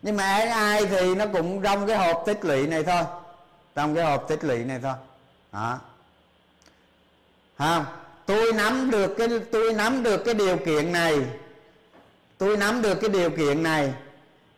Nhưng 0.03 0.16
mà 0.16 0.24
ai 0.53 0.86
thì 0.86 1.14
nó 1.14 1.26
cũng 1.32 1.62
trong 1.62 1.86
cái 1.86 1.97
hộp 1.97 2.22
tích 2.26 2.45
lũy 2.45 2.66
này 2.66 2.82
thôi. 2.84 3.03
Trong 3.74 3.95
cái 3.95 4.05
hộp 4.05 4.28
tích 4.28 4.45
lũy 4.45 4.64
này 4.64 4.78
thôi. 4.82 4.95
Đó. 5.53 5.78
Không? 7.59 7.84
Tôi 8.26 8.53
nắm 8.53 8.91
được 8.91 9.14
cái 9.18 9.28
tôi 9.53 9.72
nắm 9.72 10.03
được 10.03 10.24
cái 10.24 10.34
điều 10.34 10.57
kiện 10.57 10.93
này. 10.93 11.18
Tôi 12.39 12.57
nắm 12.57 12.82
được 12.82 12.95
cái 13.01 13.11
điều 13.11 13.30
kiện 13.30 13.62
này. 13.62 13.93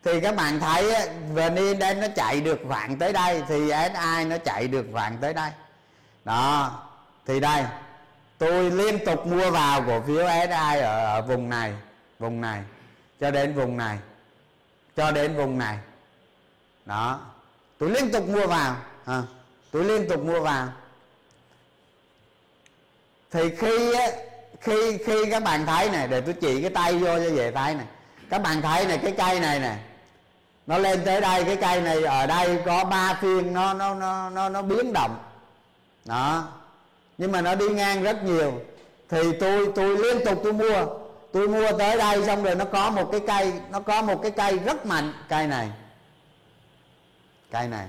Thì 0.05 0.21
các 0.21 0.37
bạn 0.37 0.61
thấy 0.61 1.09
VN 1.35 1.57
Index 1.57 1.97
nó 1.97 2.07
chạy 2.17 2.41
được 2.41 2.59
khoảng 2.69 2.99
tới 2.99 3.13
đây 3.13 3.43
thì 3.49 3.71
SI 3.71 4.25
nó 4.25 4.37
chạy 4.45 4.69
được 4.69 4.87
khoảng 4.93 5.17
tới 5.19 5.35
đây. 5.35 5.51
Đó 6.25 6.83
thì 7.31 7.41
đây 7.41 7.65
tôi 8.39 8.71
liên 8.71 9.05
tục 9.05 9.27
mua 9.27 9.51
vào 9.51 9.83
cổ 9.87 10.01
phiếu 10.01 10.27
SI 10.27 10.81
ở, 10.81 11.05
ở 11.07 11.23
vùng 11.23 11.49
này 11.49 11.73
vùng 12.19 12.41
này 12.41 12.63
cho 13.21 13.31
đến 13.31 13.55
vùng 13.55 13.77
này 13.77 13.99
cho 14.97 15.11
đến 15.11 15.37
vùng 15.37 15.59
này. 15.59 15.79
Đó 16.87 17.21
tôi 17.79 17.91
liên 17.91 18.13
tục 18.13 18.29
mua 18.29 18.47
vào 18.47 18.77
à, 19.05 19.23
tôi 19.71 19.85
liên 19.85 20.09
tục 20.09 20.25
mua 20.25 20.41
vào. 20.41 20.69
Thì 23.31 23.57
khi 23.57 23.93
khi 24.61 24.99
khi 24.99 25.31
các 25.31 25.43
bạn 25.43 25.67
thấy 25.67 25.91
này 25.91 26.09
để 26.09 26.21
tôi 26.21 26.35
chỉ 26.35 26.61
cái 26.61 26.71
tay 26.71 26.99
vô 26.99 27.07
cho 27.07 27.31
dễ 27.37 27.51
thấy 27.51 27.75
này. 27.75 27.87
Các 28.31 28.43
bạn 28.43 28.63
thấy 28.63 28.87
này 28.87 28.99
cái 28.99 29.13
cây 29.19 29.41
này 29.41 29.61
nè 29.61 29.77
nó 30.67 30.79
lên 30.79 31.05
tới 31.05 31.21
đây 31.21 31.45
cái 31.45 31.57
cây 31.57 31.81
này 31.81 32.03
ở 32.03 32.27
đây 32.27 32.59
có 32.67 32.85
ba 32.85 33.19
phiên 33.21 33.53
nó 33.53 33.75
nó 33.75 33.95
nó 33.95 34.31
nó 34.31 34.49
nó 34.49 34.63
biến 34.63 34.93
động. 34.93 35.19
Đó 36.05 36.49
nhưng 37.21 37.33
mà 37.33 37.41
nó 37.41 37.55
đi 37.55 37.69
ngang 37.69 38.03
rất 38.03 38.25
nhiều. 38.25 38.61
Thì 39.09 39.33
tôi 39.41 39.73
tôi 39.75 39.99
liên 39.99 40.25
tục 40.25 40.41
tôi 40.45 40.53
mua. 40.53 40.87
Tôi 41.33 41.49
mua 41.49 41.73
tới 41.79 41.97
đây 41.97 42.25
xong 42.27 42.43
rồi 42.43 42.55
nó 42.55 42.65
có 42.65 42.91
một 42.91 43.09
cái 43.13 43.21
cây, 43.27 43.53
nó 43.71 43.81
có 43.81 44.03
một 44.03 44.23
cái 44.23 44.31
cây 44.31 44.59
rất 44.59 44.87
mạnh. 44.87 45.13
Cây 45.29 45.47
này. 45.47 45.71
Cây 47.51 47.69
này. 47.69 47.89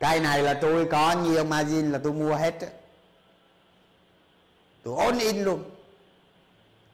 Cây 0.00 0.20
này 0.20 0.42
là 0.42 0.54
tôi 0.54 0.84
có 0.84 1.12
nhiều 1.12 1.44
margin 1.44 1.92
là 1.92 2.00
tôi 2.04 2.12
mua 2.12 2.34
hết 2.34 2.60
á. 2.60 2.68
Tôi 4.82 4.94
ôn 5.04 5.18
in 5.18 5.44
luôn. 5.44 5.64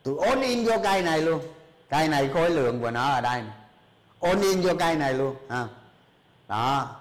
Tôi 0.02 0.14
ôn 0.28 0.40
in 0.40 0.64
vô 0.64 0.72
cây 0.82 1.02
này 1.02 1.22
luôn. 1.22 1.40
Cây 1.88 2.08
này 2.08 2.30
khối 2.34 2.50
lượng 2.50 2.80
của 2.80 2.90
nó 2.90 3.10
ở 3.10 3.20
đây 3.20 3.42
ôn 4.18 4.40
in 4.40 4.60
vô 4.60 4.72
cây 4.78 4.96
này 4.96 5.14
luôn. 5.14 5.36
À. 5.48 5.66
đó 6.48 6.99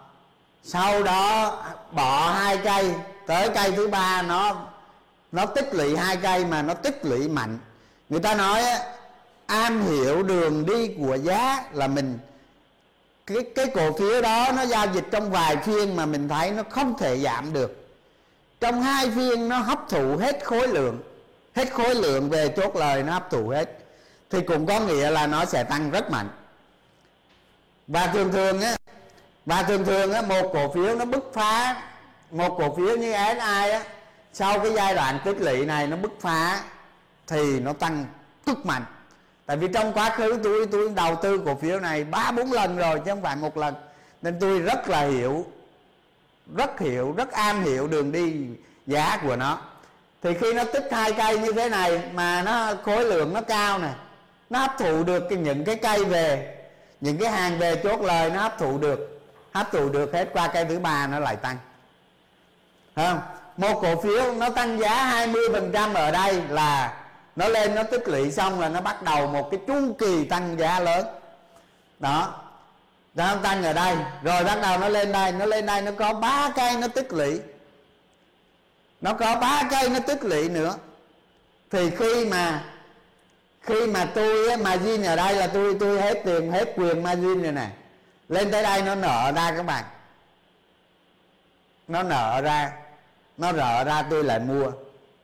sau 0.64 1.04
đó 1.04 1.58
bỏ 1.92 2.32
hai 2.32 2.58
cây, 2.58 2.94
tới 3.28 3.50
cây 3.50 3.72
thứ 3.72 3.88
ba 3.88 4.22
nó 4.22 4.56
nó 5.32 5.46
tích 5.46 5.76
lũy 5.76 5.98
hai 5.98 6.18
cây 6.18 6.46
mà 6.46 6.62
nó 6.62 6.74
tích 6.74 7.06
lũy 7.06 7.30
mạnh. 7.30 7.58
Người 8.10 8.20
ta 8.20 8.36
nói 8.36 8.64
am 9.46 9.82
hiểu 9.82 10.24
đường 10.24 10.66
đi 10.66 10.88
của 10.88 11.16
giá 11.16 11.64
là 11.74 11.88
mình, 11.88 12.20
cái 13.26 13.38
cái 13.56 13.66
cổ 13.76 13.98
phiếu 13.98 14.22
đó 14.22 14.52
nó 14.56 14.62
giao 14.66 14.88
dịch 14.94 15.06
trong 15.12 15.32
vài 15.32 15.58
phiên 15.58 15.96
mà 15.96 16.06
mình 16.06 16.30
thấy 16.30 16.52
nó 16.52 16.64
không 16.70 16.98
thể 16.98 17.20
giảm 17.20 17.54
được. 17.54 17.88
Trong 18.60 18.82
hai 18.82 19.10
phiên 19.10 19.50
nó 19.50 19.58
hấp 19.58 19.90
thụ 19.90 20.18
hết 20.18 20.46
khối 20.46 20.68
lượng, 20.68 21.02
hết 21.56 21.74
khối 21.74 21.96
lượng 21.96 22.30
về 22.30 22.54
chốt 22.58 22.76
lời 22.76 23.04
nó 23.04 23.14
hấp 23.14 23.30
thụ 23.30 23.50
hết. 23.50 23.78
Thì 24.30 24.42
cũng 24.42 24.66
có 24.66 24.80
nghĩa 24.80 25.12
là 25.12 25.28
nó 25.28 25.46
sẽ 25.46 25.64
tăng 25.64 25.92
rất 25.92 26.12
mạnh. 26.12 26.30
Và 27.88 28.08
thường 28.08 28.32
thường 28.32 28.62
á 28.62 28.76
và 29.50 29.64
thường 29.64 29.86
thường 29.86 30.12
á 30.12 30.22
một 30.22 30.50
cổ 30.54 30.72
phiếu 30.74 30.96
nó 30.96 31.06
bứt 31.06 31.32
phá 31.34 31.82
một 32.32 32.56
cổ 32.58 32.76
phiếu 32.76 32.98
như 32.98 33.12
SI 33.12 33.72
á 33.72 33.84
sau 34.34 34.60
cái 34.60 34.74
giai 34.74 34.96
đoạn 34.96 35.20
tích 35.26 35.42
lũy 35.42 35.66
này 35.66 35.88
nó 35.88 35.98
bứt 35.98 36.12
phá 36.22 36.62
thì 37.28 37.60
nó 37.60 37.74
tăng 37.74 38.06
cực 38.46 38.66
mạnh. 38.66 38.84
Tại 39.46 39.58
vì 39.58 39.68
trong 39.74 39.94
quá 39.94 40.10
khứ 40.10 40.40
tôi 40.44 40.68
tôi 40.72 40.90
đầu 40.96 41.16
tư 41.16 41.42
cổ 41.46 41.56
phiếu 41.56 41.80
này 41.80 42.04
ba 42.04 42.32
bốn 42.32 42.52
lần 42.52 42.78
rồi 42.78 43.00
chứ 43.00 43.12
không 43.12 43.22
phải 43.22 43.36
một 43.36 43.58
lần. 43.58 43.76
Nên 44.22 44.40
tôi 44.40 44.60
rất 44.60 44.90
là 44.90 45.02
hiểu 45.02 45.46
rất 46.56 46.80
hiểu 46.80 47.14
rất 47.18 47.32
am 47.32 47.64
hiểu 47.64 47.88
đường 47.88 48.12
đi 48.12 48.34
giá 48.88 49.20
của 49.24 49.36
nó. 49.36 49.58
Thì 50.24 50.34
khi 50.42 50.54
nó 50.54 50.64
tích 50.64 50.88
hai 50.92 51.14
cây 51.14 51.40
như 51.40 51.52
thế 51.52 51.70
này 51.70 52.02
mà 52.14 52.42
nó 52.42 52.74
khối 52.84 53.06
lượng 53.06 53.34
nó 53.34 53.42
cao 53.42 53.80
nè 53.80 53.92
nó 54.50 54.60
hấp 54.60 54.72
thụ 54.80 55.04
được 55.04 55.24
cái, 55.30 55.38
những 55.38 55.66
cái 55.66 55.76
cây 55.76 56.06
về 56.06 56.56
những 57.02 57.18
cái 57.18 57.32
hàng 57.32 57.60
về 57.60 57.76
chốt 57.84 58.02
lời 58.02 58.30
nó 58.30 58.42
hấp 58.42 58.60
thụ 58.60 58.78
được 58.78 59.19
hấp 59.54 59.72
thụ 59.72 59.90
được 59.90 60.14
hết 60.14 60.30
qua 60.34 60.48
cây 60.48 60.66
thứ 60.66 60.80
ba 60.80 61.08
nó 61.08 61.20
lại 61.20 61.36
tăng. 61.36 61.58
Không? 62.96 63.22
Một 63.58 63.80
cổ 63.82 64.02
phiếu 64.02 64.34
nó 64.34 64.50
tăng 64.50 64.80
giá 64.80 65.26
20% 65.28 65.94
ở 65.94 66.12
đây 66.12 66.42
là 66.50 66.94
nó 67.36 67.48
lên, 67.48 67.76
nó 67.76 67.84
tích 67.84 68.08
lũy 68.08 68.32
xong 68.32 68.60
là 68.60 68.70
nó 68.70 68.82
bắt 68.82 69.04
đầu 69.04 69.28
một 69.28 69.52
cái 69.52 69.60
chu 69.68 69.94
kỳ 70.00 70.26
tăng 70.26 70.60
giá 70.60 70.80
lớn. 70.80 71.06
Đó. 72.00 72.34
Nó 73.16 73.36
tăng 73.36 73.64
ở 73.64 73.74
đây. 73.74 73.96
Rồi 74.24 74.44
bắt 74.44 74.60
đầu 74.62 74.80
nó 74.80 74.88
lên 74.88 75.12
đây. 75.12 75.32
Nó 75.32 75.46
lên 75.46 75.66
đây 75.66 75.82
nó 75.82 75.92
có 75.92 76.14
ba 76.14 76.50
cây 76.56 76.78
nó 76.78 76.88
tích 76.88 77.14
lũy. 77.14 77.42
Nó 79.02 79.14
có 79.14 79.36
ba 79.36 79.64
cây 79.72 79.90
nó 79.90 80.00
tích 80.00 80.24
lũy 80.24 80.50
nữa. 80.50 80.76
Thì 81.72 81.90
khi 81.90 82.26
mà 82.26 82.64
khi 83.62 83.88
mà 83.88 84.06
tôi 84.16 84.58
margin 84.58 85.04
ở 85.04 85.16
đây 85.16 85.36
là 85.36 85.48
tôi 85.48 85.78
tôi 85.80 86.02
hết 86.02 86.22
tiền, 86.26 86.52
hết 86.52 86.74
quyền 86.76 87.04
margin 87.04 87.44
rồi 87.44 87.52
này 87.52 87.70
lên 88.30 88.52
tới 88.52 88.64
đây 88.64 88.82
nó 88.82 88.96
nở 88.96 89.32
ra 89.36 89.52
các 89.52 89.66
bạn. 89.66 89.84
Nó 91.88 92.04
nở 92.04 92.42
ra, 92.42 92.72
nó 93.38 93.54
rở 93.54 93.84
ra 93.84 94.04
tôi 94.10 94.24
lại 94.24 94.40
mua. 94.40 94.72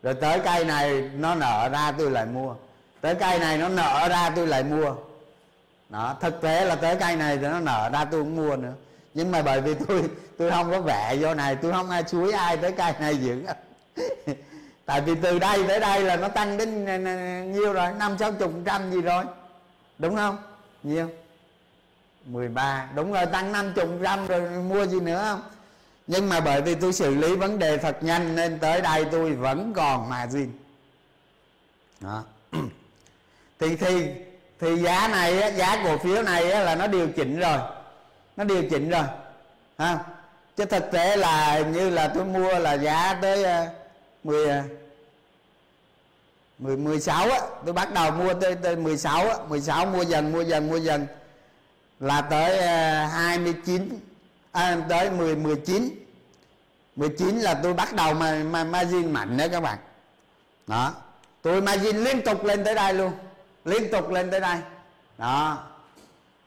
Rồi 0.04 0.14
tới 0.14 0.40
cây 0.40 0.66
này 0.66 1.10
nó 1.16 1.36
nở 1.36 1.70
ra 1.72 1.92
tôi 1.98 2.12
lại 2.12 2.26
mua. 2.26 2.56
Tới 3.02 3.16
cây 3.16 3.40
này 3.40 3.58
nó 3.58 3.70
nở 3.70 4.08
ra 4.10 4.30
tôi 4.36 4.48
lại 4.48 4.64
mua. 4.64 4.96
Đó, 5.90 6.18
thực 6.22 6.42
tế 6.42 6.66
là 6.66 6.76
tới 6.76 6.96
cây 6.96 7.16
này 7.16 7.38
thì 7.38 7.48
nó 7.48 7.60
nở 7.60 7.90
ra 7.94 8.06
tôi 8.06 8.24
cũng 8.24 8.36
mua 8.36 8.56
nữa. 8.56 8.74
Nhưng 9.14 9.32
mà 9.32 9.42
bởi 9.42 9.62
vì 9.62 9.74
tôi 9.88 10.04
tôi 10.38 10.52
không 10.52 10.72
có 10.72 10.82
vẽ 10.82 11.16
vô 11.20 11.34
này, 11.34 11.56
tôi 11.56 11.72
không 11.72 11.90
ai 11.90 12.04
chuối 12.04 12.32
ai 12.32 12.58
tới 12.58 12.72
cây 12.72 12.94
này 13.00 13.18
giữ 13.18 13.46
tại 14.86 15.02
vì 15.02 15.16
từ 15.22 15.40
đây 15.40 15.64
tới 15.68 15.80
đây 15.80 16.04
là 16.04 16.16
nó 16.16 16.28
tăng 16.28 16.58
đến 16.58 16.86
nhiêu 17.54 17.74
rồi? 17.74 17.92
năm 18.00 18.18
sáu 18.18 18.32
chục 18.32 18.52
trăm 18.66 18.92
gì 18.92 19.02
rồi? 19.02 19.24
Đúng 19.98 20.16
không? 20.16 20.38
Nhiều. 20.84 21.10
13 22.26 22.90
đúng 22.96 23.14
rồi, 23.14 23.26
tăng 23.26 23.52
năm 23.52 23.74
chục 23.76 23.90
trăm 24.04 24.28
rồi 24.28 24.42
mua 24.50 24.86
gì 24.86 25.00
nữa 25.00 25.24
không? 25.30 25.42
Nhưng 26.08 26.30
mà 26.30 26.40
bởi 26.40 26.62
vì 26.62 26.76
tôi 26.76 26.94
xử 26.94 27.16
lý 27.16 27.36
vấn 27.36 27.60
đề 27.60 27.78
thật 27.78 27.98
nhanh 28.02 28.36
nên 28.36 28.60
tới 28.60 28.82
đây 28.82 29.06
tôi 29.12 29.34
vẫn 29.34 29.74
còn 29.74 30.10
margin. 30.10 30.52
Đó. 32.00 32.24
Thì 33.60 33.76
thì 33.76 34.08
thì 34.60 34.78
giá 34.78 35.08
này 35.08 35.54
giá 35.58 35.82
cổ 35.84 35.98
phiếu 35.98 36.22
này 36.24 36.46
là 36.46 36.76
nó 36.76 36.88
điều 36.88 37.08
chỉnh 37.08 37.40
rồi. 37.40 37.58
Nó 38.38 38.44
điều 38.44 38.64
chỉnh 38.70 38.90
rồi. 38.90 39.04
Ha? 39.78 40.00
Chứ 40.58 40.66
thực 40.66 40.92
tế 40.92 41.18
là 41.18 41.60
như 41.60 41.90
là 41.90 42.08
tôi 42.08 42.26
mua 42.26 42.60
là 42.60 42.74
giá 42.74 43.20
tới 43.22 43.68
10 44.24 44.64
10 46.60 46.78
16 46.78 47.30
á. 47.30 47.40
Tôi 47.66 47.74
bắt 47.74 47.94
đầu 47.94 48.12
mua 48.12 48.34
tới 48.34 48.56
tới 48.56 48.76
16 48.76 49.30
á. 49.30 49.36
16 49.50 49.86
mua 49.86 50.02
dần 50.02 50.32
mua 50.32 50.42
dần 50.42 50.70
mua 50.70 50.78
dần 50.78 51.08
là 52.00 52.22
tới 52.22 52.58
ờ, 52.58 53.06
29 53.06 54.00
à, 54.52 54.78
tới 54.90 55.12
10 55.12 55.36
19 55.36 55.90
19 56.96 57.40
là 57.40 57.54
tôi 57.64 57.74
bắt 57.74 57.94
đầu 57.94 58.14
mà, 58.14 58.44
mà 58.44 58.64
margin 58.64 59.12
mạnh 59.12 59.38
đấy 59.38 59.50
các 59.50 59.60
bạn. 59.60 59.78
Đó. 60.68 60.94
Tôi 61.42 61.62
margin 61.62 61.98
liên 61.98 62.22
tục 62.22 62.44
lên 62.44 62.64
tới 62.64 62.76
đây 62.76 62.94
luôn. 62.94 63.12
Liên 63.66 63.92
tục 63.92 64.10
lên 64.10 64.32
tới 64.32 64.40
đây. 64.40 64.58
Đó. 65.18 65.64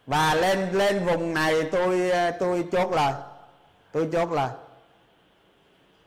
Và 0.06 0.34
lên 0.34 0.72
lên 0.72 1.06
vùng 1.06 1.34
này 1.34 1.54
tôi 1.72 2.10
ờ, 2.10 2.30
tôi 2.30 2.64
chốt 2.72 2.90
lời. 2.92 3.12
Tôi 3.92 4.08
chốt 4.12 4.32
lời. 4.32 4.50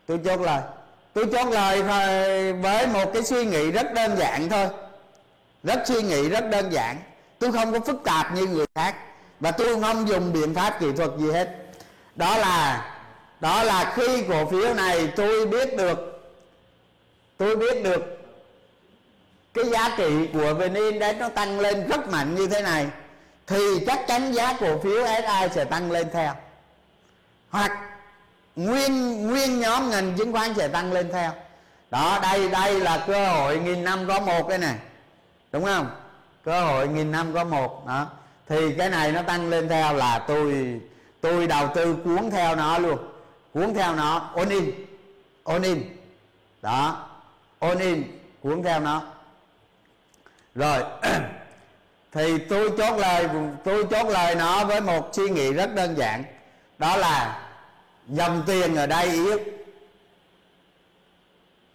Tôi 0.05 0.19
chốt 0.25 0.41
lời. 0.41 0.61
Tôi 1.13 1.25
chốt 1.31 1.47
lời 1.51 1.83
với 2.53 2.87
một 2.87 3.11
cái 3.13 3.23
suy 3.23 3.45
nghĩ 3.45 3.71
rất 3.71 3.93
đơn 3.93 4.17
giản 4.17 4.49
thôi. 4.49 4.67
Rất 5.63 5.81
suy 5.85 6.01
nghĩ 6.01 6.29
rất 6.29 6.49
đơn 6.49 6.71
giản. 6.71 6.97
Tôi 7.39 7.51
không 7.51 7.73
có 7.73 7.79
phức 7.79 8.03
tạp 8.03 8.35
như 8.35 8.47
người 8.47 8.65
khác 8.75 8.95
và 9.41 9.51
tôi 9.51 9.81
không 9.81 10.07
dùng 10.07 10.33
biện 10.33 10.53
pháp 10.55 10.79
kỹ 10.79 10.87
thuật 10.97 11.09
gì 11.17 11.31
hết. 11.31 11.49
Đó 12.15 12.37
là 12.37 12.87
đó 13.39 13.63
là 13.63 13.93
khi 13.95 14.23
cổ 14.29 14.45
phiếu 14.45 14.73
này 14.73 15.07
tôi 15.15 15.45
biết 15.45 15.77
được, 15.77 16.21
tôi 17.37 17.55
biết 17.55 17.83
được 17.83 18.17
cái 19.53 19.65
giá 19.65 19.95
trị 19.97 20.27
của 20.33 20.53
vn 20.53 20.73
index 20.73 21.15
nó 21.17 21.29
tăng 21.29 21.59
lên 21.59 21.87
rất 21.87 22.07
mạnh 22.07 22.35
như 22.35 22.47
thế 22.47 22.61
này, 22.61 22.87
thì 23.47 23.85
chắc 23.87 24.07
chắn 24.07 24.31
giá 24.31 24.53
cổ 24.59 24.79
phiếu 24.79 25.05
SI 25.05 25.47
sẽ 25.55 25.65
tăng 25.65 25.91
lên 25.91 26.07
theo. 26.13 26.33
Hoặc 27.49 27.71
nguyên 28.55 29.27
nguyên 29.27 29.59
nhóm 29.59 29.89
ngành 29.89 30.17
chứng 30.17 30.31
khoán 30.33 30.53
sẽ 30.57 30.67
tăng 30.67 30.93
lên 30.93 31.09
theo. 31.13 31.31
Đó, 31.91 32.19
đây 32.21 32.49
đây 32.49 32.79
là 32.79 33.03
cơ 33.07 33.27
hội 33.27 33.59
nghìn 33.59 33.83
năm 33.83 34.07
có 34.07 34.19
một 34.19 34.47
cái 34.49 34.57
này. 34.57 34.75
Đúng 35.51 35.65
không? 35.65 35.89
Cơ 36.43 36.61
hội 36.65 36.87
nghìn 36.87 37.11
năm 37.11 37.33
có 37.33 37.43
một, 37.43 37.87
đó 37.87 38.07
thì 38.47 38.73
cái 38.77 38.89
này 38.89 39.11
nó 39.11 39.21
tăng 39.21 39.49
lên 39.49 39.69
theo 39.69 39.93
là 39.93 40.19
tôi 40.27 40.79
tôi 41.21 41.47
đầu 41.47 41.67
tư 41.75 41.95
cuốn 42.03 42.31
theo 42.31 42.55
nó 42.55 42.77
luôn. 42.77 42.97
Cuốn 43.53 43.73
theo 43.73 43.95
nó 43.95 44.31
ôn 44.35 44.49
in 44.49 44.71
ôn 45.43 45.61
in. 45.61 45.83
Đó 46.61 47.07
ôn 47.59 47.79
in, 47.79 48.03
cuốn 48.43 48.63
theo 48.63 48.79
nó. 48.79 49.03
Rồi, 50.55 50.83
thì 52.11 52.37
tôi 52.37 52.69
chốt 52.77 52.97
lời, 52.97 53.27
tôi 53.63 53.85
chốt 53.91 54.07
lời 54.07 54.35
nó 54.35 54.65
với 54.65 54.81
một 54.81 55.09
suy 55.13 55.29
nghĩ 55.29 55.53
rất 55.53 55.75
đơn 55.75 55.95
giản. 55.97 56.23
Đó 56.77 56.97
là 56.97 57.47
dòng 58.07 58.43
tiền 58.47 58.75
ở 58.75 58.87
đây 58.87 59.09
yếu. 59.09 59.39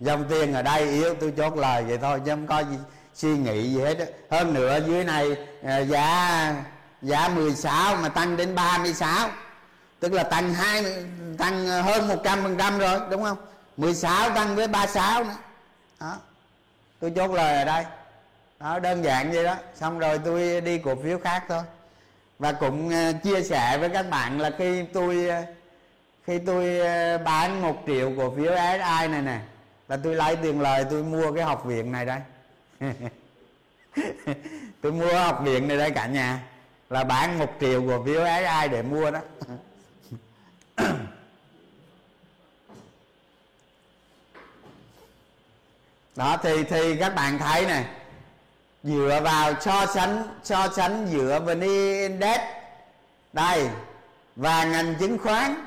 Dòng 0.00 0.24
tiền 0.28 0.52
ở 0.52 0.62
đây 0.62 0.88
yếu, 0.90 1.14
tôi 1.14 1.32
chốt 1.36 1.56
lời 1.56 1.82
vậy 1.82 1.98
thôi, 1.98 2.20
chứ 2.24 2.30
không 2.30 2.46
có 2.46 2.60
gì 2.60 2.76
suy 3.16 3.36
nghĩ 3.36 3.72
gì 3.72 3.80
hết 3.80 3.96
hơn 4.30 4.54
nữa 4.54 4.78
dưới 4.86 5.04
này 5.04 5.36
à, 5.64 5.78
giá 5.78 6.54
giá 7.02 7.28
16 7.28 7.96
mà 7.96 8.08
tăng 8.08 8.36
đến 8.36 8.54
36 8.54 9.28
tức 10.00 10.12
là 10.12 10.22
tăng 10.22 10.54
hai, 10.54 10.84
tăng 11.38 11.68
à, 11.68 11.82
hơn 11.82 12.08
100 12.08 12.42
phần 12.42 12.56
trăm 12.58 12.78
rồi, 12.78 13.00
đúng 13.10 13.22
không? 13.22 13.36
16 13.76 14.30
tăng 14.30 14.56
với 14.56 14.68
36 14.68 15.24
nữa. 15.24 15.36
Đó. 16.00 16.16
Tôi 17.00 17.12
chốt 17.16 17.30
lời 17.30 17.56
ở 17.56 17.64
đây. 17.64 17.84
Đó, 18.60 18.78
đơn 18.78 19.04
giản 19.04 19.32
vậy 19.32 19.44
đó. 19.44 19.56
Xong 19.74 19.98
rồi 19.98 20.18
tôi 20.24 20.60
đi 20.60 20.78
cổ 20.78 20.94
phiếu 21.02 21.18
khác 21.18 21.44
thôi. 21.48 21.62
Và 22.38 22.52
cũng 22.52 22.90
à, 22.90 23.12
chia 23.12 23.42
sẻ 23.42 23.78
với 23.78 23.88
các 23.88 24.10
bạn 24.10 24.40
là 24.40 24.50
khi 24.58 24.84
tôi 24.92 25.28
khi 26.26 26.38
tôi 26.38 26.78
bán 27.18 27.62
một 27.62 27.82
triệu 27.86 28.12
cổ 28.16 28.34
phiếu 28.36 28.52
SI 28.56 29.08
này 29.08 29.22
nè, 29.22 29.38
là 29.88 29.96
tôi 30.04 30.14
lấy 30.14 30.36
tiền 30.36 30.60
lời, 30.60 30.84
tôi 30.90 31.02
mua 31.02 31.32
cái 31.32 31.44
học 31.44 31.64
viện 31.64 31.92
này 31.92 32.06
đây. 32.06 32.18
tôi 34.80 34.92
mua 34.92 35.14
học 35.14 35.40
viện 35.44 35.68
này 35.68 35.76
đây 35.76 35.90
cả 35.90 36.06
nhà. 36.06 36.42
Là 36.90 37.04
bán 37.04 37.38
một 37.38 37.52
triệu 37.60 37.82
của 37.82 38.02
phiếu 38.04 38.22
ai 38.22 38.68
để 38.68 38.82
mua 38.82 39.10
đó. 39.10 39.20
Đó, 46.16 46.36
thì 46.42 46.64
thì 46.64 46.96
các 46.96 47.14
bạn 47.14 47.38
thấy 47.38 47.66
này 47.66 47.84
dựa 48.82 49.20
vào 49.24 49.54
so 49.60 49.86
sánh 49.86 50.22
so 50.44 50.68
sánh 50.76 51.06
giữa 51.10 51.40
vn 51.40 51.60
index, 51.60 52.40
đây, 53.32 53.68
và 54.36 54.64
ngành 54.64 54.94
chứng 54.94 55.18
khoán, 55.18 55.66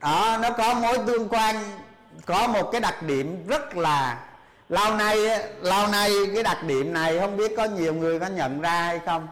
đó, 0.00 0.38
nó 0.42 0.50
có 0.50 0.74
mối 0.74 0.98
tương 1.06 1.28
quan, 1.28 1.56
có 2.26 2.46
một 2.46 2.68
cái 2.72 2.80
đặc 2.80 3.02
điểm 3.02 3.46
rất 3.46 3.76
là 3.76 4.25
lâu 4.68 4.96
nay 4.96 5.16
lâu 5.60 5.86
nay 5.86 6.10
cái 6.34 6.42
đặc 6.42 6.62
điểm 6.62 6.92
này 6.92 7.18
không 7.18 7.36
biết 7.36 7.52
có 7.56 7.64
nhiều 7.64 7.94
người 7.94 8.20
có 8.20 8.26
nhận 8.26 8.60
ra 8.60 8.82
hay 8.82 8.98
không. 9.06 9.28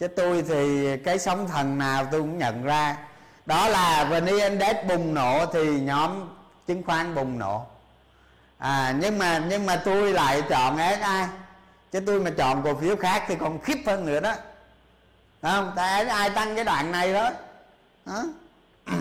Chứ 0.00 0.08
tôi 0.08 0.44
thì 0.48 0.96
cái 0.96 1.18
sóng 1.18 1.48
thần 1.48 1.78
nào 1.78 2.06
tôi 2.12 2.20
cũng 2.20 2.38
nhận 2.38 2.64
ra. 2.64 2.96
Đó 3.46 3.68
là 3.68 4.04
vn 4.04 4.26
index 4.26 4.76
bùng 4.88 5.14
nổ 5.14 5.46
thì 5.52 5.80
nhóm 5.80 6.28
chứng 6.66 6.82
khoán 6.82 7.14
bùng 7.14 7.38
nổ. 7.38 7.66
À 8.58 8.94
nhưng 9.00 9.18
mà 9.18 9.42
nhưng 9.48 9.66
mà 9.66 9.76
tôi 9.84 10.12
lại 10.12 10.42
chọn 10.48 10.78
SI 10.78 11.32
chứ 11.92 12.00
tôi 12.06 12.20
mà 12.20 12.30
chọn 12.30 12.62
cổ 12.62 12.74
phiếu 12.74 12.96
khác 12.96 13.24
thì 13.28 13.34
còn 13.40 13.60
khiếp 13.60 13.78
hơn 13.86 14.06
nữa 14.06 14.20
đó. 14.20 14.34
Đúng 15.42 15.52
không? 15.52 15.72
Tại 15.76 16.04
ai 16.04 16.30
tăng 16.30 16.54
cái 16.54 16.64
đoạn 16.64 16.92
này 16.92 17.12
đó, 17.12 17.30
đó. 18.06 18.24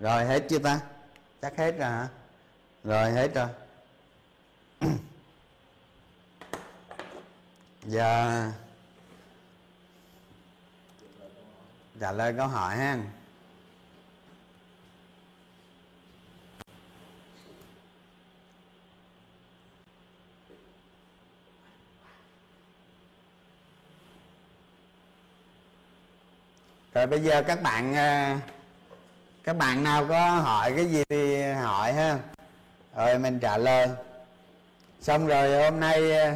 rồi 0.00 0.24
hết 0.24 0.40
chưa 0.48 0.58
ta? 0.58 0.78
Chắc 1.42 1.56
hết 1.56 1.70
rồi 1.78 1.88
hả? 1.90 2.08
Rồi, 2.84 3.10
hết 3.10 3.30
rồi. 3.34 3.48
Giờ 7.86 8.50
trả 12.00 12.12
lời 12.12 12.34
câu 12.36 12.48
hỏi 12.48 12.76
ha. 12.76 12.98
Rồi, 26.94 27.06
bây 27.06 27.20
giờ 27.20 27.42
các 27.42 27.62
bạn 27.62 27.94
ờ, 27.94 28.36
các 29.44 29.56
bạn 29.56 29.84
nào 29.84 30.06
có 30.08 30.30
hỏi 30.30 30.72
cái 30.76 30.86
gì 30.86 31.02
thì 31.08 31.42
hỏi 31.52 31.92
ha 31.92 32.18
rồi 33.06 33.18
mình 33.18 33.38
trả 33.38 33.58
lời. 33.58 33.88
Xong 35.00 35.26
rồi 35.26 35.62
hôm 35.62 35.80
nay 35.80 36.12
ờ, 36.12 36.32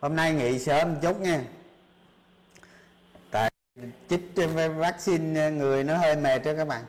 hôm 0.00 0.16
nay 0.16 0.32
nghỉ 0.32 0.58
sớm 0.58 0.92
một 0.92 0.98
chút 1.02 1.20
nha. 1.20 1.40
Tại 3.30 3.50
chích 4.10 4.20
vaccine 4.76 5.40
ờ, 5.40 5.50
người 5.50 5.84
nó 5.84 5.96
hơi 5.96 6.16
mệt 6.16 6.44
đó 6.44 6.52
các 6.56 6.68
bạn. 6.68 6.84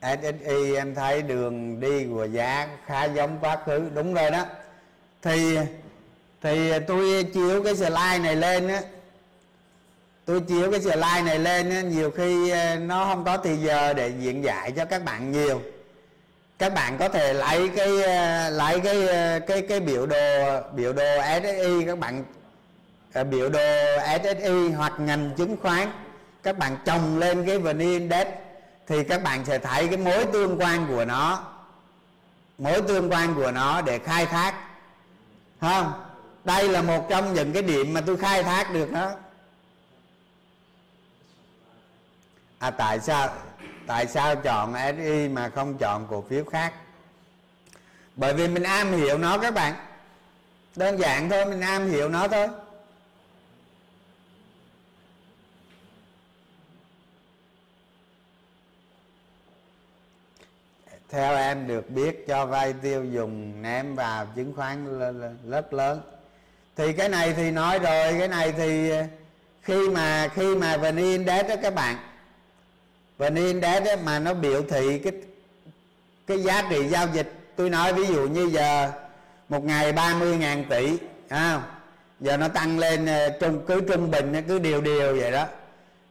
SSI 0.00 0.74
em 0.74 0.94
thấy 0.94 1.22
đường 1.22 1.80
đi 1.80 2.06
của 2.06 2.24
giá 2.24 2.68
khá 2.86 3.04
giống 3.04 3.38
quá 3.40 3.56
khứ. 3.66 3.90
Đúng 3.94 4.14
rồi 4.14 4.30
đó. 4.30 4.46
Thì 5.22 5.58
thì 6.40 6.72
tôi 6.86 7.24
chiếu 7.34 7.62
cái 7.62 7.76
slide 7.76 8.18
này 8.18 8.36
lên 8.36 8.68
á 8.68 8.82
tôi 10.26 10.40
chiếu 10.40 10.70
cái 10.70 10.80
slide 10.80 11.22
này 11.24 11.38
lên 11.38 11.90
nhiều 11.90 12.10
khi 12.10 12.50
ờ, 12.50 12.76
nó 12.76 13.04
không 13.04 13.24
có 13.24 13.36
thì 13.36 13.56
giờ 13.56 13.92
để 13.92 14.12
diễn 14.20 14.44
giải 14.44 14.72
cho 14.72 14.84
các 14.84 15.04
bạn 15.04 15.32
nhiều. 15.32 15.62
Các 16.58 16.74
bạn 16.74 16.98
có 16.98 17.08
thể 17.08 17.32
lấy 17.32 17.68
cái 17.68 18.02
ờ, 18.02 18.50
lấy 18.50 18.80
cái 18.80 19.08
ờ, 19.08 19.40
cái 19.40 19.62
cái 19.62 19.80
biểu 19.80 20.06
đồ 20.06 20.60
biểu 20.74 20.92
đồ 20.92 21.04
SSI 21.42 21.84
các 21.86 21.98
bạn 21.98 22.24
biểu 23.30 23.48
đồ 23.48 23.60
SSI 24.22 24.70
hoặc 24.76 24.92
ngành 24.98 25.30
chứng 25.36 25.56
khoán, 25.62 25.88
các 26.42 26.58
bạn 26.58 26.76
trồng 26.84 27.18
lên 27.18 27.46
cái 27.46 27.58
VN 27.58 27.78
Index 27.78 28.26
thì 28.86 29.04
các 29.04 29.22
bạn 29.22 29.44
sẽ 29.44 29.58
thấy 29.58 29.88
cái 29.88 29.96
mối 29.96 30.26
tương 30.32 30.60
quan 30.60 30.86
của 30.88 31.04
nó, 31.04 31.44
mối 32.58 32.82
tương 32.88 33.10
quan 33.12 33.34
của 33.34 33.50
nó 33.50 33.80
để 33.80 33.98
khai 33.98 34.26
thác. 34.26 34.54
Không 35.60 35.92
đây 36.44 36.68
là 36.68 36.82
một 36.82 37.06
trong 37.08 37.34
những 37.34 37.52
cái 37.52 37.62
điểm 37.62 37.94
mà 37.94 38.00
tôi 38.00 38.16
khai 38.16 38.42
thác 38.42 38.72
được 38.72 38.92
đó. 38.92 39.10
À 42.64 42.70
tại 42.70 43.00
sao 43.00 43.28
tại 43.86 44.06
sao 44.06 44.36
chọn 44.36 44.74
SI 44.96 45.28
mà 45.28 45.48
không 45.48 45.78
chọn 45.78 46.06
cổ 46.10 46.24
phiếu 46.28 46.44
khác? 46.44 46.72
Bởi 48.16 48.34
vì 48.34 48.48
mình 48.48 48.62
am 48.62 48.92
hiểu 48.92 49.18
nó 49.18 49.38
các 49.38 49.54
bạn. 49.54 49.74
Đơn 50.76 50.98
giản 50.98 51.30
thôi, 51.30 51.44
mình 51.46 51.60
am 51.60 51.90
hiểu 51.90 52.08
nó 52.08 52.28
thôi. 52.28 52.48
Theo 61.08 61.36
em 61.36 61.66
được 61.66 61.90
biết 61.90 62.24
cho 62.28 62.46
vay 62.46 62.72
tiêu 62.72 63.04
dùng, 63.04 63.62
ném 63.62 63.94
vào 63.94 64.26
chứng 64.26 64.52
khoán 64.56 64.98
lớp 65.44 65.72
lớn. 65.72 66.00
Thì 66.76 66.92
cái 66.92 67.08
này 67.08 67.32
thì 67.36 67.50
nói 67.50 67.78
rồi, 67.78 68.14
cái 68.18 68.28
này 68.28 68.52
thì, 68.52 68.90
khi 69.62 69.88
mà 69.88 70.28
khi 70.34 70.54
mà 70.54 70.76
vn 70.76 70.96
index 70.96 71.48
đó 71.48 71.54
các 71.62 71.74
bạn 71.74 71.96
và 73.18 73.30
niên 73.30 73.46
index 73.46 73.82
đó 73.84 73.92
mà 74.04 74.18
nó 74.18 74.34
biểu 74.34 74.62
thị 74.62 74.98
cái 74.98 75.12
cái 76.26 76.42
giá 76.42 76.62
trị 76.70 76.88
giao 76.88 77.06
dịch. 77.12 77.32
Tôi 77.56 77.70
nói 77.70 77.92
ví 77.92 78.06
dụ 78.06 78.28
như 78.28 78.50
giờ 78.52 78.92
một 79.48 79.64
ngày 79.64 79.92
30 79.92 80.36
ngàn 80.36 80.64
tỷ 80.70 80.96
à, 81.28 81.62
giờ 82.20 82.36
nó 82.36 82.48
tăng 82.48 82.78
lên 82.78 83.06
ờ, 83.06 83.30
trung 83.40 83.60
cứ 83.66 83.80
trung 83.80 84.10
bình 84.10 84.32
nó 84.32 84.40
cứ 84.48 84.58
đều 84.58 84.80
đều 84.80 85.16
vậy 85.16 85.30
đó. 85.30 85.46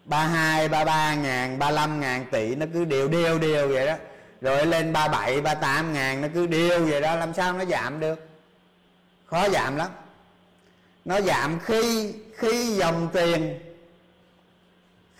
32, 0.06 0.68
33 0.70 1.16
ngàn, 1.16 1.60
35 1.60 2.00
ngàn 2.00 2.26
tỷ 2.32 2.56
nó 2.56 2.66
cứ 2.74 2.86
đều 2.86 3.08
đều 3.08 3.40
đều 3.40 3.68
vậy 3.68 3.88
đó. 3.88 3.96
Rồi 4.42 4.66
lên 4.66 4.94
37, 4.94 5.42
38 5.42 5.94
ngàn 5.94 6.22
nó 6.22 6.28
cứ 6.34 6.48
đều 6.48 6.86
vậy 6.86 7.02
đó. 7.02 7.16
Làm 7.16 7.34
sao 7.34 7.54
nó 7.54 7.66
giảm 7.66 8.00
được? 8.00 8.28
Khó 9.26 9.50
giảm 9.50 9.76
lắm. 9.76 9.88
Nó 11.06 11.22
giảm 11.22 11.60
khi 11.60 12.14
khi 12.38 12.76
dòng 12.76 13.10
tiền 13.14 13.60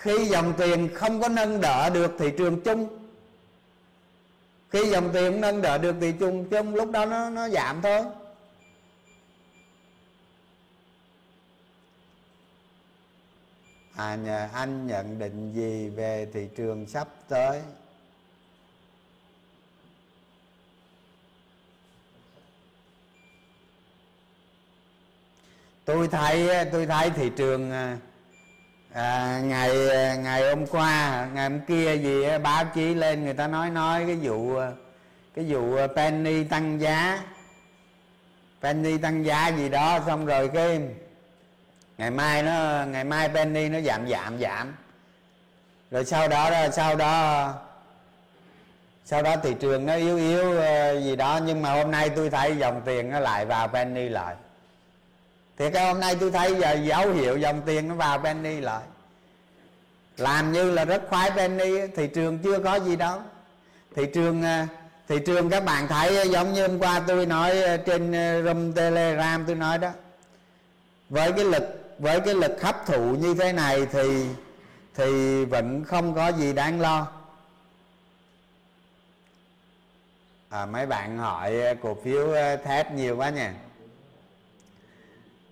khi 0.04 0.26
dòng 0.26 0.54
tiền 0.58 0.90
không 0.94 1.22
có 1.22 1.30
nâng 1.30 1.62
đỡ 1.62 1.90
được 1.90 2.16
thị 2.20 2.32
trường 2.38 2.62
chung, 2.62 2.88
khi 4.70 4.90
dòng 4.90 5.10
tiền 5.14 5.42
nâng 5.42 5.62
đỡ 5.62 5.78
được 5.78 5.96
thị 6.02 6.14
trường 6.20 6.50
chung, 6.50 6.76
lúc 6.76 6.92
đó 6.92 7.06
nó 7.06 7.30
nó 7.30 7.50
giảm 7.50 7.82
thôi. 7.82 8.02
À 13.96 14.16
nhờ 14.16 14.50
anh 14.54 14.88
nhận 14.88 15.20
định 15.20 15.54
gì 15.54 15.90
về 15.90 16.28
thị 16.34 16.48
trường 16.56 16.88
sắp 16.88 17.08
tới? 17.28 17.62
Tôi 25.86 26.08
thấy 26.08 26.50
tôi 26.72 26.86
thấy 26.86 27.10
thị 27.10 27.32
trường 27.38 27.72
à, 27.72 27.98
à, 28.94 29.40
ngày 29.44 29.90
à, 29.90 30.16
ngày 30.16 30.50
hôm 30.50 30.68
qua 30.68 31.28
ngày 31.34 31.50
hôm 31.50 31.60
kia 31.62 31.98
gì 31.98 32.38
báo 32.44 32.66
chí 32.66 32.94
lên 32.94 33.24
người 33.24 33.34
ta 33.34 33.48
nói 33.48 33.70
nói 33.70 34.04
cái 34.08 34.16
vụ 34.16 34.58
à, 34.58 34.72
cái 35.36 35.46
vụ 35.46 35.76
à, 35.76 35.88
penny 35.96 36.44
tăng 36.44 36.82
giá. 36.82 37.24
Penny 38.62 38.98
tăng 38.98 39.26
giá 39.26 39.48
gì 39.48 39.70
đó 39.70 40.00
xong 40.06 40.26
rồi 40.26 40.50
cái 40.54 40.82
ngày 41.98 42.12
mai 42.12 42.44
nó 42.44 42.86
ngày 42.86 43.04
mai 43.04 43.30
penny 43.30 43.70
nó 43.70 43.80
giảm 43.80 44.10
giảm 44.10 44.40
giảm. 44.40 44.76
Rồi 45.92 46.06
sau 46.06 46.28
đó 46.28 46.50
sau 46.72 46.96
đó 46.96 47.54
sau 49.06 49.22
đó 49.22 49.36
thị 49.44 49.56
trường 49.60 49.86
nó 49.86 49.96
yếu 49.96 50.18
yếu 50.18 50.54
gì 51.02 51.16
đó 51.16 51.40
nhưng 51.46 51.62
mà 51.62 51.72
hôm 51.72 51.92
nay 51.92 52.10
tôi 52.10 52.30
thấy 52.30 52.58
dòng 52.58 52.82
tiền 52.86 53.10
nó 53.10 53.20
lại 53.20 53.46
vào 53.46 53.68
penny 53.68 54.10
lại 54.10 54.36
thì 55.58 55.70
cái 55.70 55.88
hôm 55.88 56.00
nay 56.00 56.16
tôi 56.20 56.32
thấy 56.32 56.56
giờ 56.56 56.74
dấu 56.74 57.12
hiệu 57.12 57.38
dòng 57.38 57.62
tiền 57.66 57.88
nó 57.88 57.96
vào 57.96 58.20
penny 58.20 58.62
lại. 58.62 58.84
Làm 60.18 60.52
như 60.52 60.72
là 60.72 60.86
rất 60.86 61.04
khoái 61.10 61.32
penny 61.32 61.88
thị 61.96 62.08
trường 62.08 62.40
chưa 62.40 62.60
có 62.60 62.76
gì 62.76 62.96
đâu. 62.96 63.22
Thị 63.96 64.06
trường 64.14 64.44
à, 64.44 64.68
thị 65.08 65.20
trường 65.26 65.50
các 65.50 65.66
bạn 65.66 65.88
thấy 65.88 66.18
à, 66.18 66.24
giống 66.24 66.54
như 66.54 66.68
hôm 66.68 66.80
qua 66.80 67.02
tôi 67.08 67.26
nói 67.26 67.64
à, 67.64 67.78
trên 67.78 68.12
room 68.46 68.74
telegram 68.74 69.46
tôi 69.46 69.56
nói 69.56 69.78
đó. 69.78 69.90
Với 71.10 71.32
cái 71.32 71.46
lực 71.46 71.96
với 72.00 72.20
cái 72.20 72.34
lực 72.34 72.62
hấp 72.62 72.86
thụ 72.86 73.02
như 73.02 73.34
thế 73.34 73.54
này 73.54 73.88
thì 73.92 74.26
thì 74.96 75.46
vẫn 75.46 75.84
không 75.84 76.16
có 76.16 76.28
gì 76.28 76.54
đáng 76.54 76.82
lo. 76.82 77.08
À, 80.50 80.66
mấy 80.66 80.86
bạn 80.86 81.18
hỏi 81.18 81.56
cổ 81.82 81.98
phiếu 82.04 82.28
thép 82.64 82.92
nhiều 82.92 83.18
quá 83.18 83.30
nha 83.30 83.54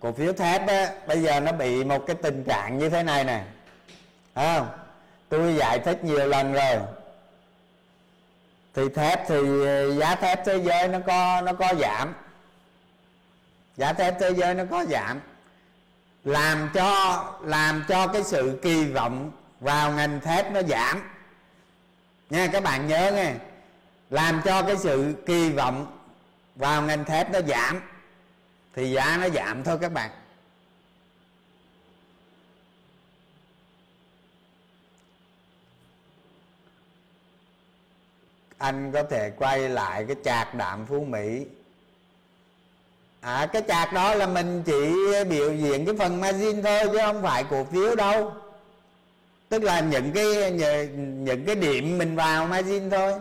cổ 0.02 0.12
phiếu 0.12 0.32
thép 0.32 0.66
á, 0.68 0.90
bây 1.06 1.22
giờ 1.22 1.40
nó 1.40 1.52
bị 1.52 1.84
một 1.84 2.06
cái 2.06 2.16
tình 2.22 2.44
trạng 2.44 2.78
như 2.78 2.88
thế 2.88 3.02
này 3.02 3.24
nè. 3.24 3.44
Không? 4.34 4.68
Tôi 5.28 5.54
giải 5.54 5.78
thích 5.78 6.04
nhiều 6.04 6.26
lần 6.26 6.52
rồi. 6.52 6.78
Thì 8.74 8.82
thép 8.94 9.28
thì 9.28 9.66
ờ, 9.66 9.94
giá 9.94 10.14
thép 10.14 10.44
thế 10.44 10.56
giới 10.56 10.88
nó 10.88 10.98
có 11.06 11.40
nó 11.40 11.52
có 11.52 11.74
giảm. 11.80 12.14
Giá 13.76 13.92
thép 13.92 14.20
thế 14.20 14.30
giới 14.30 14.54
nó 14.54 14.64
có 14.70 14.84
giảm. 14.84 15.20
Làm 16.24 16.70
cho 16.74 17.24
làm 17.42 17.84
cho 17.88 18.06
cái 18.06 18.22
sự 18.24 18.58
kỳ 18.62 18.84
vọng 18.84 19.32
vào 19.60 19.92
ngành 19.92 20.20
thép 20.20 20.52
nó 20.52 20.62
giảm. 20.62 21.02
Nha, 22.30 22.46
các 22.52 22.62
bạn 22.62 22.86
nhớ 22.86 23.12
nghe. 23.12 23.34
Làm 24.10 24.42
cho 24.44 24.62
cái 24.62 24.76
sự 24.76 25.14
kỳ 25.26 25.50
vọng 25.50 25.98
vào 26.56 26.82
ngành 26.82 27.04
thép 27.04 27.30
nó 27.30 27.40
giảm 27.40 27.80
thì 28.74 28.90
giá 28.90 29.18
nó 29.20 29.28
giảm 29.28 29.64
thôi 29.64 29.78
các 29.80 29.92
bạn. 29.92 30.10
Anh 38.58 38.92
có 38.92 39.02
thể 39.02 39.30
quay 39.30 39.68
lại 39.68 40.04
cái 40.08 40.16
chạc 40.24 40.54
đạm 40.54 40.86
phú 40.86 41.04
mỹ. 41.04 41.46
À 43.20 43.46
cái 43.52 43.62
chạc 43.68 43.92
đó 43.92 44.14
là 44.14 44.26
mình 44.26 44.62
chỉ 44.66 44.94
biểu 45.28 45.54
diễn 45.54 45.86
cái 45.86 45.94
phần 45.98 46.20
margin 46.20 46.62
thôi 46.62 46.80
chứ 46.92 46.98
không 46.98 47.22
phải 47.22 47.44
cổ 47.44 47.64
phiếu 47.64 47.94
đâu. 47.94 48.34
Tức 49.48 49.62
là 49.62 49.80
những 49.80 50.12
cái 50.12 50.50
những 50.96 51.46
cái 51.46 51.54
điểm 51.54 51.98
mình 51.98 52.16
vào 52.16 52.46
margin 52.46 52.90
thôi. 52.90 53.12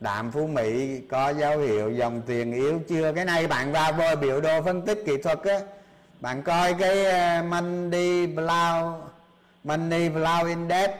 Đạm 0.00 0.32
phú 0.32 0.46
mỹ 0.46 1.00
có 1.10 1.28
dấu 1.28 1.58
hiệu 1.58 1.90
dòng 1.90 2.22
tiền 2.26 2.52
yếu 2.52 2.80
chưa? 2.88 3.12
Cái 3.12 3.24
này 3.24 3.46
bạn 3.46 3.72
vào 3.72 3.92
vô 3.92 4.16
biểu 4.20 4.40
đồ 4.40 4.62
phân 4.62 4.82
tích 4.82 5.02
kỹ 5.06 5.16
thuật 5.16 5.42
á. 5.42 5.60
Bạn 6.20 6.42
coi 6.42 6.74
cái 6.74 7.04
ờ, 7.04 7.42
money 7.42 8.26
blau 8.26 9.02
money 9.64 10.08
blau 10.08 10.44
index 10.44 10.90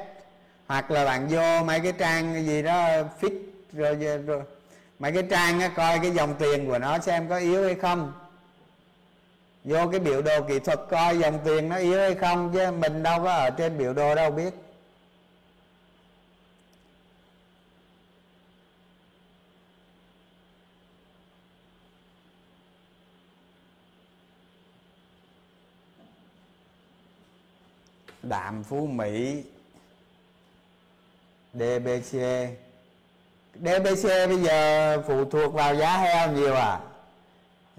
hoặc 0.66 0.90
là 0.90 1.04
bạn 1.04 1.28
vô 1.28 1.64
mấy 1.64 1.80
cái 1.80 1.92
trang 1.98 2.46
gì 2.46 2.62
đó 2.62 2.88
fit 3.20 3.38
rồi, 3.72 3.94
rồi 4.26 4.42
mấy 4.98 5.12
cái 5.12 5.22
trang 5.30 5.60
á, 5.60 5.68
coi 5.76 5.98
cái 5.98 6.10
dòng 6.10 6.34
tiền 6.38 6.66
của 6.66 6.78
nó 6.78 6.98
xem 6.98 7.28
có 7.28 7.36
yếu 7.36 7.64
hay 7.64 7.74
không. 7.74 8.12
Vô 9.64 9.88
cái 9.90 10.00
biểu 10.00 10.22
đồ 10.22 10.40
kỹ 10.48 10.58
thuật 10.58 10.80
coi 10.90 11.18
dòng 11.18 11.38
tiền 11.44 11.68
nó 11.68 11.76
yếu 11.76 11.98
hay 11.98 12.14
không 12.14 12.50
chứ 12.54 12.70
mình 12.70 13.02
đâu 13.02 13.22
có 13.24 13.32
ở 13.32 13.50
trên 13.50 13.78
biểu 13.78 13.92
đồ 13.92 14.14
đâu 14.14 14.30
biết. 14.30 14.50
Đạm 28.22 28.64
phú 28.64 28.86
mỹ 28.86 29.44
dbc 31.54 32.18
dbc 33.54 34.04
bây 34.28 34.42
giờ 34.42 35.02
phụ 35.06 35.24
thuộc 35.24 35.54
vào 35.54 35.74
giá 35.74 35.96
heo 35.96 36.32
nhiều 36.32 36.54
à? 36.54 36.80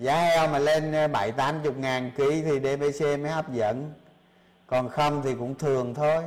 Giá 0.01 0.21
heo 0.21 0.47
mà 0.47 0.59
lên 0.59 0.91
ờ, 0.91 1.07
bảy 1.07 1.31
tám 1.31 1.63
chục 1.63 1.77
ngàn 1.77 2.11
ký 2.17 2.41
thì 2.41 2.59
DBC 2.59 3.01
mới 3.01 3.31
hấp 3.31 3.53
dẫn. 3.53 3.93
Còn 4.67 4.89
không 4.89 5.21
thì 5.23 5.35
cũng 5.35 5.55
thường 5.55 5.93
thôi. 5.93 6.23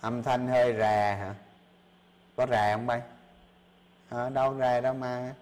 Âm 0.00 0.22
thanh 0.22 0.48
hơi 0.48 0.72
rè 0.78 1.16
hả? 1.20 1.34
Có 2.36 2.46
rè 2.46 2.72
không 2.72 2.86
bay? 2.86 3.00
À, 4.08 4.28
đâu 4.28 4.56
rè 4.58 4.80
đâu 4.80 4.94
mà 4.94 5.34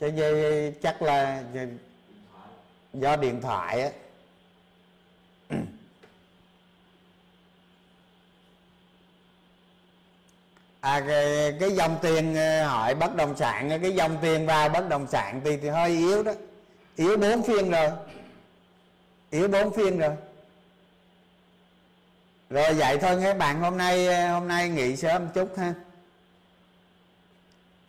cho 0.00 0.06
dây 0.06 0.72
chắc 0.82 1.02
là 1.02 1.42
do 2.92 3.16
điện 3.16 3.40
thoại 3.40 3.82
á. 3.82 3.90
À 10.80 11.04
cái, 11.08 11.54
cái 11.60 11.72
dòng 11.72 11.98
tiền 12.02 12.34
ờ, 12.34 12.66
hỏi 12.66 12.94
bất 12.94 13.16
động 13.16 13.36
sản 13.36 13.78
cái 13.82 13.92
dòng 13.92 14.18
tiền 14.22 14.46
vào 14.46 14.68
bất 14.68 14.88
động 14.88 15.06
sản 15.10 15.40
thì, 15.44 15.56
thì 15.56 15.68
hơi 15.68 15.90
yếu 15.90 16.22
đó. 16.22 16.32
Yếu 16.96 17.16
bốn 17.16 17.42
phiên 17.42 17.70
rồi. 17.70 17.90
Yếu 19.30 19.48
bốn 19.48 19.72
phiên 19.76 19.98
rồi. 19.98 20.10
Rồi 22.50 22.74
vậy 22.74 22.98
thôi 22.98 23.20
các 23.22 23.38
bạn 23.38 23.60
hôm 23.60 23.76
nay 23.76 24.26
hôm 24.28 24.48
nay 24.48 24.68
nghỉ 24.68 24.96
sớm 24.96 25.28
chút 25.34 25.58
ha 25.58 25.74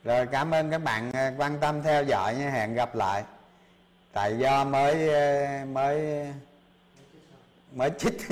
rồi 0.05 0.27
cảm 0.31 0.51
ơn 0.51 0.71
các 0.71 0.83
bạn 0.83 1.11
à, 1.11 1.33
quan 1.37 1.57
tâm 1.59 1.83
theo 1.83 2.03
dõi 2.03 2.35
nha. 2.35 2.49
Hẹn 2.49 2.73
gặp 2.73 2.95
lại. 2.95 3.23
Tại 4.13 4.37
do 4.37 4.63
mới 4.63 5.13
à, 5.13 5.65
mới 5.71 6.25
mới 7.73 7.91
chích. 7.97 8.17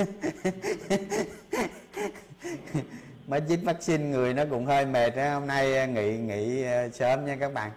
Mới 3.26 3.40
chích 3.48 3.64
vaccine, 3.64 4.04
người 4.04 4.34
nó 4.34 4.42
cũng 4.50 4.66
hơi 4.66 4.86
mệt 4.86 5.16
hôm 5.16 5.46
nay 5.46 5.76
à, 5.76 5.86
nghỉ 5.86 6.16
nghỉ 6.16 6.64
sớm 6.92 7.26
nha 7.26 7.36
các 7.40 7.52
bạn. 7.52 7.70